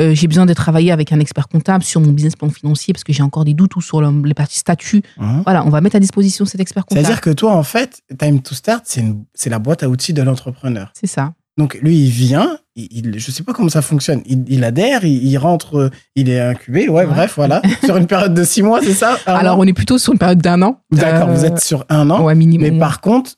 Euh, 0.00 0.14
J'ai 0.14 0.26
besoin 0.28 0.44
de 0.46 0.52
travailler 0.52 0.92
avec 0.92 1.12
un 1.12 1.20
expert 1.20 1.48
comptable 1.48 1.82
sur 1.82 2.00
mon 2.02 2.12
business 2.12 2.36
plan 2.36 2.50
financier 2.50 2.92
parce 2.92 3.02
que 3.04 3.12
j'ai 3.14 3.22
encore 3.22 3.44
des 3.44 3.54
doutes 3.54 3.76
ou 3.76 3.80
sur 3.80 4.00
le- 4.02 4.22
les 4.26 4.34
parties 4.34 4.58
statut. 4.58 5.02
Hein 5.18 5.40
Voilà, 5.44 5.64
on 5.64 5.70
va 5.70 5.80
mettre 5.80 5.96
à 5.96 6.00
disposition 6.00 6.44
cet 6.44 6.60
expert 6.60 6.84
comptable. 6.84 7.06
C'est-à-dire 7.06 7.20
que 7.22 7.30
toi, 7.30 7.52
en 7.54 7.62
fait, 7.62 8.02
Time 8.18 8.42
to 8.42 8.54
Start, 8.54 8.84
c'est 9.34 9.50
la 9.50 9.58
boîte 9.58 9.82
à 9.82 9.88
outils 9.88 10.12
de 10.12 10.20
l'entrepreneur. 10.22 10.90
C'est 10.94 11.06
ça. 11.06 11.32
Donc 11.58 11.78
lui, 11.80 11.96
il 12.04 12.10
vient, 12.10 12.58
il, 12.74 12.88
il- 12.90 13.18
je 13.18 13.30
sais 13.30 13.42
pas 13.42 13.54
comment 13.54 13.70
ça 13.70 13.80
fonctionne. 13.80 14.20
Il, 14.26 14.44
il 14.48 14.62
adhère, 14.64 15.06
il, 15.06 15.24
il 15.26 15.38
rentre, 15.38 15.76
euh, 15.78 15.90
il 16.14 16.28
est 16.28 16.38
incubé. 16.40 16.90
Ouais, 16.90 17.04
Ouais. 17.04 17.06
bref, 17.06 17.32
voilà. 17.36 17.62
Sur 17.84 17.96
une 17.96 18.06
période 18.06 18.34
de 18.34 18.44
six 18.44 18.60
mois, 18.62 18.80
c'est 18.82 18.92
ça? 18.92 19.16
Alors, 19.24 19.56
an? 19.56 19.62
on 19.62 19.66
est 19.66 19.72
plutôt 19.72 19.96
sur 19.96 20.12
une 20.12 20.18
période 20.18 20.42
d'un 20.42 20.60
an. 20.60 20.80
D'accord, 20.90 21.30
Euh, 21.30 21.34
vous 21.34 21.46
êtes 21.46 21.60
sur 21.60 21.86
un 21.88 22.10
an. 22.10 22.22
ouais, 22.24 22.34
minimum. 22.34 22.70
mais 22.70 22.78
par 22.78 23.00
contre, 23.00 23.30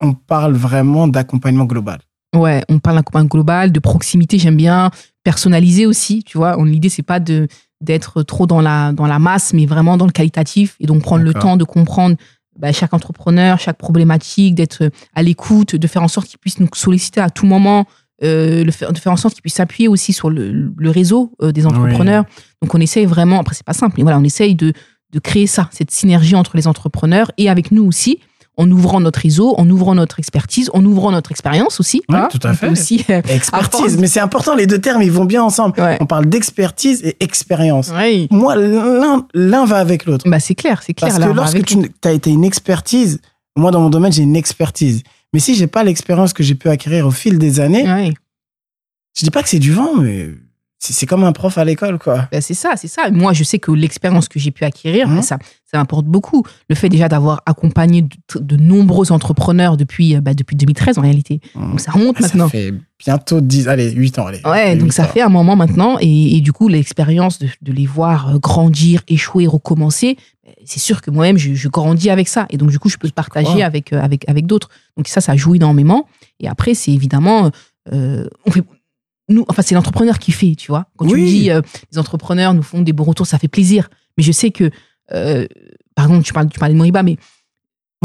on 0.00 0.12
parle 0.12 0.52
vraiment 0.54 1.08
d'accompagnement 1.08 1.64
global. 1.64 1.98
Ouais, 2.36 2.62
on 2.68 2.78
parle 2.78 2.96
d'un 2.96 3.02
copain 3.02 3.24
global, 3.24 3.72
de 3.72 3.80
proximité, 3.80 4.38
j'aime 4.38 4.56
bien 4.56 4.90
personnaliser 5.24 5.86
aussi, 5.86 6.22
tu 6.22 6.38
vois. 6.38 6.56
L'idée 6.64 6.88
c'est 6.88 7.02
pas 7.02 7.20
de 7.20 7.48
d'être 7.80 8.22
trop 8.22 8.46
dans 8.46 8.60
la 8.60 8.92
dans 8.92 9.06
la 9.06 9.18
masse, 9.18 9.52
mais 9.52 9.66
vraiment 9.66 9.96
dans 9.96 10.06
le 10.06 10.12
qualitatif 10.12 10.76
et 10.80 10.86
donc 10.86 11.02
prendre 11.02 11.24
le 11.24 11.34
temps 11.34 11.56
de 11.56 11.64
comprendre 11.64 12.16
bah, 12.58 12.72
chaque 12.72 12.94
entrepreneur, 12.94 13.58
chaque 13.58 13.76
problématique, 13.76 14.54
d'être 14.54 14.90
à 15.14 15.22
l'écoute, 15.22 15.76
de 15.76 15.86
faire 15.86 16.02
en 16.02 16.08
sorte 16.08 16.26
qu'il 16.26 16.38
puisse 16.38 16.58
nous 16.58 16.68
solliciter 16.74 17.20
à 17.20 17.28
tout 17.28 17.44
moment, 17.44 17.86
euh, 18.22 18.64
le 18.64 18.70
faire, 18.70 18.92
de 18.92 18.98
faire 18.98 19.12
en 19.12 19.16
sorte 19.16 19.34
qu'il 19.34 19.42
puisse 19.42 19.54
s'appuyer 19.54 19.88
aussi 19.88 20.12
sur 20.14 20.30
le, 20.30 20.72
le 20.74 20.90
réseau 20.90 21.32
euh, 21.42 21.52
des 21.52 21.66
entrepreneurs. 21.66 22.24
Donc 22.62 22.74
on 22.74 22.80
essaye 22.80 23.04
vraiment, 23.04 23.40
après 23.40 23.54
c'est 23.54 23.66
pas 23.66 23.74
simple, 23.74 23.96
mais 23.98 24.02
voilà, 24.02 24.18
on 24.18 24.24
essaye 24.24 24.54
de 24.54 24.72
de 25.12 25.20
créer 25.20 25.46
ça, 25.46 25.68
cette 25.72 25.90
synergie 25.90 26.34
entre 26.34 26.56
les 26.56 26.66
entrepreneurs 26.66 27.30
et 27.38 27.48
avec 27.48 27.70
nous 27.70 27.84
aussi, 27.84 28.18
en 28.58 28.70
ouvrant 28.70 29.00
notre 29.00 29.20
réseau, 29.20 29.54
en 29.58 29.68
ouvrant 29.68 29.94
notre 29.94 30.18
expertise, 30.18 30.70
en 30.72 30.84
ouvrant 30.84 31.12
notre 31.12 31.30
expérience 31.30 31.78
aussi. 31.78 32.02
Ouais, 32.08 32.16
hein. 32.16 32.28
tout 32.30 32.40
à 32.46 32.52
On 32.52 32.54
fait. 32.54 32.68
aussi, 32.68 33.04
euh, 33.10 33.20
Expertise, 33.28 33.80
Apprendre. 33.80 34.00
mais 34.00 34.06
c'est 34.06 34.20
important, 34.20 34.54
les 34.54 34.66
deux 34.66 34.80
termes, 34.80 35.02
ils 35.02 35.12
vont 35.12 35.26
bien 35.26 35.42
ensemble. 35.42 35.78
ouais. 35.80 35.98
On 36.00 36.06
parle 36.06 36.26
d'expertise 36.26 37.02
et 37.04 37.16
expérience. 37.20 37.90
Ouais. 37.90 38.28
Moi, 38.30 38.56
l'un 38.56 39.64
va 39.66 39.76
avec 39.76 40.06
l'autre. 40.06 40.28
Bah, 40.28 40.40
c'est 40.40 40.54
clair, 40.54 40.82
c'est 40.82 40.94
clair. 40.94 41.10
Parce 41.12 41.22
que 41.22 41.32
lorsque 41.32 41.62
tu 41.64 41.76
as 42.04 42.12
été 42.12 42.30
une 42.30 42.44
expertise, 42.44 43.20
moi, 43.56 43.70
dans 43.70 43.80
mon 43.80 43.90
domaine, 43.90 44.12
j'ai 44.12 44.22
une 44.22 44.36
expertise. 44.36 45.02
Mais 45.34 45.40
si 45.40 45.54
j'ai 45.54 45.66
pas 45.66 45.84
l'expérience 45.84 46.32
que 46.32 46.42
j'ai 46.42 46.54
pu 46.54 46.68
acquérir 46.70 47.06
au 47.06 47.10
fil 47.10 47.38
des 47.38 47.60
années, 47.60 47.84
Ouais. 47.86 48.14
je 49.18 49.24
dis 49.24 49.30
pas 49.30 49.42
que 49.42 49.48
c'est 49.50 49.58
du 49.58 49.72
vent, 49.72 49.96
mais 50.00 50.30
c'est 50.78 51.06
comme 51.06 51.24
un 51.24 51.32
prof 51.32 51.56
à 51.58 51.64
l'école, 51.64 51.98
quoi. 51.98 52.28
Bah, 52.30 52.40
c'est 52.40 52.54
ça, 52.54 52.72
c'est 52.76 52.86
ça. 52.88 53.10
Moi, 53.10 53.32
je 53.32 53.42
sais 53.44 53.58
que 53.58 53.72
l'expérience 53.72 54.28
que 54.28 54.38
j'ai 54.38 54.50
pu 54.50 54.64
acquérir, 54.64 55.08
Mhm. 55.08 55.22
ça, 55.22 55.38
ça 55.70 55.78
m'apporte 55.78 56.04
beaucoup. 56.06 56.44
Le 56.68 56.74
fait 56.74 56.88
déjà 56.88 57.08
d'avoir 57.08 57.42
accompagné 57.46 58.02
de, 58.02 58.08
de 58.38 58.56
nombreux 58.56 59.10
entrepreneurs 59.10 59.76
depuis, 59.76 60.14
euh, 60.16 60.20
bah, 60.20 60.34
depuis 60.34 60.54
2013 60.54 60.98
en 60.98 61.02
réalité. 61.02 61.40
Donc 61.54 61.80
ça 61.80 61.92
remonte 61.92 62.18
Ça 62.18 62.24
maintenant. 62.28 62.48
fait 62.48 62.74
bientôt 63.04 63.40
10, 63.40 63.68
allez, 63.68 63.90
8 63.90 64.18
ans, 64.18 64.26
allez. 64.26 64.40
Ouais, 64.44 64.76
donc 64.76 64.92
ça 64.92 65.04
ans. 65.04 65.08
fait 65.08 65.22
un 65.22 65.28
moment 65.28 65.56
maintenant. 65.56 65.96
Et, 66.00 66.36
et 66.36 66.40
du 66.40 66.52
coup, 66.52 66.68
l'expérience 66.68 67.38
de, 67.38 67.48
de 67.62 67.72
les 67.72 67.86
voir 67.86 68.34
euh, 68.34 68.38
grandir, 68.38 69.02
échouer, 69.08 69.46
recommencer, 69.46 70.16
euh, 70.46 70.50
c'est 70.64 70.78
sûr 70.80 71.00
que 71.00 71.10
moi-même, 71.10 71.38
je, 71.38 71.54
je 71.54 71.68
grandis 71.68 72.10
avec 72.10 72.28
ça. 72.28 72.46
Et 72.50 72.58
donc, 72.58 72.70
du 72.70 72.78
coup, 72.78 72.90
je 72.90 72.98
peux 72.98 73.08
le 73.08 73.12
partager 73.12 73.62
avec, 73.62 73.92
euh, 73.92 74.00
avec, 74.00 74.28
avec 74.28 74.46
d'autres. 74.46 74.68
Donc 74.96 75.08
ça, 75.08 75.20
ça 75.22 75.34
joue 75.36 75.54
énormément. 75.54 76.06
Et 76.38 76.48
après, 76.48 76.74
c'est 76.74 76.92
évidemment, 76.92 77.50
euh, 77.92 78.26
on 78.44 78.50
fait, 78.50 78.62
nous, 79.28 79.44
enfin, 79.48 79.62
c'est 79.62 79.74
l'entrepreneur 79.74 80.18
qui 80.18 80.32
fait, 80.32 80.54
tu 80.54 80.68
vois. 80.68 80.86
Quand 80.96 81.06
tu 81.06 81.14
Oui. 81.14 81.22
me 81.22 81.26
dis, 81.26 81.50
euh, 81.50 81.60
les 81.92 81.98
entrepreneurs 81.98 82.54
nous 82.54 82.62
font 82.62 82.82
des 82.82 82.92
bons 82.92 83.04
retours, 83.04 83.26
ça 83.26 83.38
fait 83.38 83.48
plaisir. 83.48 83.88
Mais 84.16 84.22
je 84.24 84.32
sais 84.32 84.50
que, 84.50 84.70
euh, 85.12 85.46
par 85.94 86.06
exemple, 86.06 86.24
tu 86.24 86.32
parles, 86.32 86.48
tu 86.48 86.58
parlais 86.58 86.74
de 86.74 86.78
Moriba, 86.78 87.02
mais 87.02 87.16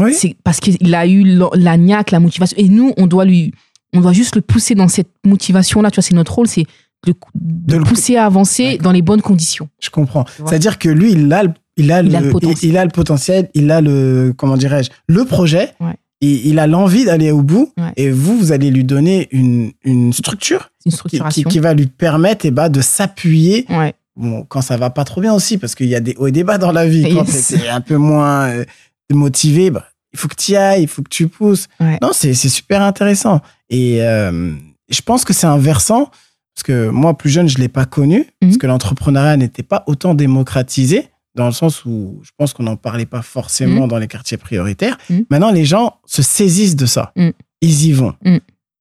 Oui. 0.00 0.14
c'est 0.14 0.36
parce 0.42 0.58
qu'il 0.60 0.94
a 0.94 1.06
eu 1.06 1.22
la, 1.24 1.48
la 1.54 1.76
niaque, 1.76 2.10
la 2.10 2.20
motivation. 2.20 2.56
Et 2.58 2.68
nous, 2.68 2.92
on 2.96 3.06
doit 3.06 3.24
lui, 3.24 3.52
on 3.92 4.00
doit 4.00 4.12
juste 4.12 4.34
le 4.36 4.42
pousser 4.42 4.74
dans 4.74 4.88
cette 4.88 5.10
motivation-là. 5.24 5.90
Tu 5.90 5.96
vois, 5.96 6.02
c'est 6.02 6.14
notre 6.14 6.34
rôle, 6.34 6.48
c'est 6.48 6.64
de, 7.06 7.12
de 7.34 7.74
De 7.74 7.76
le- 7.78 7.84
pousser 7.84 8.16
à 8.16 8.26
avancer 8.26 8.78
dans 8.78 8.92
les 8.92 9.02
bonnes 9.02 9.22
conditions. 9.22 9.68
Je 9.80 9.90
comprends. 9.90 10.24
C'est-à-dire 10.46 10.78
que 10.78 10.88
lui, 10.88 11.12
il 11.12 11.32
a 11.32 11.42
le, 11.44 11.50
il 11.76 11.90
a 11.92 12.00
Il 12.02 12.08
le, 12.10 12.14
a 12.16 12.20
le 12.20 12.30
potentiel. 12.30 12.58
il, 12.62 12.68
il 12.70 12.76
a 12.78 12.84
le 12.84 12.90
potentiel, 12.90 13.50
il 13.54 13.70
a 13.70 13.80
le, 13.80 14.34
comment 14.36 14.56
dirais-je, 14.56 14.90
le 15.08 15.24
projet. 15.24 15.70
Ouais. 15.80 15.94
Il 16.24 16.58
a 16.60 16.66
l'envie 16.66 17.04
d'aller 17.04 17.30
au 17.32 17.42
bout. 17.42 17.72
Ouais. 17.76 17.92
Et 17.96 18.10
vous, 18.10 18.36
vous 18.38 18.52
allez 18.52 18.70
lui 18.70 18.84
donner 18.84 19.28
une, 19.32 19.72
une 19.84 20.12
structure 20.12 20.70
C'est 20.78 20.86
une 20.86 20.90
qui, 20.92 20.96
structuration. 20.96 21.42
qui- 21.42 21.48
qui 21.48 21.58
va 21.58 21.74
lui 21.74 21.86
permettre 21.86 22.46
eh 22.46 22.50
ben, 22.52 22.68
de 22.68 22.80
s'appuyer 22.80 23.66
Ouais, 23.68 23.94
bon, 24.16 24.44
quand 24.48 24.62
ça 24.62 24.76
va 24.76 24.90
pas 24.90 25.04
trop 25.04 25.20
bien 25.20 25.34
aussi, 25.34 25.58
parce 25.58 25.74
qu'il 25.74 25.88
y 25.88 25.94
a 25.96 26.00
des 26.00 26.14
hauts 26.16 26.28
et 26.28 26.32
des 26.32 26.44
bas 26.44 26.58
dans 26.58 26.70
la 26.72 26.86
vie. 26.86 27.02
Quand 27.14 27.24
Yes. 27.26 27.48
t'es 27.48 27.68
un 27.68 27.80
peu 27.80 27.96
moins 27.96 28.48
euh, 28.50 28.64
motivé, 29.10 29.70
bah, 29.70 29.84
il 30.12 30.18
faut 30.18 30.28
que 30.28 30.36
tu 30.36 30.52
y 30.52 30.56
ailles, 30.56 30.82
il 30.82 30.88
faut 30.88 31.02
que 31.02 31.08
tu 31.08 31.26
pousses. 31.28 31.66
Ouais. 31.80 31.98
Non, 32.00 32.10
c'est 32.12 32.34
c'est 32.34 32.48
super 32.48 32.82
intéressant. 32.82 33.40
Et 33.68 34.02
euh, 34.02 34.52
je 34.90 35.00
pense 35.02 35.24
que 35.24 35.32
c'est 35.32 35.46
un 35.46 35.58
versant, 35.58 36.10
parce 36.54 36.62
que 36.64 36.88
moi, 36.90 37.16
plus 37.16 37.30
jeune, 37.30 37.48
je 37.48 37.58
l'ai 37.58 37.68
pas 37.68 37.84
connu, 37.86 38.26
parce 38.40 38.52
Mhm. 38.52 38.58
que 38.58 38.66
l'entrepreneuriat 38.68 39.36
n'était 39.36 39.62
pas 39.62 39.82
autant 39.86 40.14
démocratisé, 40.14 41.08
dans 41.34 41.46
le 41.46 41.52
sens 41.52 41.84
où 41.84 42.20
je 42.22 42.30
pense 42.36 42.52
qu'on 42.52 42.64
n'en 42.64 42.76
parlait 42.76 43.06
pas 43.06 43.22
forcément 43.22 43.86
dans 43.86 43.98
les 43.98 44.08
quartiers 44.08 44.36
prioritaires. 44.36 44.98
Mhm. 45.08 45.24
Maintenant, 45.30 45.50
les 45.50 45.64
gens 45.64 45.98
se 46.04 46.22
saisissent 46.22 46.76
de 46.76 46.86
ça. 46.86 47.12
Mhm. 47.16 47.32
Ils 47.60 47.86
y 47.86 47.92
vont. 47.92 48.14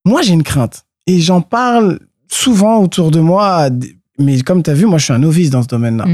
Moi, 0.05 0.21
j'ai 0.21 0.33
une 0.33 0.43
crainte. 0.43 0.85
Et 1.07 1.19
j'en 1.19 1.41
parle 1.41 1.99
souvent 2.29 2.81
autour 2.81 3.11
de 3.11 3.19
moi, 3.19 3.69
mais 4.17 4.41
comme 4.41 4.63
tu 4.63 4.69
as 4.69 4.73
vu, 4.73 4.85
moi, 4.85 4.97
je 4.97 5.05
suis 5.05 5.13
un 5.13 5.19
novice 5.19 5.49
dans 5.49 5.61
ce 5.61 5.67
domaine-là. 5.67 6.05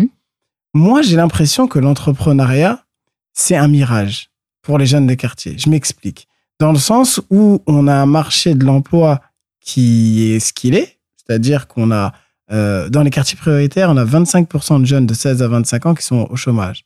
Moi, 0.73 1.01
j'ai 1.01 1.15
l'impression 1.15 1.67
que 1.67 1.79
l'entrepreneuriat, 1.79 2.83
c'est 3.33 3.55
un 3.55 3.67
mirage 3.67 4.29
pour 4.61 4.77
les 4.77 4.85
jeunes 4.85 5.07
des 5.07 5.17
quartiers. 5.17 5.57
Je 5.57 5.69
m'explique. 5.69 6.27
Dans 6.59 6.71
le 6.71 6.77
sens 6.77 7.21
où 7.29 7.61
on 7.67 7.87
a 7.87 7.93
un 7.93 8.05
marché 8.05 8.53
de 8.53 8.65
l'emploi 8.65 9.21
qui 9.61 10.31
est 10.31 10.39
ce 10.39 10.53
qu'il 10.53 10.75
est, 10.75 10.97
c'est-à-dire 11.15 11.67
qu'on 11.67 11.91
a, 11.91 12.13
euh, 12.51 12.89
dans 12.89 13.03
les 13.03 13.09
quartiers 13.09 13.37
prioritaires, 13.37 13.89
on 13.89 13.97
a 13.97 14.05
25% 14.05 14.79
de 14.81 14.85
jeunes 14.85 15.05
de 15.05 15.13
16 15.13 15.41
à 15.43 15.47
25 15.47 15.85
ans 15.85 15.93
qui 15.95 16.03
sont 16.05 16.27
au 16.29 16.35
chômage. 16.35 16.85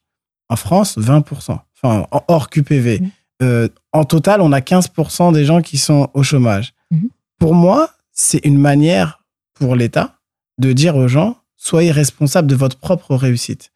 En 0.49 0.55
France, 0.55 0.97
20%. 0.97 1.59
Enfin, 1.83 2.05
en- 2.11 2.23
hors 2.27 2.49
QPV. 2.49 2.99
Mhm. 2.99 3.09
Euh, 3.43 3.67
en 3.93 4.03
total, 4.03 4.41
on 4.41 4.51
a 4.51 4.59
15% 4.61 5.31
des 5.31 5.45
gens 5.45 5.61
qui 5.61 5.77
sont 5.77 6.09
au 6.13 6.23
chômage. 6.23 6.73
Mhm. 6.91 7.09
Pour 7.39 7.55
moi, 7.55 7.89
c'est 8.11 8.43
une 8.45 8.57
manière 8.59 9.23
pour 9.55 9.75
l'État 9.75 10.15
de 10.59 10.73
dire 10.73 10.95
aux 10.95 11.07
gens, 11.07 11.37
soyez 11.57 11.91
responsables 11.91 12.47
de 12.47 12.55
votre 12.55 12.77
propre 12.77 13.15
réussite. 13.15 13.71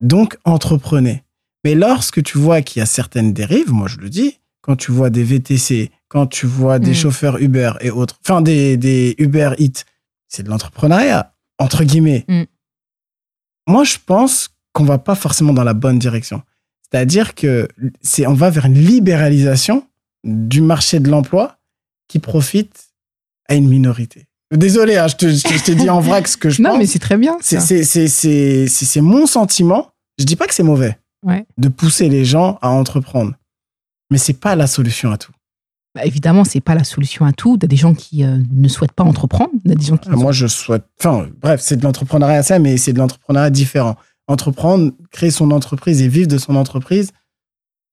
Donc, 0.00 0.36
entreprenez. 0.44 1.22
Mais 1.64 1.74
lorsque 1.74 2.22
tu 2.22 2.38
vois 2.38 2.60
qu'il 2.62 2.80
y 2.80 2.82
a 2.82 2.86
certaines 2.86 3.32
dérives, 3.32 3.72
moi 3.72 3.88
je 3.88 3.98
le 3.98 4.08
dis, 4.10 4.38
quand 4.60 4.76
tu 4.76 4.90
vois 4.92 5.10
des 5.10 5.22
VTC, 5.24 5.90
quand 6.08 6.26
tu 6.26 6.46
vois 6.46 6.78
des 6.78 6.90
Mm. 6.90 6.94
chauffeurs 6.94 7.38
Uber 7.38 7.72
et 7.80 7.90
autres, 7.90 8.18
enfin 8.24 8.40
des, 8.42 8.76
des 8.76 9.14
Uber 9.18 9.50
Eats, 9.58 9.84
c'est 10.34 10.42
de 10.42 10.50
l'entrepreneuriat, 10.50 11.34
entre 11.58 11.84
guillemets. 11.84 12.24
Mm. 12.28 12.42
Moi, 13.68 13.84
je 13.84 13.96
pense 14.04 14.50
qu'on 14.72 14.84
va 14.84 14.98
pas 14.98 15.14
forcément 15.14 15.52
dans 15.52 15.64
la 15.64 15.74
bonne 15.74 15.98
direction. 15.98 16.42
C'est-à-dire 16.82 17.34
que 17.34 17.68
c'est, 18.02 18.26
on 18.26 18.34
va 18.34 18.50
vers 18.50 18.66
une 18.66 18.74
libéralisation 18.78 19.86
du 20.24 20.60
marché 20.60 21.00
de 21.00 21.08
l'emploi 21.10 21.58
qui 22.08 22.18
profite 22.18 22.88
à 23.48 23.54
une 23.54 23.68
minorité. 23.68 24.26
Désolé, 24.52 24.96
hein, 24.96 25.08
je, 25.08 25.16
te, 25.16 25.28
je 25.28 25.42
te- 25.42 25.52
je 25.54 25.64
t'ai 25.64 25.74
dit 25.74 25.90
en 25.90 26.00
vrac 26.00 26.28
ce 26.28 26.36
que 26.36 26.50
je 26.50 26.62
Non, 26.62 26.70
pense. 26.70 26.78
mais 26.78 26.86
c'est 26.86 26.98
très 26.98 27.16
bien. 27.16 27.36
C'est, 27.40 29.00
mon 29.00 29.26
sentiment. 29.26 29.90
Je 30.18 30.24
dis 30.24 30.36
pas 30.36 30.46
que 30.46 30.54
c'est 30.54 30.62
mauvais 30.62 30.98
Ouais. 31.24 31.46
de 31.56 31.68
pousser 31.68 32.08
les 32.10 32.24
gens 32.26 32.58
à 32.60 32.68
entreprendre. 32.70 33.32
Mais 34.10 34.18
c'est 34.18 34.34
pas 34.34 34.54
la 34.56 34.66
solution 34.66 35.10
à 35.10 35.16
tout. 35.18 35.32
Bah, 35.94 36.04
évidemment, 36.04 36.44
c'est 36.44 36.60
pas 36.60 36.74
la 36.74 36.84
solution 36.84 37.24
à 37.24 37.32
tout. 37.32 37.56
Il 37.56 37.62
y 37.62 37.66
a 37.66 37.68
des 37.68 37.76
gens 37.76 37.94
qui 37.94 38.24
euh, 38.24 38.38
ne 38.50 38.68
souhaitent 38.68 38.92
pas 38.92 39.04
entreprendre. 39.04 39.50
Il 39.64 39.70
y 39.70 39.72
a 39.72 39.76
des 39.76 39.84
gens 39.84 39.96
qui. 39.96 40.08
Ah, 40.12 40.16
Moi, 40.16 40.32
je 40.32 40.46
souhaite. 40.46 40.84
Enfin, 40.98 41.28
bref, 41.40 41.60
c'est 41.60 41.76
de 41.76 41.82
l'entrepreneuriat 41.82 42.42
ça, 42.42 42.58
mais 42.58 42.76
c'est 42.76 42.92
de 42.92 42.98
l'entrepreneuriat 42.98 43.50
différent. 43.50 43.96
Entreprendre, 44.26 44.92
créer 45.10 45.30
son 45.30 45.50
entreprise 45.50 46.02
et 46.02 46.08
vivre 46.08 46.28
de 46.28 46.38
son 46.38 46.56
entreprise, 46.56 47.10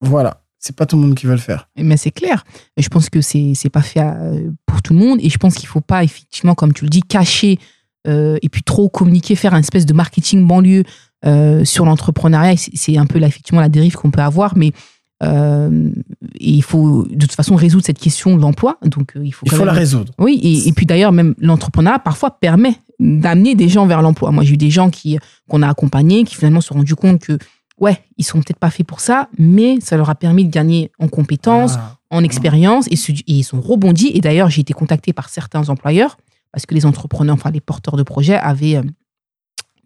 voilà. 0.02 0.42
C'est 0.58 0.76
pas 0.76 0.86
tout 0.86 0.96
le 0.96 1.02
monde 1.02 1.14
qui 1.14 1.26
veut 1.26 1.32
le 1.32 1.38
faire. 1.38 1.68
Mais 1.76 1.96
c'est 1.96 2.12
clair. 2.12 2.44
Je 2.76 2.88
pense 2.88 3.10
que 3.10 3.20
c'est 3.20 3.52
c'est 3.54 3.68
pas 3.68 3.82
fait 3.82 4.00
euh, 4.00 4.50
pour 4.66 4.80
tout 4.80 4.92
le 4.92 4.98
monde. 5.00 5.18
Et 5.20 5.28
je 5.28 5.38
pense 5.38 5.56
qu'il 5.56 5.66
faut 5.66 5.80
pas, 5.80 6.04
effectivement, 6.04 6.54
comme 6.54 6.72
tu 6.72 6.84
le 6.84 6.90
dis, 6.90 7.02
cacher 7.02 7.58
euh, 8.06 8.38
et 8.42 8.48
puis 8.48 8.62
trop 8.62 8.88
communiquer, 8.88 9.34
faire 9.34 9.54
un 9.54 9.60
espèce 9.60 9.86
de 9.86 9.92
marketing 9.92 10.46
banlieue 10.46 10.84
euh, 11.24 11.64
sur 11.64 11.84
l'entrepreneuriat. 11.84 12.56
C'est 12.56 12.76
c'est 12.76 12.96
un 12.96 13.06
peu 13.06 13.18
là, 13.18 13.26
effectivement 13.26 13.60
la 13.60 13.68
dérive 13.68 13.94
qu'on 13.94 14.12
peut 14.12 14.20
avoir. 14.20 14.56
Mais 14.56 14.72
euh, 15.22 15.90
et 16.34 16.50
il 16.50 16.62
faut 16.62 17.06
de 17.08 17.26
toute 17.26 17.32
façon 17.32 17.54
résoudre 17.54 17.84
cette 17.84 17.98
question 17.98 18.36
de 18.36 18.40
l'emploi. 18.40 18.78
Donc 18.84 19.16
euh, 19.16 19.24
il 19.24 19.32
faut. 19.32 19.46
Il 19.46 19.50
quand 19.50 19.58
faut 19.58 19.64
la 19.64 19.72
résoudre. 19.72 20.12
Oui, 20.18 20.40
et, 20.42 20.68
et 20.68 20.72
puis 20.72 20.86
d'ailleurs, 20.86 21.12
même 21.12 21.34
l'entrepreneuriat 21.38 21.98
parfois 21.98 22.38
permet 22.38 22.76
d'amener 22.98 23.54
des 23.54 23.68
gens 23.68 23.86
vers 23.86 24.02
l'emploi. 24.02 24.30
Moi, 24.30 24.44
j'ai 24.44 24.54
eu 24.54 24.56
des 24.56 24.70
gens 24.70 24.90
qui 24.90 25.18
qu'on 25.48 25.62
a 25.62 25.68
accompagnés 25.68 26.24
qui 26.24 26.34
finalement 26.34 26.60
se 26.60 26.68
sont 26.68 26.74
rendus 26.74 26.94
compte 26.94 27.20
que, 27.20 27.38
ouais, 27.80 27.98
ils 28.16 28.24
sont 28.24 28.38
peut-être 28.38 28.58
pas 28.58 28.70
faits 28.70 28.86
pour 28.86 29.00
ça, 29.00 29.28
mais 29.38 29.78
ça 29.80 29.96
leur 29.96 30.10
a 30.10 30.14
permis 30.14 30.44
de 30.44 30.50
gagner 30.50 30.90
en 30.98 31.08
compétences, 31.08 31.74
Ah. 31.76 31.96
en 32.10 32.22
expérience, 32.24 32.86
et, 32.88 32.96
ils 33.26 33.42
sont 33.44 33.60
rebondis. 33.60 34.10
Et 34.14 34.20
d'ailleurs, 34.20 34.50
j'ai 34.50 34.60
été 34.60 34.72
contacté 34.72 35.12
par 35.12 35.28
certains 35.28 35.68
employeurs 35.68 36.16
parce 36.52 36.66
que 36.66 36.74
les 36.74 36.84
entrepreneurs, 36.84 37.34
enfin 37.34 37.50
les 37.50 37.60
porteurs 37.60 37.96
de 37.96 38.02
projets, 38.02 38.36
avaient 38.36 38.76
euh, 38.76 38.82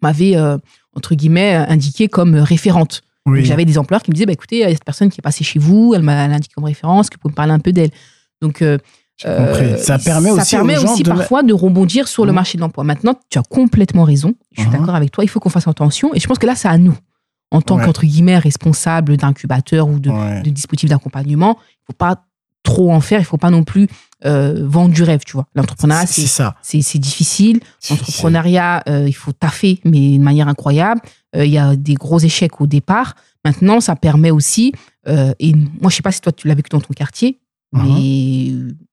m'avaient 0.01 0.35
euh, 0.35 0.57
entre 0.95 1.15
guillemets 1.15 1.55
indiqué 1.55 2.07
comme 2.07 2.35
référente. 2.35 3.01
Oui. 3.27 3.45
J'avais 3.45 3.65
des 3.65 3.77
employeurs 3.77 4.01
qui 4.03 4.09
me 4.11 4.13
disaient, 4.15 4.25
bah, 4.25 4.33
écoutez, 4.33 4.57
il 4.57 4.61
y 4.61 4.63
a 4.63 4.69
cette 4.69 4.83
personne 4.85 5.09
qui 5.09 5.19
est 5.19 5.21
passée 5.21 5.43
chez 5.43 5.59
vous, 5.59 5.93
elle 5.95 6.01
m'a 6.01 6.23
indiqué 6.23 6.53
comme 6.55 6.63
référence, 6.65 7.09
que 7.09 7.15
vous 7.15 7.19
pouvez 7.21 7.31
me 7.33 7.35
parler 7.35 7.51
un 7.53 7.59
peu 7.59 7.71
d'elle. 7.73 7.91
Donc, 8.41 8.61
euh, 8.61 8.77
compris. 9.23 9.77
Ça 9.79 9.97
permet 9.99 10.29
aussi 10.31 10.45
ça 10.45 10.57
permet 10.57 10.77
aux 10.77 10.81
gens 10.81 10.93
aussi 10.93 11.03
de. 11.03 11.09
parfois 11.11 11.43
de 11.43 11.53
rebondir 11.53 12.07
sur 12.07 12.25
le 12.25 12.31
Mhm. 12.31 12.35
marché 12.35 12.57
de 12.57 12.61
l'emploi. 12.61 12.83
Maintenant, 12.83 13.15
tu 13.29 13.37
as 13.39 13.43
complètement 13.43 14.03
raison. 14.03 14.33
Je 14.53 14.61
suis 14.61 14.69
Mhm. 14.71 14.77
d'accord 14.79 14.95
avec 14.95 15.11
toi. 15.11 15.23
Il 15.23 15.27
faut 15.27 15.39
qu'on 15.39 15.49
fasse 15.49 15.67
attention. 15.67 16.13
Et 16.13 16.19
je 16.19 16.27
pense 16.27 16.37
que 16.39 16.45
là, 16.45 16.55
c'est 16.55 16.67
à 16.67 16.77
nous, 16.77 16.95
en 17.51 17.61
tant 17.61 17.77
Ouais. 17.77 17.85
qu'entre 17.85 18.05
guillemets 18.05 18.37
responsable 18.37 19.17
d'incubateur 19.17 19.87
ou 19.89 19.99
de, 19.99 20.09
Ouais. 20.11 20.41
de 20.43 20.49
dispositif 20.49 20.89
d'accompagnement. 20.89 21.57
Il 21.59 21.85
faut 21.87 21.93
pas 21.97 22.23
trop 22.63 22.91
en 22.93 23.01
faire. 23.01 23.19
Il 23.19 23.25
faut 23.25 23.37
pas 23.37 23.49
non 23.49 23.63
plus 23.63 23.87
euh, 24.25 24.65
vendre 24.67 24.93
du 24.93 25.03
rêve. 25.03 25.21
Tu 25.25 25.33
vois, 25.33 25.45
l'entrepreneuriat, 25.55 26.05
C'est 26.07 26.25
ça. 26.27 26.55
c'est 26.61 26.97
difficile. 26.99 27.59
L'entrepreneuriat, 27.89 28.83
euh, 28.89 29.07
il 29.07 29.13
faut 29.13 29.31
taffer, 29.33 29.79
mais 29.85 30.17
de 30.17 30.23
manière 30.23 30.47
incroyable. 30.47 31.01
Euh, 31.35 31.45
Il 31.45 31.51
y 31.51 31.57
a 31.57 31.75
des 31.75 31.93
gros 31.95 32.19
échecs 32.19 32.59
au 32.61 32.67
départ. 32.67 33.15
Maintenant, 33.45 33.79
ça 33.79 33.95
permet 33.95 34.31
aussi, 34.31 34.73
euh, 35.07 35.33
et 35.39 35.53
moi, 35.53 35.89
je 35.89 35.95
sais 35.97 36.01
pas 36.01 36.11
si 36.11 36.21
toi, 36.21 36.31
tu 36.31 36.47
l'as 36.47 36.55
vécu 36.55 36.69
dans 36.69 36.81
ton 36.81 36.93
quartier, 36.93 37.39
Mhm. 37.73 37.83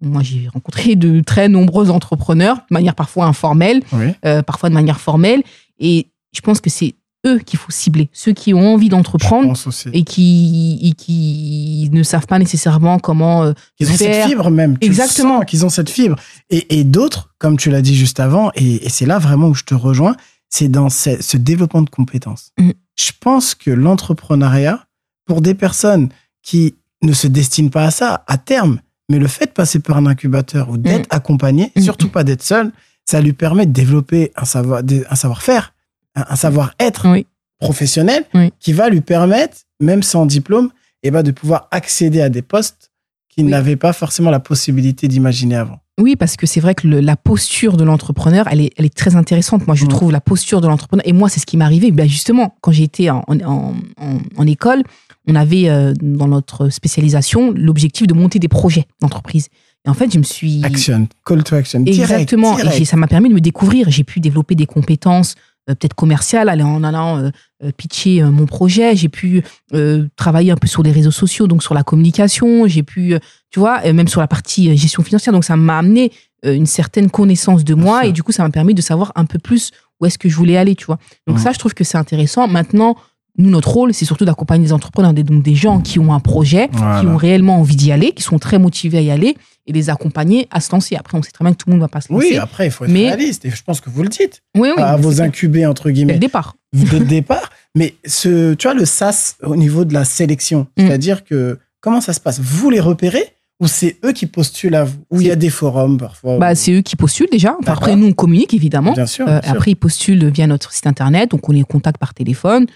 mais 0.01 0.09
moi, 0.09 0.23
j'ai 0.23 0.49
rencontré 0.53 0.97
de 0.97 1.21
très 1.21 1.49
nombreux 1.49 1.91
entrepreneurs, 1.91 2.57
de 2.57 2.75
manière 2.75 2.95
parfois 2.95 3.27
informelle, 3.27 3.83
Oui. 3.93 4.13
parfois 4.47 4.69
de 4.69 4.75
manière 4.75 5.01
formelle. 5.01 5.43
Et 5.79 6.09
je 6.35 6.41
pense 6.41 6.61
que 6.61 6.71
c'est 6.71 6.95
eux 7.27 7.39
qu'il 7.39 7.59
faut 7.59 7.71
cibler, 7.71 8.11
ceux 8.13 8.33
qui 8.33 8.53
ont 8.55 8.75
envie 8.75 8.89
d'entreprendre 8.89 9.55
et 9.93 10.05
qui, 10.05 10.79
et 10.83 10.93
qui 10.93 11.89
ne 11.93 12.03
savent 12.03 12.27
pas 12.27 12.39
nécessairement 12.39 12.99
comment 12.99 13.45
euh, 13.45 13.53
Ils 13.79 13.89
ont 13.91 13.97
cette 13.97 14.13
faire. 14.13 14.27
fibre 14.29 14.51
même. 14.51 14.79
Tu 14.79 14.87
Exactement. 14.87 15.41
qu'ils 15.41 15.65
ont 15.65 15.69
cette 15.69 15.91
fibre. 15.91 16.17
Et, 16.51 16.79
et 16.79 16.85
d'autres, 16.85 17.35
comme 17.39 17.57
tu 17.57 17.71
l'as 17.71 17.83
dit 17.83 17.95
juste 17.97 18.21
avant, 18.21 18.51
et, 18.55 18.87
et 18.87 18.89
c'est 18.89 19.07
là 19.07 19.19
vraiment 19.19 19.49
où 19.49 19.55
je 19.55 19.65
te 19.65 19.75
rejoins, 19.75 20.17
c'est 20.49 20.69
dans 20.69 20.89
ce, 20.91 21.21
ce 21.23 21.37
développement 21.37 21.83
de 21.83 21.91
compétences. 21.91 22.51
Mhm. 22.59 22.73
Je 22.97 23.11
pense 23.21 23.55
que 23.55 23.71
l'entrepreneuriat, 23.71 24.87
pour 25.27 25.41
des 25.41 25.55
personnes 25.55 26.09
qui 26.43 26.75
ne 27.03 27.13
se 27.13 27.27
destinent 27.27 27.71
pas 27.71 27.85
à 27.87 27.91
ça, 27.91 28.25
à 28.29 28.39
terme, 28.39 28.81
mais 29.11 29.19
le 29.19 29.27
fait 29.27 29.47
de 29.47 29.51
passer 29.51 29.81
par 29.81 29.97
un 29.97 30.07
incubateur 30.07 30.71
ou 30.71 30.77
d'être 30.77 31.07
accompagné, 31.11 31.73
Mhm. 31.77 31.83
surtout 31.83 32.09
pas 32.09 32.25
d'être 32.25 32.43
seul, 32.43 32.71
ça 33.05 33.21
lui 33.21 33.33
permet 33.35 33.67
de 33.67 33.73
développer 33.73 34.33
un 34.37 34.45
savoir, 34.47 34.83
des- 34.83 35.05
un 35.11 35.15
savoir-faire, 35.15 35.74
un, 36.15 36.25
un 36.31 36.37
savoir-être 36.37 37.11
Oui. 37.11 37.27
professionnel 37.61 38.25
Oui. 38.35 38.53
qui 38.61 38.73
va 38.73 38.89
lui 38.89 39.01
permettre, 39.01 39.59
même 39.81 40.03
sans 40.03 40.27
diplôme, 40.27 40.71
eh 41.03 41.11
ben, 41.11 41.23
de 41.23 41.31
pouvoir 41.31 41.69
accéder 41.71 42.21
à 42.21 42.29
des 42.29 42.43
postes 42.43 42.91
qu'il 43.29 43.45
Oui. 43.47 43.51
n'avait 43.51 43.77
pas 43.77 43.93
forcément 43.93 44.31
la 44.31 44.41
possibilité 44.41 45.09
d'imaginer 45.09 45.57
avant. 45.57 45.79
Oui, 46.01 46.17
parce 46.17 46.37
que 46.37 46.47
c'est 46.47 46.59
vrai 46.61 46.75
que 46.75 46.89
le- 46.89 47.01
la 47.01 47.17
posture 47.17 47.77
de 47.77 47.85
l'entrepreneur, 47.85 48.49
elle 48.51 48.61
est, 48.61 48.73
elle 48.77 48.85
est 48.85 48.95
très 48.95 49.15
intéressante. 49.15 49.67
Moi, 49.69 49.77
je 49.77 49.85
Ouais. 49.85 49.89
trouve 49.91 50.11
la 50.11 50.21
posture 50.21 50.61
de 50.61 50.67
l'entrepreneur. 50.67 51.07
Et 51.07 51.13
moi, 51.13 51.29
c'est 51.29 51.39
ce 51.39 51.47
qui 51.47 51.57
m'est 51.57 51.65
arrivé. 51.65 51.93
Ben 51.93 52.09
justement, 52.09 52.57
quand 52.63 52.73
été 52.73 53.11
en, 53.11 53.23
en, 53.29 53.75
en- 54.01 54.19
en 54.37 54.47
école, 54.47 54.83
on 55.29 55.37
avait 55.37 55.69
euh, 55.69 55.95
dans 56.03 56.27
notre 56.27 56.69
spécialisation 56.69 57.53
l'objectif 57.53 58.07
de 58.09 58.15
monter 58.15 58.39
des 58.41 58.49
projets 58.49 58.87
d'entreprise. 59.01 59.49
Et 59.87 59.89
en 59.91 59.95
fait, 59.95 60.13
je 60.13 60.19
me 60.19 60.25
suis. 60.25 60.65
Action, 60.65 61.07
call 61.25 61.45
to 61.45 61.55
action. 61.55 61.85
Exactement. 61.87 62.57
direct. 62.57 62.81
Et 62.81 62.85
ça 62.85 62.97
m'a 62.97 63.07
permis 63.07 63.29
de 63.29 63.35
me 63.35 63.41
découvrir. 63.41 63.89
J'ai 63.91 64.03
pu 64.05 64.19
développer 64.19 64.55
des 64.57 64.67
compétences 64.67 65.37
peut-être 65.67 65.95
commerciales 65.95 66.49
aller 66.49 66.63
en 66.63 66.85
allant 66.85 67.19
euh, 67.19 67.31
euh, 67.63 67.71
pitcher 67.77 68.23
euh, 68.23 68.31
mon 68.31 68.47
projet. 68.47 68.95
J'ai 68.97 69.09
pu 69.09 69.43
euh, 69.73 70.07
travailler 70.17 70.51
un 70.51 70.57
peu 70.57 70.67
sur 70.67 70.83
les 70.83 70.93
réseaux 70.93 71.11
sociaux, 71.11 71.47
donc 71.47 71.63
sur 71.63 71.75
la 71.75 71.83
communication. 71.83 72.67
J'ai 72.67 72.83
pu, 72.83 73.15
euh, 73.15 73.19
tu 73.51 73.59
vois, 73.61 73.81
euh, 73.87 73.93
même 73.93 74.09
sur 74.09 74.21
la 74.21 74.27
partie 74.29 74.71
euh, 74.71 74.77
gestion 74.77 75.03
financière. 75.03 75.33
Donc 75.33 75.45
ça 75.45 75.57
m'a 75.57 75.79
amené 75.79 76.13
euh, 76.45 76.55
une 76.55 76.67
certaine 76.67 77.11
connaissance 77.11 77.65
de 77.65 77.75
moi 77.75 78.05
et 78.07 78.13
du 78.13 78.23
coup 78.23 78.33
ça 78.33 78.43
m'a 78.43 78.51
permis 78.51 78.75
de 78.75 78.83
savoir 78.83 79.13
un 79.15 79.25
peu 79.25 79.39
plus 79.39 79.71
où 80.01 80.07
est-ce 80.07 80.19
que 80.19 80.29
je 80.29 80.37
voulais 80.37 80.57
aller, 80.57 80.75
tu 80.75 80.85
vois. 80.87 80.99
Donc 81.27 81.37
Ouais. 81.37 81.43
ça, 81.43 81.53
je 81.53 81.59
trouve 81.59 81.73
que 81.73 81.85
c'est 81.85 81.97
intéressant. 81.99 82.49
Maintenant, 82.49 82.97
nous, 83.37 83.51
notre 83.51 83.69
rôle, 83.71 83.93
c'est 83.93 84.05
surtout 84.05 84.25
d'accompagner 84.25 84.65
des 84.67 84.73
entrepreneurs, 84.73 85.13
des, 85.13 85.25
donc 85.25 85.43
des 85.43 85.55
gens 85.57 85.81
qui 85.81 85.99
ont 85.99 86.13
un 86.15 86.21
projet, 86.21 86.69
qui 86.69 87.07
ont 87.07 87.17
réellement 87.17 87.59
envie 87.59 87.75
d'y 87.77 87.91
aller, 87.91 88.13
qui 88.13 88.23
sont 88.23 88.39
très 88.39 88.59
motivés 88.59 88.99
à 88.99 89.01
y 89.01 89.11
aller 89.11 89.37
et 89.67 89.73
les 89.73 89.91
accompagner 89.91 90.47
à 90.51 90.61
se 90.61 90.71
lancer. 90.73 90.95
Après, 90.95 91.17
on 91.19 91.23
sait 91.23 91.31
très 91.33 91.43
bien 91.45 91.53
que 91.53 91.57
tout 91.59 91.65
le 91.69 91.73
monde 91.73 91.81
ne 91.81 91.85
va 91.85 91.89
pas 91.89 92.01
se 92.01 92.13
lancer. 92.13 92.29
Oui, 92.31 92.37
après, 92.37 92.67
il 92.67 92.71
faut 92.71 92.85
être 92.85 92.91
Mais- 92.93 93.09
réaliste. 93.09 93.45
Et 93.45 93.51
je 93.51 93.63
pense 93.65 93.81
que 93.81 93.91
vous 93.91 94.03
le 94.03 94.09
dites. 94.09 94.43
oui, 94.57 94.71
oui. 94.77 94.83
à 94.83 94.97
vos 94.97 95.21
incubés, 95.21 95.67
entre 95.67 95.85
dès 95.85 95.89
le 95.89 95.95
guillemets, 95.95 96.19
départ. 96.19 96.55
dès 96.73 96.99
le 96.99 97.05
départ. 97.07 97.51
Mais 97.75 97.95
ce, 98.07 98.55
tu 98.55 98.69
vois, 98.69 98.75
le 98.75 98.85
SAS 98.85 99.37
au 99.43 99.57
niveau 99.57 99.85
de 99.85 99.95
la 99.95 100.05
sélection, 100.05 100.67
Mm. 100.79 100.87
c'est-à-dire 100.87 101.25
que 101.25 101.59
comment 101.81 102.01
ça 102.01 102.13
se 102.13 102.21
passe? 102.21 102.41
Vous 102.41 102.71
les 102.71 102.79
repérez 102.81 103.25
ou 103.61 103.67
c'est 103.69 103.97
eux 104.05 104.13
qui 104.13 104.27
postulent 104.27 104.75
à 104.75 104.85
vous? 104.85 104.99
Ou 105.11 105.21
il 105.23 105.27
y 105.29 105.31
a 105.31 105.37
des 105.37 105.49
forums 105.51 105.97
parfois 105.99 106.39
Bah, 106.39 106.53
où- 106.53 106.55
c'est 106.55 106.73
eux 106.73 106.83
qui 106.83 106.95
postulent 106.97 107.29
déjà. 107.33 107.57
Enfin, 107.61 107.73
après, 107.73 107.97
nous, 107.97 108.09
on 108.09 108.13
communique 108.13 108.53
évidemment. 108.55 108.93
Bien 108.93 109.07
sûr. 109.07 109.27
Euh, 109.27 109.41
bien 109.41 109.43
sûr. 109.43 109.51
après, 109.53 109.71
ils 109.73 109.77
postulent 109.77 110.27
via 110.29 110.47
notre 110.47 110.73
site 110.73 110.87
internet, 110.87 111.31
donc 111.31 111.49
on 111.49 111.53
les 111.53 111.65
contacte 111.65 111.99
par 111.99 112.13
téléphone. 112.15 112.67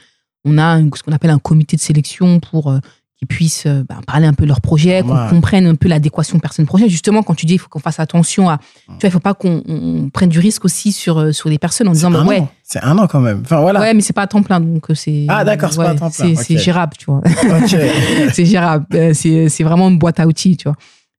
On 0.44 0.59
a 0.59 0.79
ce 0.96 1.03
qu'on 1.03 1.12
appelle 1.12 1.31
un 1.31 1.38
comité 1.38 1.77
de 1.77 1.81
sélection 1.83 2.40
pour 2.40 2.70
euh, 2.70 2.79
qu'ils 3.18 3.27
puissent 3.27 3.64
euh, 3.66 3.83
bah, 3.88 3.96
parler 4.07 4.27
un 4.29 4.33
peu 4.33 4.44
de 4.44 4.48
leur 4.48 4.61
projet, 4.61 5.03
qu'on 5.03 5.11
Ouais. 5.16 5.29
comprenne 5.29 5.66
un 5.66 5.74
peu 5.74 5.88
l'adéquation 5.88 6.38
personne-projet. 6.38 6.88
Justement, 6.88 7.24
quand 7.24 7.35
tu 7.35 7.46
dis 7.46 7.55
il 7.55 7.59
faut 7.59 7.68
qu'on 7.68 7.81
fasse 7.81 7.98
attention 7.98 8.48
à. 8.48 8.59
Tu 8.59 8.92
vois, 8.92 8.98
il 9.09 9.11
faut 9.11 9.18
pas 9.18 9.35
qu'on 9.35 9.62
on- 9.66 10.05
on 10.05 10.09
prenne 10.11 10.29
du 10.29 10.38
risque 10.38 10.64
aussi 10.64 10.92
sur, 10.92 11.18
euh, 11.18 11.33
sur 11.33 11.48
les 11.48 11.59
personnes 11.59 11.88
en 11.88 11.92
disant 11.92 12.11
bah, 12.12 12.22
ouais. 12.22 12.44
C'est 12.62 12.81
un 12.85 12.96
an 12.98 13.09
quand 13.09 13.18
même. 13.20 13.40
Enfin 13.44 13.61
voilà. 13.61 13.81
ouais, 13.81 13.94
mais 13.94 14.01
c'est 14.03 14.12
pas 14.12 14.22
à 14.22 14.27
temps 14.29 14.42
plein, 14.42 14.61
donc 14.61 14.87
c'est. 14.94 15.24
Ah, 15.29 15.42
d'accord, 15.44 15.72
c'est 15.72 15.79
pas 15.79 15.90
à 15.90 15.94
temps 15.96 16.11
plein. 16.11 16.35
C'est 16.37 16.59
gérable, 16.59 16.92
tu 16.96 17.07
vois. 17.07 17.22
C'est 18.33 18.44
gérable. 18.44 18.87
C'est 19.14 19.62
vraiment 19.64 19.89
une 19.89 19.99
boîte 19.99 20.20
à 20.20 20.26
outils, 20.26 20.57
tu 20.57 20.68
vois. 20.68 20.76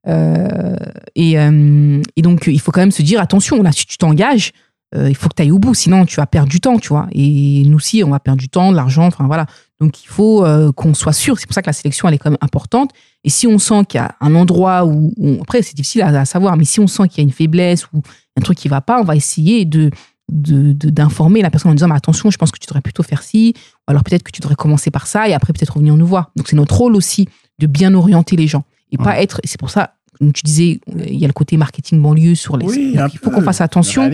Euh, 0.07 0.75
et, 1.15 1.37
euh, 1.37 2.01
et 2.15 2.21
donc, 2.21 2.45
il 2.47 2.59
faut 2.61 2.71
quand 2.71 2.79
même 2.79 2.91
se 2.91 3.01
dire 3.01 3.19
attention, 3.19 3.61
là, 3.61 3.71
si 3.73 3.85
tu 3.85 3.97
t'engages, 3.97 4.51
il 4.95 5.15
faut 5.15 5.29
que 5.29 5.35
tu 5.35 5.43
ailles 5.43 5.51
au 5.51 5.59
bout, 5.59 5.73
sinon 5.73 6.05
tu 6.05 6.15
vas 6.15 6.25
perdre 6.25 6.49
du 6.49 6.59
temps, 6.59 6.79
tu 6.79 6.89
vois. 6.89 7.07
Et 7.11 7.63
nous 7.65 7.77
aussi, 7.77 8.03
on 8.03 8.09
va 8.09 8.19
perdre 8.19 8.39
du 8.39 8.49
temps, 8.49 8.71
de 8.71 8.75
l'argent, 8.75 9.05
enfin 9.05 9.27
voilà. 9.27 9.45
Donc, 9.79 10.03
il 10.03 10.07
faut 10.07 10.43
euh, 10.45 10.71
qu'on 10.71 10.93
soit 10.93 11.13
sûr. 11.13 11.39
C'est 11.39 11.47
pour 11.47 11.53
ça 11.53 11.61
que 11.61 11.67
la 11.67 11.73
sélection, 11.73 12.07
elle 12.07 12.15
est 12.15 12.17
quand 12.17 12.29
même 12.29 12.37
importante. 12.41 12.91
Et 13.23 13.29
si 13.29 13.47
on 13.47 13.59
sent 13.59 13.85
qu'il 13.87 13.99
y 13.99 14.03
a 14.03 14.15
un 14.19 14.35
endroit 14.35 14.85
où, 14.85 15.13
après, 15.41 15.61
c'est 15.61 15.75
difficile 15.75 16.01
à, 16.01 16.07
à 16.07 16.25
savoir, 16.25 16.57
mais 16.57 16.65
si 16.65 16.79
on 16.79 16.87
sent 16.87 17.07
qu'il 17.07 17.19
y 17.19 17.21
a 17.21 17.23
une 17.23 17.31
faiblesse 17.31 17.85
ou 17.93 18.01
un 18.37 18.41
truc 18.41 18.57
qui 18.57 18.67
va 18.67 18.81
pas, 18.81 18.99
on 18.99 19.03
va 19.03 19.15
essayer 19.15 19.65
de 19.65 19.91
d'informer 20.31 21.41
la 21.41 21.49
personne 21.49 21.71
en 21.71 21.73
disant 21.73 21.87
mais 21.87 21.95
attention 21.95 22.29
je 22.29 22.37
pense 22.37 22.51
que 22.51 22.59
tu 22.59 22.67
devrais 22.67 22.81
plutôt 22.81 23.01
faire 23.01 23.23
ci 23.23 23.55
ou 23.57 23.91
alors 23.91 24.03
peut-être 24.03 24.21
que 24.21 24.29
tu 24.29 24.41
devrais 24.41 24.53
commencer 24.53 24.91
par 24.91 25.07
ça 25.07 25.27
et 25.27 25.33
après 25.33 25.53
peut-être 25.53 25.73
revenir 25.73 25.95
nous 25.95 26.05
voir 26.05 26.29
donc 26.35 26.47
c'est 26.47 26.55
notre 26.55 26.77
rôle 26.77 26.95
aussi 26.95 27.27
de 27.57 27.65
bien 27.65 27.95
orienter 27.95 28.35
les 28.35 28.45
gens 28.45 28.63
et 28.91 28.97
pas 28.97 29.19
être 29.19 29.41
c'est 29.43 29.59
pour 29.59 29.71
ça 29.71 29.95
comme 30.19 30.31
tu 30.31 30.43
disais 30.43 30.81
il 30.85 31.17
y 31.17 31.23
a 31.23 31.27
le 31.27 31.33
côté 31.33 31.57
marketing 31.57 31.99
banlieue 31.99 32.35
sur 32.35 32.57
les 32.57 32.67
Oui, 32.67 32.95
donc 32.95 33.11
il 33.11 33.17
faut 33.17 33.31
qu'on 33.31 33.41
fasse 33.41 33.61
attention. 33.61 34.07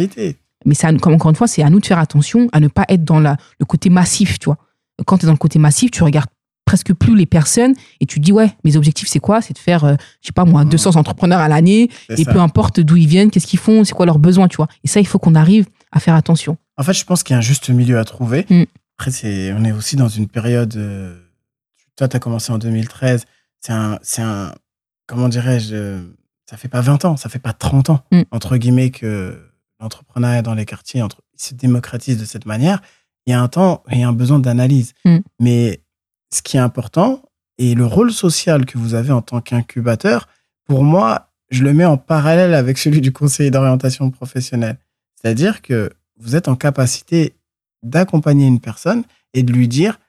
Mais 0.65 0.75
nous- 0.91 0.99
comme 0.99 1.13
encore 1.13 1.29
une 1.29 1.35
fois 1.35 1.47
c'est 1.47 1.63
à 1.63 1.69
nous 1.69 1.79
de 1.79 1.85
faire 1.85 1.99
attention 1.99 2.47
à 2.51 2.59
ne 2.59 2.67
pas 2.67 2.85
être 2.89 3.03
dans 3.03 3.19
la, 3.19 3.37
le 3.59 3.65
côté 3.65 3.89
massif 3.89 4.39
tu 4.39 4.45
vois 4.45 4.57
quand 5.05 5.17
tu 5.17 5.25
es 5.25 5.27
dans 5.27 5.33
le 5.33 5.37
côté 5.37 5.59
massif, 5.59 5.91
tu 5.91 6.03
regardes 6.03 6.29
presque 6.65 6.93
plus 6.93 7.15
les 7.15 7.25
personnes 7.25 7.73
et 7.99 8.05
tu 8.05 8.19
te 8.19 8.25
dis 8.25 8.31
ouais 8.31 8.49
mes 8.63 8.75
objectifs 8.77 9.07
c'est 9.09 9.19
quoi? 9.19 9.41
C'est 9.41 9.53
de 9.53 9.59
faire 9.59 9.83
euh, 9.83 9.95
je 10.21 10.27
sais 10.27 10.33
pas 10.33 10.45
moi 10.45 10.65
200 10.65 10.95
entrepreneurs 10.95 11.39
à 11.39 11.47
l'année 11.47 11.89
et 12.09 12.23
ça. 12.23 12.31
peu 12.33 12.39
importe 12.39 12.79
d'où 12.79 12.95
ils 12.95 13.07
viennent 13.07 13.29
qu'est-ce 13.29 13.45
qu'ils 13.47 13.59
font 13.59 13.83
c'est 13.83 13.93
quoi 13.93 14.05
leurs 14.05 14.19
besoins 14.19 14.47
tu 14.47 14.55
vois 14.57 14.67
et 14.83 14.87
ça 14.87 14.99
il 14.99 15.05
faut 15.07 15.19
qu'on 15.19 15.35
arrive 15.35 15.67
à 15.91 15.99
faire 15.99 16.15
attention 16.15 16.57
En 16.77 16.83
fait, 16.83 16.93
je 16.93 17.05
pense 17.05 17.23
qu'il 17.23 17.33
y 17.33 17.35
a 17.35 17.37
un 17.37 17.41
juste 17.41 17.69
milieu 17.69 17.99
à 17.99 18.03
trouver. 18.03 18.45
Mm. 18.49 18.63
Après, 18.97 19.11
c'est, 19.11 19.53
on 19.53 19.63
est 19.63 19.71
aussi 19.71 19.95
dans 19.95 20.07
une 20.09 20.27
période. 20.27 20.75
euh, 20.75 21.15
toi, 21.95 22.07
tu 22.09 22.15
as 22.17 22.19
commencé 22.19 22.51
en 22.51 22.57
2013. 22.57 23.25
C'est 23.61 23.71
un, 23.71 23.97
c'est 24.01 24.21
un. 24.21 24.53
Comment 25.07 25.29
dirais-je 25.29 25.73
euh, 25.75 26.01
Ça 26.49 26.57
fait 26.57 26.67
pas 26.67 26.81
20 26.81 27.05
ans, 27.05 27.15
ça 27.15 27.29
fait 27.29 27.39
pas 27.39 27.53
30 27.53 27.89
ans, 27.91 28.01
Mm. 28.11 28.21
entre 28.31 28.57
guillemets, 28.57 28.89
que 28.91 29.39
l'entrepreneuriat 29.79 30.41
dans 30.41 30.53
les 30.53 30.65
quartiers 30.65 31.01
entre, 31.01 31.21
se 31.35 31.53
démocratise 31.53 32.17
de 32.17 32.25
cette 32.25 32.45
manière. 32.45 32.81
Il 33.25 33.31
y 33.31 33.33
a 33.33 33.41
un 33.41 33.47
temps 33.47 33.83
et 33.89 34.03
un 34.03 34.13
besoin 34.13 34.39
d'analyse. 34.39 34.93
Mm. 35.03 35.17
Mais 35.39 35.83
ce 36.33 36.41
qui 36.41 36.57
est 36.57 36.61
important, 36.61 37.23
et 37.57 37.75
le 37.75 37.85
rôle 37.85 38.11
social 38.11 38.65
que 38.65 38.77
vous 38.77 38.93
avez 38.93 39.11
en 39.11 39.21
tant 39.21 39.41
qu'incubateur, 39.41 40.27
pour 40.65 40.83
moi, 40.83 41.31
je 41.49 41.63
le 41.63 41.73
mets 41.73 41.85
en 41.85 41.97
parallèle 41.97 42.53
avec 42.53 42.77
celui 42.77 43.01
du 43.01 43.11
conseiller 43.11 43.51
d'orientation 43.51 44.09
professionnelle. 44.11 44.77
C'est-à-dire 45.15 45.61
que 45.61 45.91
vous 46.17 46.35
êtes 46.35 46.47
en 46.47 46.55
capacité 46.55 47.35
d'accompagner 47.83 48.47
une 48.47 48.59
personne 48.59 49.03
et 49.33 49.43
de 49.43 49.53
lui 49.53 49.67
dire, 49.67 49.99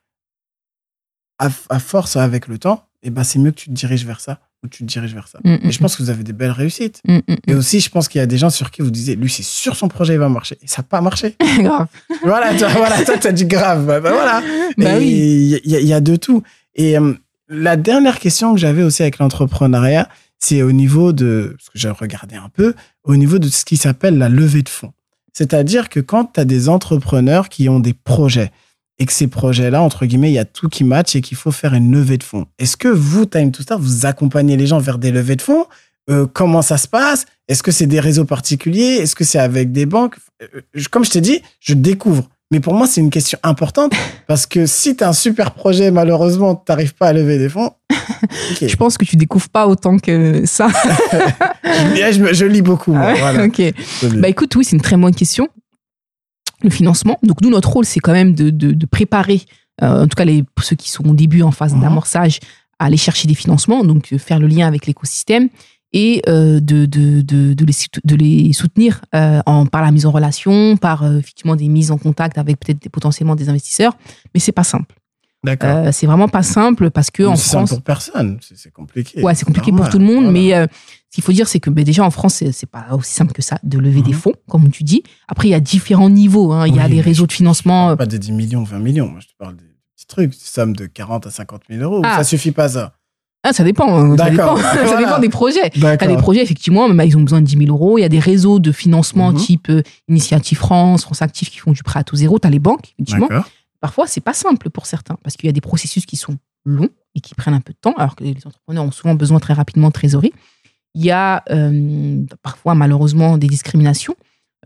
à, 1.39 1.49
à 1.69 1.79
force 1.79 2.17
avec 2.17 2.49
le 2.49 2.59
temps, 2.59 2.89
eh 3.03 3.11
ben, 3.11 3.23
c'est 3.23 3.39
mieux 3.39 3.51
que 3.51 3.61
tu 3.61 3.69
te 3.69 3.75
diriges 3.75 4.07
vers 4.07 4.21
ça 4.21 4.41
ou 4.65 4.69
tu 4.69 4.79
te 4.85 4.89
diriges 4.89 5.15
vers 5.15 5.29
ça. 5.29 5.39
Mm, 5.45 5.51
mm, 5.55 5.59
Et 5.65 5.71
je 5.73 5.79
pense 5.79 5.97
que 5.97 6.03
vous 6.03 6.11
avez 6.11 6.25
des 6.25 6.33
belles 6.33 6.51
réussites. 6.51 7.01
mm, 7.07 7.17
mm, 7.29 7.37
Et 7.49 7.55
aussi, 7.55 7.81
je 7.81 7.91
pense 7.91 8.09
qu'il 8.09 8.19
y 8.19 8.23
a 8.23 8.27
des 8.27 8.39
gens 8.39 8.51
sur 8.51 8.71
qui 8.71 8.83
vous 8.83 8.91
disiez, 8.91 9.15
lui, 9.17 9.29
c'est 9.31 9.43
sûr 9.45 9.77
son 9.77 9.89
projet 9.89 10.15
il 10.15 10.19
va 10.19 10.29
marcher. 10.29 10.57
Et 10.63 10.67
ça 10.67 10.83
n'a 10.83 10.89
pas 10.89 11.01
marché. 11.01 11.37
mm. 11.41 11.63
grave 11.65 11.87
voilà, 12.23 12.55
toi, 12.57 12.69
voilà, 12.69 13.05
toi, 13.05 13.17
t'as 13.19 13.33
dit 13.33 13.47
grave. 13.47 13.87
Bah, 13.87 14.01
bah, 14.01 14.13
voilà. 14.13 14.43
bah 14.79 14.95
Et 14.95 14.99
oui 14.99 15.61
Il 15.65 15.71
y, 15.71 15.77
a- 15.77 15.81
il 15.81 15.87
y 15.87 15.93
a 15.93 16.01
de 16.01 16.17
tout. 16.17 16.43
Et 16.75 16.99
euh, 16.99 17.15
la 17.49 17.77
dernière 17.77 18.19
question 18.19 18.55
que 18.55 18.61
j'avais 18.61 18.83
aussi 18.83 19.03
avec 19.03 19.19
l'entrepreneuriat, 19.19 20.09
c'est 20.39 20.63
au 20.63 20.73
niveau 20.73 21.13
de, 21.13 21.55
parce 21.57 21.69
que 21.71 21.79
j'ai 21.79 21.89
regardé 21.91 22.37
un 22.37 22.49
peu, 22.49 22.75
au 23.05 23.17
niveau 23.17 23.39
de 23.39 23.49
ce 23.49 23.65
qui 23.65 23.77
s'appelle 23.77 24.19
la 24.19 24.29
levée 24.29 24.63
de 24.63 24.69
fonds. 24.69 24.93
C'est-à-dire 25.33 25.89
que 25.91 26.01
quand 26.01 26.33
tu 26.35 26.41
as 26.41 26.45
des 26.45 26.69
entrepreneurs 26.69 27.49
qui 27.51 27.69
ont 27.69 27.79
des 27.81 27.93
projets 27.95 28.51
et 28.99 29.07
que 29.07 29.13
ces 29.13 29.27
projets-là, 29.27 29.83
entre 29.83 30.07
guillemets, 30.07 30.31
il 30.31 30.35
y 30.35 30.39
a 30.39 30.45
tout 30.45 30.69
qui 30.69 30.83
match 30.85 31.15
et 31.17 31.21
qu'il 31.21 31.37
faut 31.37 31.51
faire 31.53 31.75
une 31.75 31.93
levée 31.93 32.17
de 32.19 32.23
fonds. 32.23 32.47
Est-ce 32.59 32.77
que 32.77 32.89
vous, 32.89 33.27
Time 33.27 33.53
to 33.53 33.63
Start, 33.63 33.81
vous 33.81 34.07
accompagnez 34.07 34.57
les 34.57 34.67
gens 34.67 34.79
vers 34.79 34.99
des 34.99 35.11
levées 35.11 35.37
de 35.37 35.43
fonds? 35.43 35.67
Euh, 36.09 36.27
Comment 36.33 36.63
ça 36.63 36.79
se 36.79 36.89
passe? 36.89 37.27
Est-ce 37.49 37.63
que 37.63 37.73
c'est 37.73 37.87
des 37.87 38.01
réseaux 38.01 38.25
particuliers? 38.25 38.97
Est-ce 39.01 39.15
que 39.15 39.25
c'est 39.25 39.39
avec 39.39 39.73
des 39.73 39.87
banques? 39.87 40.17
Euh, 40.43 40.47
je- 40.75 40.89
Comme 40.89 41.05
je 41.05 41.11
t'ai 41.11 41.21
dit, 41.21 41.41
je 41.61 41.75
découvre. 41.75 42.29
Mais 42.53 42.61
pour 42.61 42.75
moi, 42.75 42.87
c'est 42.87 43.01
une 43.01 43.11
question 43.11 43.39
importante 43.43 43.93
parce 44.29 44.47
que 44.47 44.67
si 44.67 44.97
tu 44.97 45.03
as 45.05 45.09
un 45.09 45.13
super 45.13 45.51
projet, 45.53 45.91
malheureusement, 45.91 46.55
tu 46.55 46.63
n'arrives 46.71 46.95
pas 46.95 47.09
à 47.09 47.13
lever 47.13 47.39
des 47.39 47.49
fonds. 47.49 47.73
je 48.63 48.77
pense 48.77 48.97
que 48.97 49.05
tu 49.05 49.17
découvres 49.17 49.49
pas 49.49 49.67
autant 49.67 49.99
que 49.99 50.47
ça 50.47 50.69
je, 51.65 52.13
je 52.13 52.21
me- 52.23 52.33
je 52.33 52.45
lis 52.47 52.63
beaucoup. 52.63 52.93
moi, 52.93 53.07
Ah 53.09 53.13
ouais, 53.13 53.19
voilà. 53.21 53.39
Bah 54.21 54.29
écoute, 54.29 54.55
oui, 54.57 54.65
c'est 54.65 54.77
une 54.77 54.83
très 54.83 54.97
bonne 54.97 55.15
question. 55.15 55.49
Le 56.63 56.71
financement. 56.71 57.19
Donc 57.23 57.41
nous, 57.43 57.51
notre 57.51 57.71
rôle, 57.71 57.85
c'est 57.85 58.01
quand 58.01 58.13
même 58.13 58.35
de, 58.35 58.51
de- 58.51 58.73
de 58.73 58.87
préparer, 58.87 59.43
euh, 59.83 60.05
en 60.05 60.09
tout 60.09 60.17
cas 60.17 60.25
les, 60.25 60.43
pour 60.43 60.65
ceux 60.65 60.77
qui 60.77 60.91
sont 60.91 61.05
au 61.09 61.15
début 61.15 61.43
en 61.43 61.51
phase 61.51 61.75
Mhm. 61.75 61.83
d'amorçage, 61.83 62.41
à 62.79 62.87
aller 62.87 62.97
chercher 62.97 63.29
des 63.29 63.35
financements, 63.35 63.85
donc 63.85 64.13
euh, 64.13 64.19
faire 64.19 64.39
le 64.39 64.47
lien 64.47 64.67
avec 64.67 64.87
l'écosystème 64.87 65.49
et 65.93 66.23
euh, 66.29 66.61
de, 66.61 66.85
de, 66.87 67.21
de, 67.23 67.55
de 67.55 67.65
les, 67.65 67.73
de 68.05 68.17
les 68.17 68.53
soutenir 68.53 69.03
euh, 69.15 69.41
en, 69.47 69.67
par 69.67 69.83
la 69.83 69.91
mise 69.93 70.05
en 70.07 70.11
relation, 70.11 70.77
par 70.77 71.05
effectivement 71.17 71.57
des 71.57 71.69
mises 71.69 71.91
en 71.91 71.99
contact 71.99 72.39
avec 72.39 72.59
peut-être 72.59 72.89
potentiellement 72.91 73.37
des 73.37 73.49
investisseurs. 73.49 73.97
Mais 74.35 74.41
c'est 74.41 74.53
pas 74.53 74.65
simple. 74.65 74.95
D'accord. 75.47 75.71
Euh, 75.87 75.91
c'est 75.93 76.07
vraiment 76.07 76.29
pas 76.29 76.43
simple 76.43 76.91
parce 76.91 77.11
que 77.11 77.23
en 77.23 77.37
C'est 77.37 77.45
simple 77.51 77.67
France, 77.67 77.71
pour 77.71 77.83
personne. 77.83 78.39
C'est 78.55 78.73
compliqué. 78.73 79.23
Ouais, 79.23 79.35
c'est 79.35 79.45
compliqué 79.47 79.73
pour 79.73 79.89
tout 79.89 79.99
le 79.99 80.05
monde, 80.05 80.25
Voilà. 80.25 80.31
mais 80.33 80.55
euh, 80.55 80.67
ce 81.11 81.15
qu'il 81.15 81.25
faut 81.25 81.33
dire, 81.33 81.49
c'est 81.49 81.61
que 81.61 81.71
ben, 81.71 81.85
déjà 81.85 82.05
en 82.05 82.11
France, 82.11 82.43
c'est 82.53 82.67
pas 82.71 82.87
aussi 82.93 83.15
simple 83.15 83.33
que 83.33 83.43
ça 83.43 83.59
de 83.63 83.79
lever 83.79 84.03
des 84.03 84.13
Mhm. 84.13 84.19
fonds, 84.19 84.33
comme 84.49 84.71
tu 84.71 84.83
dis. 84.85 85.03
Après, 85.29 85.49
il 85.49 85.53
y 85.53 85.55
a 85.55 85.61
différents 85.61 86.11
niveaux. 86.11 86.53
hein. 86.53 86.67
Il 86.67 86.75
y 86.77 86.81
a 86.81 86.89
les 86.89 86.97
mais 86.97 87.01
réseaux 87.01 87.27
de 87.27 87.31
Je 87.31 87.37
financement. 87.37 87.87
parle 87.87 87.97
pas 87.97 88.07
de 88.07 88.17
10 88.19 88.33
millions, 88.33 88.65
20 88.65 88.79
millions. 88.81 89.09
Moi, 89.09 89.21
je 89.23 89.27
te 89.29 89.33
parle 89.39 89.57
des 89.57 89.65
petits 89.95 90.07
trucs, 90.07 90.31
des 90.31 90.37
sommes 90.39 90.75
de 90.77 90.87
40 90.87 91.27
à 91.27 91.31
50 91.31 91.63
000 91.71 91.83
euros. 91.83 92.03
Ah. 92.05 92.17
Ça 92.19 92.25
suffit 92.25 92.53
pas, 92.53 92.69
ça. 92.69 92.93
Ah, 93.49 93.53
ça 93.53 93.63
dépend. 93.63 93.97
hein, 93.97 94.17
Ça 94.17 94.29
dépend, 94.31 94.57
D'accord. 94.57 94.59
ça 94.75 94.83
Voilà. 94.85 94.99
dépend 94.99 95.19
des 95.21 95.29
projets. 95.29 95.71
Il 95.77 95.83
y 95.83 95.87
a 95.87 95.97
des 95.97 96.17
projets, 96.17 96.43
effectivement, 96.43 96.89
même, 96.89 97.07
ils 97.07 97.17
ont 97.17 97.21
besoin 97.23 97.41
de 97.41 97.47
10 97.47 97.57
000 97.59 97.71
euros. 97.71 97.97
Il 97.97 98.01
y 98.01 98.05
a 98.05 98.09
des 98.09 98.19
réseaux 98.19 98.59
de 98.59 98.73
financement 98.73 99.31
Mhm. 99.31 99.37
type 99.39 99.69
euh, 99.71 99.83
Initiative 100.09 100.59
France, 100.59 101.03
France 101.05 101.23
Active 101.23 101.49
qui 101.51 101.59
font 101.59 101.71
du 101.71 101.85
prêt 101.85 102.01
à 102.01 102.03
taux 102.05 102.17
zéro. 102.17 102.41
Tu 102.41 102.49
as 102.49 102.51
les 102.51 102.59
banques, 102.59 102.95
effectivement. 102.99 103.29
Parfois, 103.81 104.07
c'est 104.07 104.21
pas 104.21 104.35
simple 104.35 104.71
pour 104.71 104.87
certains 104.87 105.17
parce 105.23 105.37
qu'il 105.37 105.47
y 105.47 105.51
a 105.51 105.53
des 105.53 105.61
processus 105.61 106.07
qui 106.07 106.17
sont 106.17 106.37
longs 106.65 106.89
et 107.15 107.21
qui 107.21 107.35
prennent 107.35 107.55
un 107.55 107.61
peu 107.61 107.73
de 107.73 107.79
temps, 107.81 107.95
alors 107.97 108.17
que 108.17 108.25
les 108.25 108.37
entrepreneurs 108.45 108.85
ont 108.85 108.91
souvent 108.91 109.15
besoin 109.15 109.39
très 109.39 109.55
rapidement 109.55 109.89
de 109.89 109.93
trésorerie. 109.93 110.33
Il 110.95 111.05
y 111.05 111.11
a 111.11 111.43
euh, 111.51 112.25
parfois, 112.43 112.75
malheureusement, 112.75 113.39
des 113.39 113.47
discriminations 113.49 114.15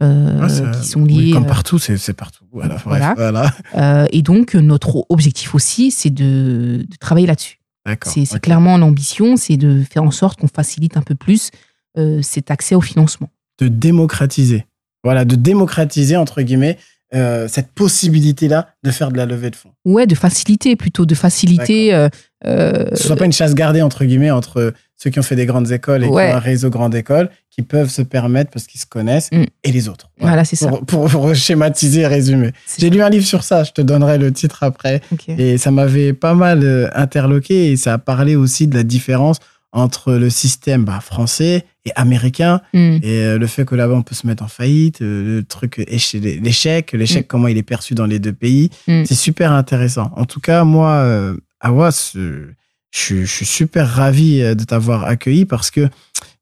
euh, 0.03 0.41
Ouais, 0.41 0.49
c'est- 0.49 0.71
qui 0.81 0.87
sont 0.89 1.03
oui, 1.03 1.15
liées. 1.27 1.33
comme 1.33 1.45
euh, 1.45 1.49
partout, 1.49 1.79
c'est 1.79 2.13
partout. 2.15 2.45
Voilà. 2.53 2.75
bref, 2.85 3.13
Voilà. 3.17 3.53
voilà. 3.73 4.09
et 4.13 4.23
donc, 4.23 4.55
notre 4.55 5.05
objectif 5.11 5.55
aussi, 5.55 5.91
c'est 5.91 6.11
de, 6.11 6.87
de 6.89 6.97
travailler 6.99 7.27
là-dessus. 7.27 7.59
C'est 8.05 8.25
c'est 8.25 8.37
ok. 8.37 8.43
clairement 8.43 8.79
l'ambition, 8.79 9.37
c'est 9.37 9.57
de 9.57 9.83
faire 9.83 10.05
en 10.05 10.11
sorte 10.13 10.39
qu'on 10.41 10.47
facilite 10.49 10.97
un 10.97 11.03
peu 11.03 11.15
plus 11.17 11.51
euh, 11.99 12.23
cet 12.23 12.51
accès 12.53 12.75
au 12.77 12.81
financement. 12.81 13.29
De 13.59 13.67
démocratiser. 13.69 14.65
Voilà, 15.03 15.25
de 15.25 15.35
démocratiser, 15.35 16.17
entre 16.17 16.41
guillemets, 16.43 16.79
euh, 17.15 17.49
cette 17.49 17.73
possibilité-là 17.73 18.69
de 18.85 18.91
faire 18.91 19.11
de 19.11 19.17
la 19.17 19.27
levée 19.27 19.51
de 19.51 19.57
fonds. 19.57 19.71
Ouais, 19.85 20.07
de 20.07 20.15
faciliter 20.15 20.77
plutôt, 20.77 21.07
de 21.07 21.15
faciliter. 21.15 21.93
euh, 21.95 22.09
euh, 22.47 22.91
Que 22.91 22.97
ce 22.97 23.07
soit 23.07 23.17
pas 23.17 23.25
une 23.25 23.33
chasse 23.33 23.55
gardée, 23.55 23.83
entre 23.83 24.05
guillemets, 24.05 24.31
entre 24.31 24.73
ceux 24.97 25.11
qui 25.11 25.19
ont 25.19 25.23
fait 25.23 25.37
des 25.37 25.47
grandes 25.47 25.71
écoles 25.73 26.05
et 26.05 26.07
Ouais. 26.09 26.29
qui 26.29 26.33
ont 26.33 26.37
un 26.37 26.41
réseau 26.41 26.71
grande 26.71 26.95
école, 26.95 27.31
qui 27.51 27.63
peuvent 27.63 27.89
se 27.91 28.03
permettre 28.03 28.51
parce 28.51 28.67
qu'ils 28.67 28.81
se 28.81 28.87
connaissent, 28.87 29.31
Mm. 29.33 29.45
et 29.65 29.73
les 29.73 29.89
autres. 29.89 30.11
Voilà, 30.19 30.45
c'est 30.45 30.57
ça. 30.57 30.71
Pour, 30.87 31.09
schématiser 31.35 32.01
et 32.03 32.07
résumer. 32.07 32.53
J'ai 32.79 32.91
lu 32.91 33.03
un 33.03 33.11
livre 33.11 33.27
sur 33.27 33.43
ça, 33.43 33.65
je 33.65 33.73
te 33.73 33.81
donnerai 33.83 34.19
le 34.19 34.33
titre 34.33 34.63
après. 34.63 35.01
Et 35.29 35.59
ça 35.59 35.71
m'avait 35.71 36.13
pas 36.13 36.35
mal 36.35 36.63
euh, 36.65 36.89
interloqué 36.95 37.73
et 37.73 37.77
ça 37.77 37.95
a 37.95 37.99
parlé 37.99 38.37
aussi 38.37 38.67
de 38.69 38.75
la 38.77 38.83
différence 38.83 39.39
entre 39.73 40.13
le 40.15 40.31
système 40.31 40.85
bah, 40.85 41.01
français 41.01 41.65
et 41.87 41.93
américain 41.97 42.61
Hmm. 42.75 42.99
et 43.03 43.23
euh, 43.25 43.39
le 43.39 43.47
fait 43.47 43.65
que 43.65 43.75
là-bas 43.75 43.95
on 43.95 44.03
peut 44.03 44.15
se 44.15 44.27
mettre 44.27 44.43
en 44.43 44.49
faillite, 44.49 45.01
euh, 45.03 45.39
le 45.39 45.43
truc 45.45 45.79
éche- 45.79 46.15
l'échec, 46.21 46.93
l'échec 46.93 47.25
Mm. 47.25 47.29
comment 47.29 47.49
il 47.49 47.57
est 47.59 47.63
perçu 47.63 47.95
dans 47.95 48.07
les 48.07 48.19
deux 48.19 48.33
pays. 48.35 48.71
Mm. 48.87 49.05
C'est 49.07 49.15
super 49.15 49.53
intéressant. 49.53 50.11
En 50.17 50.25
tout 50.27 50.41
cas, 50.41 50.65
moi, 50.65 50.91
euh, 50.91 51.37
Awas, 51.61 52.13
je, 52.15 52.49
suis- 52.93 53.21
je 53.27 53.33
suis 53.33 53.47
super 53.47 53.89
ravi 53.89 54.41
de 54.41 54.65
t'avoir 54.65 55.05
accueilli 55.05 55.45
parce 55.47 55.71
que, 55.71 55.89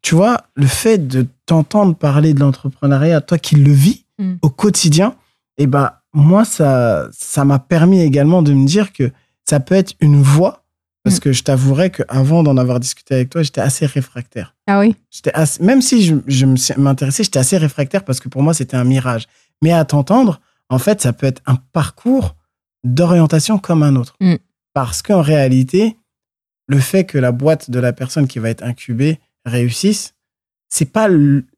tu 0.03 0.15
vois, 0.15 0.39
le 0.55 0.67
fait 0.67 1.07
de 1.09 1.27
t'entendre 1.47 1.95
parler 1.95 2.35
de 2.35 2.41
l'entrepreneuriat, 2.41 3.21
toi 3.21 3.39
qui 3.39 3.57
le 3.57 3.73
vis 3.73 4.05
au 4.43 4.51
quotidien, 4.51 5.15
et 5.59 5.67
ben 5.69 5.93
moi, 6.13 6.45
ça 6.45 7.09
ça 7.13 7.45
m'a 7.45 7.59
permis 7.61 8.01
également 8.01 8.43
de 8.43 8.53
me 8.53 8.67
dire 8.67 8.93
que 8.93 9.11
ça 9.49 9.61
peut 9.61 9.75
être 9.77 9.95
une 10.01 10.21
voie. 10.21 10.65
Parce 11.05 11.17
Mm. 11.17 11.21
que 11.21 11.33
je 11.33 11.43
t'avouerais 11.43 11.91
qu'avant 11.91 12.43
d'en 12.43 12.57
avoir 12.57 12.81
discuté 12.81 13.15
avec 13.15 13.31
toi, 13.31 13.43
j'étais 13.43 13.61
assez 13.61 13.87
réfractaire. 13.87 14.55
Ah 14.67 14.81
oui 14.81 14.95
J'étais 15.11 15.33
assez- 15.33 15.63
même 15.63 15.81
si 15.81 16.05
je, 16.05 16.17
je 16.27 16.45
m'intéressais, 16.77 17.25
j'étais 17.25 17.39
assez 17.39 17.57
réfractaire 17.57 18.05
parce 18.05 18.21
que 18.21 18.29
pour 18.29 18.43
moi, 18.43 18.53
c'était 18.55 18.77
un 18.77 18.85
mirage. 18.85 19.27
Mais 19.63 19.73
à 19.73 19.85
t'entendre, 19.85 20.41
en 20.69 20.79
fait, 20.79 21.01
ça 21.01 21.13
peut 21.13 21.27
être 21.27 21.41
un 21.47 21.57
parcours 21.73 22.37
d'orientation 22.85 23.59
comme 23.59 23.83
un 23.83 23.97
autre. 23.97 24.17
Mm. 24.21 24.37
Parce 24.75 25.03
qu'en 25.03 25.23
réalité, 25.23 25.97
le 26.69 26.79
fait 26.79 27.05
que 27.05 27.19
la 27.19 27.33
boîte 27.33 27.71
de 27.71 27.79
la 27.79 27.93
personne 27.93 28.27
qui 28.29 28.39
va 28.39 28.51
être 28.51 28.63
incubée 28.63 29.19
réussisse, 29.45 30.15
c'est 30.69 30.85
pas 30.93 31.09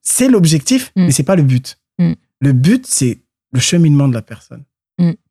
c'est 0.03 0.29
l'objectif, 0.29 0.93
Mm. 0.97 1.05
mais 1.07 1.13
c'est 1.13 1.23
pas 1.25 1.37
le 1.37 1.43
but. 1.43 1.79
Mm. 1.99 2.13
Le 2.41 2.53
but, 2.53 2.87
c'est 2.87 3.19
le 3.53 3.61
cheminement 3.61 4.07
de 4.09 4.15
la 4.15 4.23
personne 4.23 4.65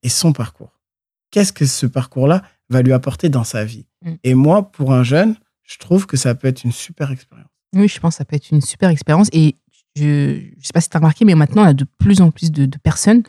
et 0.03 0.09
son 0.09 0.33
parcours. 0.33 0.71
Qu'est-ce 1.31 1.53
que 1.53 1.65
ce 1.67 1.85
parcours-là 1.85 2.41
va 2.69 2.81
lui 2.81 2.93
apporter 2.93 3.29
dans 3.29 3.43
sa 3.43 3.65
vie 3.65 3.85
Mm. 4.01 4.11
Et 4.23 4.33
moi, 4.33 4.71
pour 4.71 4.93
un 4.93 5.03
jeune, 5.03 5.35
je 5.65 5.77
trouve 5.77 6.05
que 6.07 6.15
ça 6.15 6.33
peut 6.33 6.47
être 6.47 6.63
une 6.63 6.71
super 6.71 7.11
expérience. 7.11 7.49
Oui, 7.75 7.89
je 7.89 7.99
pense 7.99 8.13
que 8.13 8.17
ça 8.19 8.23
peut 8.25 8.37
être 8.37 8.49
une 8.49 8.61
super 8.61 8.89
expérience. 8.89 9.27
Et 9.33 9.55
je 9.95 10.35
ne 10.35 10.39
sais 10.63 10.71
pas 10.73 10.79
si 10.79 10.87
tu 10.89 10.95
as 10.95 10.99
remarqué, 10.99 11.25
mais 11.25 11.35
maintenant, 11.35 11.65
y 11.65 11.67
a 11.67 11.73
de 11.73 11.85
plus 11.97 12.21
en 12.21 12.31
plus 12.31 12.49
de, 12.51 12.65
de 12.65 12.77
personnes 12.77 13.23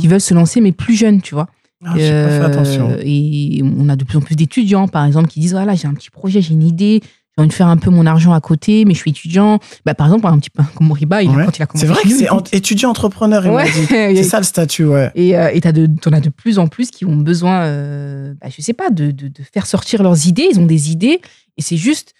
qui 0.00 0.08
veulent 0.08 0.20
se 0.20 0.34
lancer, 0.34 0.60
mais 0.60 0.72
plus 0.72 0.96
jeunes, 0.96 1.22
tu 1.22 1.34
vois. 1.34 1.48
Ah, 1.84 1.90
pas 1.92 1.96
fait 1.96 2.10
Euh, 2.12 2.46
attention. 2.46 2.96
Et 3.02 3.60
on 3.62 3.88
a 3.88 3.94
de 3.96 4.02
plus 4.04 4.18
en 4.18 4.20
plus 4.20 4.34
d'étudiants, 4.34 4.88
par 4.88 5.04
exemple, 5.04 5.28
qui 5.28 5.38
disent 5.40 5.52
voilà, 5.52 5.74
j'ai 5.76 5.86
un 5.86 5.94
petit 5.94 6.10
projet, 6.10 6.40
j'ai 6.42 6.54
une 6.54 6.62
idée, 6.64 7.02
j'ai 7.36 7.42
envie 7.42 7.48
de 7.48 7.52
faire 7.54 7.66
un 7.66 7.76
peu 7.76 7.90
mon 7.90 8.06
argent 8.06 8.32
à 8.32 8.40
côté, 8.40 8.86
mais 8.86 8.94
je 8.94 8.98
suis 9.00 9.10
étudiant. 9.10 9.58
Bah, 9.84 9.92
par 9.94 10.06
exemple, 10.06 10.26
un 10.26 10.38
petit 10.38 10.48
peu 10.48 10.62
comme 10.74 10.86
Moriba, 10.86 11.22
il 11.22 11.28
a- 11.28 11.32
Ouais. 11.34 11.44
quand 11.44 11.58
il 11.58 11.62
a 11.62 11.66
commencé. 11.66 11.86
C'est 11.86 11.92
vrai 11.92 12.02
que 12.02 12.08
c'est 12.08 12.30
en- 12.30 12.42
étudiant 12.52 12.88
entrepreneur, 12.90 13.44
il 13.44 13.50
m'a 13.52 13.56
Ouais. 13.58 13.70
dit. 13.70 13.86
C'est 14.16 14.22
ça 14.22 14.38
le 14.38 14.44
statut, 14.44 14.84
ouais. 14.86 15.10
Et 15.14 15.36
euh, 15.36 15.50
de, 15.60 15.86
t'en 16.00 16.12
as 16.12 16.20
de 16.20 16.30
plus 16.30 16.58
en 16.58 16.66
plus 16.66 16.90
qui 16.90 17.04
ont 17.04 17.16
besoin, 17.16 17.64
euh, 17.64 18.32
bah, 18.40 18.48
je 18.48 18.62
sais 18.62 18.72
pas, 18.72 18.88
de, 18.88 19.10
de, 19.10 19.28
de 19.28 19.42
faire 19.52 19.66
sortir 19.66 20.02
leurs 20.02 20.26
idées. 20.26 20.48
Ils 20.50 20.58
ont 20.58 20.64
des 20.66 20.90
idées 20.90 21.20
et 21.58 21.62
c'est 21.62 21.76
juste 21.76 22.14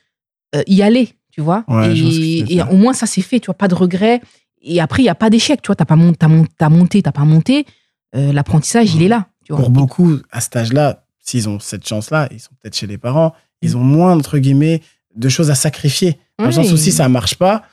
euh, 0.55 0.63
y 0.67 0.83
aller, 0.83 1.09
tu 1.33 1.41
vois. 1.41 1.65
Ouais, 1.67 1.97
et 1.99 2.45
tu 2.47 2.61
au 2.63 2.77
moins, 2.77 2.93
ça 2.93 3.07
c'est 3.07 3.23
fait, 3.23 3.41
tu 3.41 3.47
vois, 3.47 3.55
pas 3.57 3.69
de 3.69 3.75
regrets. 3.75 4.21
Et 4.63 4.81
après, 4.83 5.01
il 5.01 5.07
n'y 5.07 5.11
a 5.11 5.15
pas 5.15 5.31
d'échec, 5.31 5.63
tu 5.63 5.69
vois. 5.69 5.77
T'as 5.77 5.85
pas 5.87 5.97
mon- 5.97 6.13
t'as 6.13 6.29
mon- 6.29 6.47
monté, 6.71 7.01
t'as 7.03 7.13
pas 7.13 7.25
monté. 7.25 7.65
euh, 8.15 8.33
L'apprentissage, 8.35 8.95
il 8.95 9.03
est 9.03 9.09
là. 9.09 9.29
Tu 9.45 9.53
vois. 9.53 9.61
Pour 9.63 9.71
beaucoup, 9.71 10.19
à 10.31 10.41
cet 10.41 10.57
âge-là, 10.57 11.05
s'ils 11.21 11.49
ont 11.49 11.59
cette 11.59 11.87
chance-là, 11.89 12.29
ils 12.33 12.39
sont 12.41 12.51
peut-être 12.61 12.77
chez 12.77 12.87
les 12.87 12.99
parents, 12.99 13.33
ils 13.63 13.77
ont 13.77 13.83
moins, 13.83 14.15
entre 14.17 14.39
guillemets, 14.39 14.83
de 15.17 15.29
choses 15.29 15.51
à 15.51 15.55
sacrifier. 15.55 16.19
Dans 16.39 16.47
le 16.47 16.53
sens 16.53 16.71
où 16.73 16.77
si 16.77 16.93
ça 16.93 17.09
marche 17.09 17.37
pas, 17.37 17.65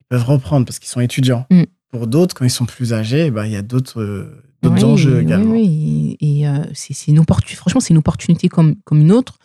ils 0.00 0.04
peuvent 0.08 0.24
reprendre 0.24 0.66
parce 0.66 0.78
qu'ils 0.78 0.88
sont 0.88 1.00
étudiants. 1.00 1.46
Mm. 1.50 1.64
Pour 1.90 2.06
d'autres, 2.06 2.34
quand 2.34 2.44
ils 2.44 2.50
sont 2.50 2.66
plus 2.66 2.92
âgés, 2.92 3.30
bah, 3.30 3.46
il 3.46 3.52
y 3.52 3.56
a 3.56 3.62
d'autres 3.62 4.00
euh, 4.00 4.42
Oui, 4.64 4.82
enjeux 4.84 5.16
oui, 5.16 5.22
également. 5.22 5.52
oui. 5.52 6.16
Et, 6.20 6.46
euh, 6.48 6.64
c'est 6.72 7.08
une 7.08 7.18
opportunité. 7.18 7.56
Franchement, 7.56 7.80
c'est 7.80 7.90
une 7.92 7.98
opportunité 7.98 8.48
comme, 8.48 8.76
comme 8.84 9.00
une 9.00 9.12
autre. 9.12 9.38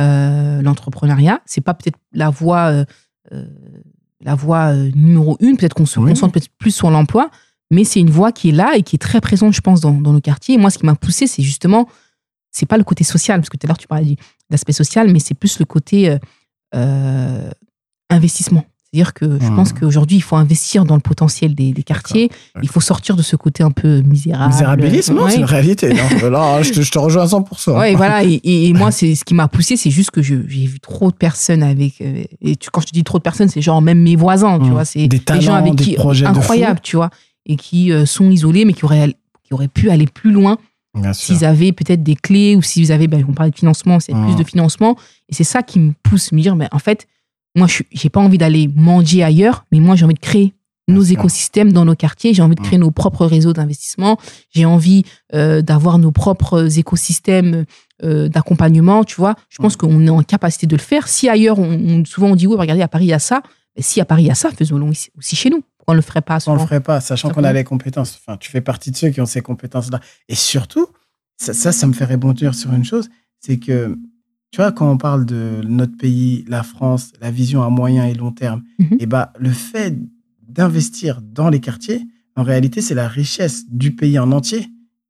Euh, 0.00 0.62
L'entrepreneuriat, 0.62 1.40
c'est 1.46 1.60
pas 1.60 1.74
peut-être 1.74 1.98
la 2.12 2.28
voie, 2.30 2.84
euh, 3.32 3.46
la 4.20 4.34
voie 4.34 4.74
numéro 4.74 5.36
une. 5.40 5.56
Peut-être 5.56 5.74
qu'on 5.74 5.86
se 5.86 6.00
Oui. 6.00 6.10
concentre 6.10 6.32
peut-être 6.32 6.48
plus 6.58 6.74
sur 6.74 6.90
l'emploi, 6.90 7.30
mais 7.70 7.84
c'est 7.84 8.00
une 8.00 8.10
voie 8.10 8.32
qui 8.32 8.48
est 8.50 8.52
là 8.52 8.72
et 8.76 8.82
qui 8.82 8.96
est 8.96 8.98
très 8.98 9.20
présente, 9.20 9.54
je 9.54 9.60
pense, 9.60 9.80
dans, 9.80 9.92
dans 9.92 10.12
nos 10.12 10.20
quartiers. 10.20 10.54
Et 10.56 10.58
moi, 10.58 10.70
ce 10.70 10.78
qui 10.78 10.86
m'a 10.86 10.94
poussé, 10.94 11.26
c'est 11.26 11.42
justement, 11.42 11.88
c'est 12.50 12.66
pas 12.66 12.78
le 12.78 12.84
côté 12.84 13.04
social, 13.04 13.38
parce 13.40 13.48
que 13.48 13.56
tout 13.56 13.66
à 13.66 13.68
l'heure 13.68 13.78
tu 13.78 13.86
parlais 13.88 14.04
de 14.06 14.16
l'aspect 14.50 14.72
social, 14.72 15.10
mais 15.12 15.18
c'est 15.20 15.34
plus 15.34 15.58
le 15.58 15.64
côté 15.66 16.18
euh, 16.74 17.50
investissement. 18.10 18.64
C'est-à-dire 18.94 19.14
que 19.14 19.38
je 19.40 19.46
Mhm. 19.46 19.56
pense 19.56 19.72
qu'aujourd'hui, 19.72 20.18
il 20.18 20.20
faut 20.22 20.36
investir 20.36 20.84
dans 20.84 20.96
le 20.96 21.00
potentiel 21.00 21.54
des, 21.54 21.72
des 21.72 21.82
quartiers. 21.82 22.30
Il 22.62 22.68
faut 22.68 22.80
sortir 22.82 23.16
de 23.16 23.22
ce 23.22 23.36
côté 23.36 23.62
un 23.62 23.70
peu 23.70 24.02
misérable. 24.02 24.52
Misérabilisme, 24.52 25.16
Ouais. 25.18 25.30
c'est 25.30 25.38
une 25.38 25.44
réalité. 25.46 25.94
Non, 25.94 26.28
là, 26.28 26.62
je, 26.62 26.72
te, 26.72 26.82
je 26.82 26.90
te 26.90 26.98
rejoins 26.98 27.22
à 27.22 27.26
100%. 27.26 27.78
Ouais, 27.78 27.94
voilà. 27.94 28.22
Et, 28.22 28.34
et- 28.44 28.68
et 28.68 28.72
moi, 28.74 28.90
c'est 28.92 29.14
ce 29.14 29.24
qui 29.24 29.32
m'a 29.32 29.48
poussé, 29.48 29.78
c'est 29.78 29.88
juste 29.90 30.10
que 30.10 30.20
j'ai 30.20 30.36
vu 30.36 30.78
trop 30.78 31.10
de 31.10 31.16
personnes 31.16 31.62
avec. 31.62 32.02
euh, 32.02 32.24
et 32.42 32.56
tu- 32.56 32.68
quand 32.70 32.82
je 32.82 32.92
dis 32.92 33.02
trop 33.02 33.16
de 33.16 33.22
personnes, 33.22 33.48
c'est 33.48 33.62
genre 33.62 33.80
même 33.80 34.02
mes 34.02 34.14
voisins, 34.14 34.58
tu 34.58 34.66
Mm. 34.66 34.72
vois. 34.72 34.84
C'est 34.84 35.08
Des 35.08 35.08
des 35.08 35.16
gens 35.16 35.24
talents, 35.24 35.54
avec 35.54 35.74
des 35.76 35.84
qui 35.84 35.94
projets 35.94 36.26
de 36.26 36.30
incroyables, 36.30 36.80
tu 36.82 36.96
vois, 36.96 37.08
et 37.46 37.56
qui 37.56 37.92
euh, 37.92 38.04
sont 38.04 38.30
isolés, 38.30 38.66
mais 38.66 38.74
qui 38.74 38.84
auraient 38.84 39.14
qui 39.42 39.54
auraient 39.54 39.68
pu 39.68 39.88
aller 39.88 40.06
plus 40.06 40.32
loin. 40.32 40.58
S'ils 41.12 41.44
avaient 41.44 41.72
peut-être 41.72 42.02
des 42.02 42.14
clés 42.16 42.54
ou 42.56 42.62
s'ils 42.62 42.92
avaient, 42.92 43.06
ben, 43.08 43.24
on 43.28 43.32
parlait 43.32 43.50
de 43.50 43.56
financement, 43.58 43.98
c'est 44.00 44.12
plus 44.12 44.36
de 44.36 44.44
financement. 44.44 44.96
Et 45.28 45.34
c'est 45.34 45.44
ça 45.44 45.62
qui 45.62 45.78
me 45.80 45.92
pousse 46.02 46.32
à 46.32 46.36
me 46.36 46.40
dire, 46.42 46.54
mais 46.56 46.68
en 46.72 46.78
fait, 46.78 47.06
moi, 47.56 47.66
je 47.66 47.82
j'ai 47.92 48.08
pas 48.10 48.20
envie 48.20 48.38
d'aller 48.38 48.68
manger 48.74 49.22
ailleurs, 49.22 49.64
mais 49.72 49.80
moi, 49.80 49.96
j'ai 49.96 50.04
envie 50.04 50.14
de 50.14 50.18
créer 50.20 50.54
Bien 50.88 50.96
nos 50.96 51.04
sûr. 51.04 51.18
écosystèmes 51.18 51.72
dans 51.72 51.84
nos 51.84 51.94
quartiers. 51.94 52.34
J'ai 52.34 52.42
envie 52.42 52.54
de 52.56 52.60
Mm. 52.60 52.64
créer 52.64 52.78
nos 52.78 52.90
propres 52.90 53.24
réseaux 53.26 53.52
d'investissement. 53.52 54.18
J'ai 54.54 54.64
envie 54.64 55.04
euh, 55.34 55.62
d'avoir 55.62 55.98
nos 55.98 56.12
propres 56.12 56.78
écosystèmes 56.78 57.64
euh, 58.02 58.28
d'accompagnement. 58.28 59.04
Tu 59.04 59.14
vois, 59.16 59.34
je 59.48 59.58
pense 59.58 59.76
qu'on 59.76 60.06
est 60.06 60.10
en 60.10 60.22
capacité 60.22 60.66
de 60.66 60.74
le 60.76 60.82
faire. 60.82 61.08
Si 61.08 61.28
ailleurs, 61.28 61.58
on, 61.58 61.72
on- 61.72 62.04
souvent 62.04 62.28
on 62.28 62.36
dit 62.36 62.46
oui, 62.46 62.56
regardez, 62.58 62.82
à 62.82 62.88
Paris 62.88 63.04
il 63.06 63.08
y 63.08 63.12
a 63.12 63.18
ça. 63.18 63.42
Mais 63.76 63.82
si 63.82 64.00
à 64.00 64.04
Paris 64.04 64.24
il 64.24 64.26
y 64.26 64.30
a 64.30 64.34
ça, 64.34 64.50
faisons-le 64.50 64.84
aussi 64.84 65.36
chez 65.36 65.48
nous. 65.50 65.62
On 65.92 65.94
le 65.94 66.02
ferait 66.02 66.22
pas 66.22 66.34
on 66.46 66.52
le 66.52 66.58
souvent 66.58 66.66
ferait 66.66 66.80
pas, 66.80 67.00
sachant 67.00 67.30
qu'on 67.30 67.44
a 67.44 67.52
les 67.52 67.64
compétences. 67.64 68.18
Enfin, 68.20 68.36
tu 68.38 68.50
fais 68.50 68.60
partie 68.60 68.90
de 68.90 68.96
ceux 68.96 69.10
qui 69.10 69.20
ont 69.20 69.26
ces 69.26 69.40
compétences-là. 69.42 70.00
Et 70.28 70.34
surtout, 70.34 70.86
ça, 71.36 71.52
ça, 71.54 71.70
ça 71.72 71.86
me 71.86 71.92
fait 71.92 72.04
rebondir 72.04 72.54
sur 72.54 72.72
une 72.72 72.84
chose, 72.84 73.08
c'est 73.40 73.58
que, 73.58 73.96
tu 74.50 74.56
vois, 74.56 74.72
quand 74.72 74.90
on 74.90 74.96
parle 74.98 75.24
de 75.26 75.60
notre 75.66 75.96
pays, 75.96 76.44
la 76.48 76.62
France, 76.62 77.12
la 77.20 77.30
vision 77.30 77.62
à 77.62 77.68
moyen 77.70 78.06
et 78.06 78.14
long 78.14 78.32
terme, 78.32 78.62
Mhm. 78.78 78.96
et 79.00 79.06
bah, 79.06 79.32
le 79.38 79.50
fait 79.50 79.96
d'investir 80.48 81.20
dans 81.22 81.48
les 81.48 81.60
quartiers, 81.60 82.02
en 82.36 82.42
réalité, 82.42 82.80
c'est 82.80 82.94
la 82.94 83.08
richesse 83.08 83.64
du 83.70 83.94
pays 83.94 84.18
en 84.18 84.32
entier 84.32 84.68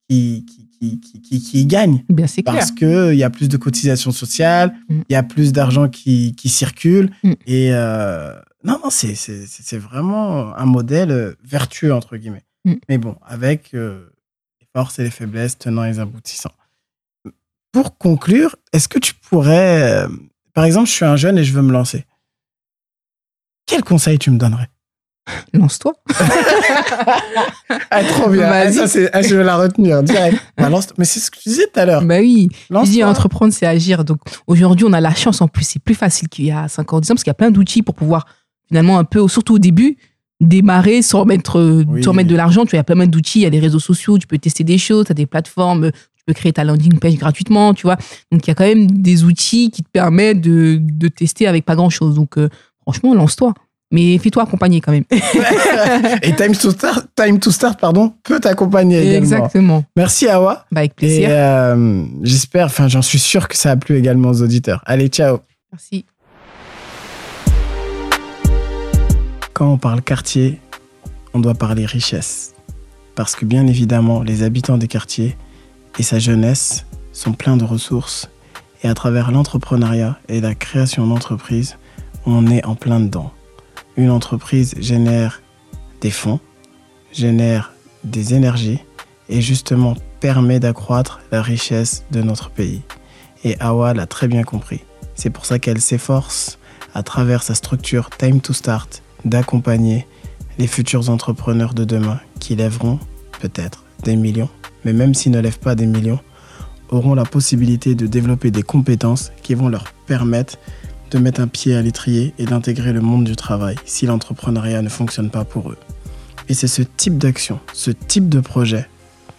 qui, 0.09 0.45
qui, 0.47 0.69
qui, 1.01 1.21
qui, 1.23 1.41
qui- 1.41 1.61
y 1.61 1.67
gagne. 1.67 2.03
Bien, 2.09 2.27
c'est 2.27 2.43
clair. 2.43 2.57
Parce 2.57 2.73
qu'il 2.73 3.15
y 3.15 3.23
a 3.23 3.31
plus 3.31 3.49
de 3.49 3.57
cotisations 3.57 4.11
sociales, 4.11 4.75
il 4.89 4.97
Mm. 4.97 5.03
y 5.11 5.15
a 5.15 5.23
plus 5.23 5.53
d'argent 5.53 5.89
qui, 5.89 6.35
qui 6.35 6.49
circule. 6.49 7.11
Mm. 7.23 7.33
Et 7.47 7.69
euh, 7.73 8.33
non, 8.65 8.79
non, 8.83 8.91
c'est, 8.91 9.15
c'est, 9.15 9.47
c'est 9.47 9.63
c'est 9.65 9.79
vraiment 9.79 10.57
un 10.57 10.65
modèle 10.67 11.11
euh, 11.11 11.35
vertueux, 11.45 11.93
entre 11.93 12.17
guillemets. 12.17 12.45
Mm. 12.65 12.75
Mais 12.89 12.99
bon, 12.99 13.17
avec 13.27 13.75
euh, 13.75 14.09
les 14.61 14.67
forces 14.75 14.99
et 14.99 15.05
les 15.05 15.11
faiblesses, 15.11 15.59
tenants 15.59 15.85
et 15.85 15.89
les 15.91 15.99
aboutissants. 16.01 16.53
Pour 17.73 17.97
conclure, 17.99 18.57
est-ce 18.73 18.87
que 18.89 18.99
tu 18.99 19.15
pourrais, 19.15 20.05
euh, 20.05 20.09
par 20.55 20.65
exemple, 20.65 20.87
je 20.89 20.93
suis 20.93 21.05
un 21.05 21.17
jeune 21.17 21.39
et 21.39 21.45
je 21.45 21.53
veux 21.53 21.63
me 21.63 21.73
lancer. 21.73 22.05
Quel 23.67 23.83
conseil 23.83 24.19
tu 24.19 24.31
me 24.31 24.37
donnerais? 24.39 24.69
Lance-toi. 25.55 25.95
Ah, 27.95 28.03
trop 28.05 28.31
bien. 28.31 28.45
Ah, 28.47 28.65
Vas-y. 28.65 28.75
ça, 28.75 28.89
c'est, 28.89 29.11
ah, 29.15 29.21
je 29.23 29.35
vais 29.37 29.45
la 29.45 29.57
retenir 29.57 30.03
direct. 30.03 30.39
Bah, 30.57 30.69
lance- 30.71 30.93
mais 30.99 31.05
c'est 31.05 31.21
ce 31.21 31.31
que 31.31 31.39
tu 31.39 31.49
disais 31.51 31.67
tout 31.73 31.79
à 31.81 31.85
l'heure. 31.85 32.03
Bah 32.03 32.19
oui. 32.21 32.49
Je 32.53 32.57
dis 32.57 32.73
Lance-toi. 32.73 33.07
entreprendre, 33.07 33.53
c'est 33.53 33.67
agir. 33.67 34.05
Donc 34.05 34.19
aujourd'hui, 34.47 34.87
on 34.89 34.93
a 34.95 35.01
la 35.01 35.15
chance 35.15 35.41
en 35.43 35.49
plus, 35.49 35.65
c'est 35.65 35.79
plus 35.79 35.95
facile 35.95 36.29
qu'il 36.29 36.47
y 36.47 36.53
a 36.53 36.69
5 36.69 36.91
ans, 36.93 37.01
10 37.01 37.11
ans, 37.11 37.15
parce 37.15 37.23
qu'il 37.25 37.31
y 37.31 37.33
a 37.33 37.35
plein 37.35 37.51
d'outils 37.51 37.83
pour 37.83 37.95
pouvoir 37.95 38.27
finalement 38.73 38.99
un 38.99 39.05
peu, 39.05 39.29
surtout 39.29 39.57
au 39.57 39.59
début, 39.59 39.99
démarrer 40.41 41.03
sans 41.03 41.27
mettre, 41.27 41.59
euh, 41.59 41.85
Oui. 41.87 42.03
sans 42.03 42.15
mettre 42.15 42.31
de 42.31 42.35
l'argent. 42.37 42.63
Tu 42.65 42.71
vois, 42.71 42.77
il 42.79 42.79
y 42.79 42.81
a 42.81 42.85
plein 42.85 43.07
d'outils, 43.07 43.41
il 43.41 43.43
y 43.43 43.47
a 43.47 43.51
des 43.51 43.61
réseaux 43.61 43.79
sociaux, 43.79 44.17
tu 44.19 44.27
peux 44.27 44.39
tester 44.39 44.65
des 44.65 44.79
choses, 44.79 45.05
tu 45.07 45.13
as 45.13 45.15
des 45.15 45.27
plateformes, 45.27 45.91
tu 45.93 46.25
peux 46.27 46.33
créer 46.33 46.53
ta 46.55 46.65
landing 46.65 46.99
page 46.99 47.17
gratuitement, 47.17 47.75
tu 47.75 47.83
vois. 47.83 47.97
Donc 48.33 48.47
il 48.47 48.49
y 48.49 48.51
a 48.51 48.55
quand 48.55 48.65
même 48.65 48.91
des 48.91 49.25
outils 49.25 49.71
qui 49.71 49.83
te 49.83 49.89
permettent 49.93 50.41
de, 50.41 50.79
de 50.81 51.09
tester 51.09 51.47
avec 51.47 51.65
pas 51.67 51.75
grand-chose. 51.77 52.15
Donc 52.15 52.39
euh, 52.39 52.49
franchement, 52.81 53.15
lance-toi. 53.15 53.53
Mais 53.95 54.17
fais-toi 54.17 54.45
accompagner 54.45 54.81
quand 54.81 54.91
même. 54.93 55.05
Et 56.23 56.33
Time 56.35 56.57
to 56.57 56.71
Start, 56.71 57.09
Time 57.15 57.39
to 57.39 57.51
Start 57.51 57.79
pardon, 57.79 58.15
peut 58.23 58.41
t'accompagner 58.41 59.01
également. 59.03 59.19
Exactement. 59.19 59.85
Merci 59.97 60.29
Awa. 60.29 60.65
Bah, 60.73 60.81
avec 60.81 60.93
Et 60.93 60.95
plaisir. 60.95 61.29
euh, 61.31 62.05
j'espère, 62.23 62.67
enfin 62.67 62.89
j'en 62.89 63.03
suis 63.03 63.19
sûr 63.19 63.49
que 63.49 63.57
ça 63.57 63.73
a 63.73 63.77
plu 63.77 63.99
également 63.99 64.31
aux 64.31 64.41
auditeurs. 64.43 64.83
Allez, 64.87 65.09
ciao. 65.09 65.41
Merci. 65.71 66.07
Quand 69.53 69.71
on 69.71 69.77
parle 69.77 70.01
quartier, 70.01 70.61
on 71.35 71.41
doit 71.41 71.55
parler 71.55 71.85
richesse. 71.85 72.55
Parce 73.15 73.37
que 73.37 73.45
bien 73.45 73.67
évidemment, 73.67 74.23
les 74.23 74.43
habitants 74.43 74.79
des 74.79 74.89
quartiers 74.89 75.37
et 75.99 76.03
sa 76.03 76.19
jeunesse 76.19 76.87
sont 77.13 77.35
pleins 77.35 77.59
de 77.59 77.65
ressources. 77.65 78.31
Et 78.83 78.89
à 78.89 78.95
travers 78.95 79.31
l'entrepreneuriat 79.31 80.19
et 80.29 80.41
la 80.41 80.55
création 80.55 81.07
d'entreprises, 81.07 81.77
on 82.25 82.47
est 82.47 82.65
en 82.65 82.75
plein 82.75 82.99
dedans. 82.99 83.31
Une 83.97 84.11
entreprise 84.11 84.75
génère 84.79 85.43
des 86.01 86.11
fonds, 86.11 86.41
génère 87.13 87.75
des 88.05 88.33
énergies 88.33 88.81
et 89.29 89.43
justement 89.43 89.97
permet 90.21 90.61
d'accroître 90.61 91.21
la 91.31 91.43
richesse 91.43 92.05
de 92.11 92.23
notre 92.23 92.49
pays. 92.49 92.81
Et 93.45 93.61
Awa 93.61 93.93
l'a 93.93 94.07
très 94.07 94.29
bien 94.29 94.45
compris. 94.45 94.81
C'est 95.15 95.31
pour 95.31 95.45
ça 95.45 95.59
qu'elle 95.59 95.81
s'efforce, 95.81 96.59
à 96.95 97.03
travers 97.03 97.43
sa 97.43 97.55
structure 97.55 98.09
Time 98.11 98.41
to 98.41 98.53
Start, 98.53 99.02
d'accompagner 99.25 100.07
les 100.59 100.67
futurs 100.67 101.09
entrepreneurs 101.11 101.75
de 101.75 101.85
demain 101.85 102.21
qui 102.41 102.57
lèveront 102.57 102.99
peut-être 103.41 103.85
des 104.05 104.17
millions, 104.17 104.51
mais 104.85 104.93
même 104.93 105.15
s'ils 105.15 105.33
ne 105.33 105.41
lèvent 105.41 105.59
pas 105.59 105.75
des 105.75 105.87
millions, 105.87 106.21
auront 106.91 107.15
la 107.15 107.25
possibilité 107.25 107.95
de 107.95 108.07
développer 108.07 108.51
des 108.51 108.63
compétences 108.63 109.33
qui 109.43 109.55
vont 109.55 109.69
leur 109.69 109.85
permettre 110.07 110.59
de 111.11 111.19
mettre 111.19 111.41
un 111.41 111.47
pied 111.47 111.75
à 111.75 111.83
l'étrier 111.83 112.35
et 112.39 112.45
d'intégrer 112.45 112.93
le 112.93 113.01
monde 113.01 113.25
du 113.25 113.37
travail 113.37 113.77
si 113.85 114.07
l'entrepreneuriat 114.07 114.83
ne 114.83 114.89
fonctionne 114.89 115.31
pas 115.31 115.45
pour 115.45 115.71
eux. 115.71 115.79
Et 116.49 116.55
c'est 116.55 116.69
ce 116.69 116.83
type 116.83 117.19
d'action, 117.19 117.61
ce 117.73 117.91
type 117.91 118.29
de 118.29 118.41
projet 118.41 118.89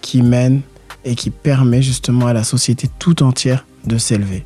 qui 0.01 0.21
mène 0.21 0.61
et 1.03 1.15
qui 1.15 1.29
permet 1.31 1.81
justement 1.81 2.27
à 2.27 2.33
la 2.33 2.43
société 2.43 2.89
tout 2.99 3.23
entière 3.23 3.65
de 3.85 3.97
s'élever. 3.97 4.45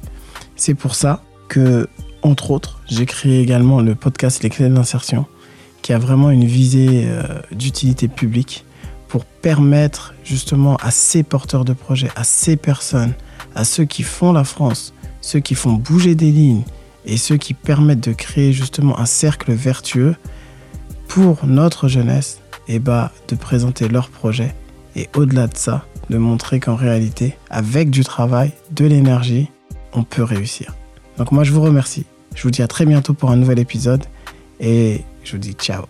C'est 0.55 0.73
pour 0.73 0.95
ça 0.95 1.21
que, 1.49 1.87
entre 2.27 2.51
autres, 2.51 2.79
j'ai 2.87 3.05
créé 3.05 3.41
également 3.41 3.81
le 3.81 3.95
podcast 3.95 4.43
Les 4.43 4.49
Clés 4.49 4.69
de 4.69 4.73
l'insertion, 4.73 5.25
qui 5.81 5.93
a 5.93 5.97
vraiment 5.97 6.29
une 6.29 6.45
visée 6.45 7.05
euh, 7.07 7.23
d'utilité 7.51 8.07
publique 8.07 8.65
pour 9.07 9.23
permettre 9.25 10.13
justement 10.23 10.75
à 10.77 10.91
ces 10.91 11.23
porteurs 11.23 11.65
de 11.65 11.73
projets, 11.73 12.09
à 12.15 12.23
ces 12.23 12.57
personnes, 12.57 13.13
à 13.55 13.63
ceux 13.63 13.85
qui 13.85 14.03
font 14.03 14.33
la 14.33 14.43
France, 14.43 14.93
ceux 15.21 15.39
qui 15.39 15.55
font 15.55 15.73
bouger 15.73 16.15
des 16.15 16.31
lignes 16.31 16.63
et 17.05 17.17
ceux 17.17 17.37
qui 17.37 17.53
permettent 17.53 18.07
de 18.07 18.13
créer 18.13 18.51
justement 18.51 18.99
un 18.99 19.05
cercle 19.05 19.53
vertueux 19.53 20.15
pour 21.07 21.45
notre 21.45 21.87
jeunesse, 21.87 22.41
et 22.67 22.79
bah, 22.79 23.11
de 23.29 23.35
présenter 23.35 23.87
leurs 23.87 24.09
projets 24.09 24.53
et 24.95 25.09
au-delà 25.15 25.47
de 25.47 25.55
ça, 25.55 25.85
de 26.09 26.17
montrer 26.17 26.59
qu'en 26.59 26.75
réalité, 26.75 27.37
avec 27.49 27.89
du 27.89 28.03
travail, 28.03 28.51
de 28.71 28.85
l'énergie, 28.85 29.49
on 29.93 30.03
peut 30.03 30.23
réussir. 30.23 30.73
Donc 31.17 31.31
moi, 31.31 31.43
je 31.43 31.51
vous 31.51 31.61
remercie. 31.61 32.05
Je 32.37 32.43
vous 32.43 32.51
dis 32.51 32.61
à 32.61 32.67
très 32.67 32.85
bientôt 32.85 33.15
pour 33.15 33.31
un 33.31 33.35
nouvel 33.35 33.57
épisode 33.57 34.05
et 34.59 35.01
je 35.23 35.31
vous 35.31 35.37
dis 35.39 35.53
ciao. 35.53 35.85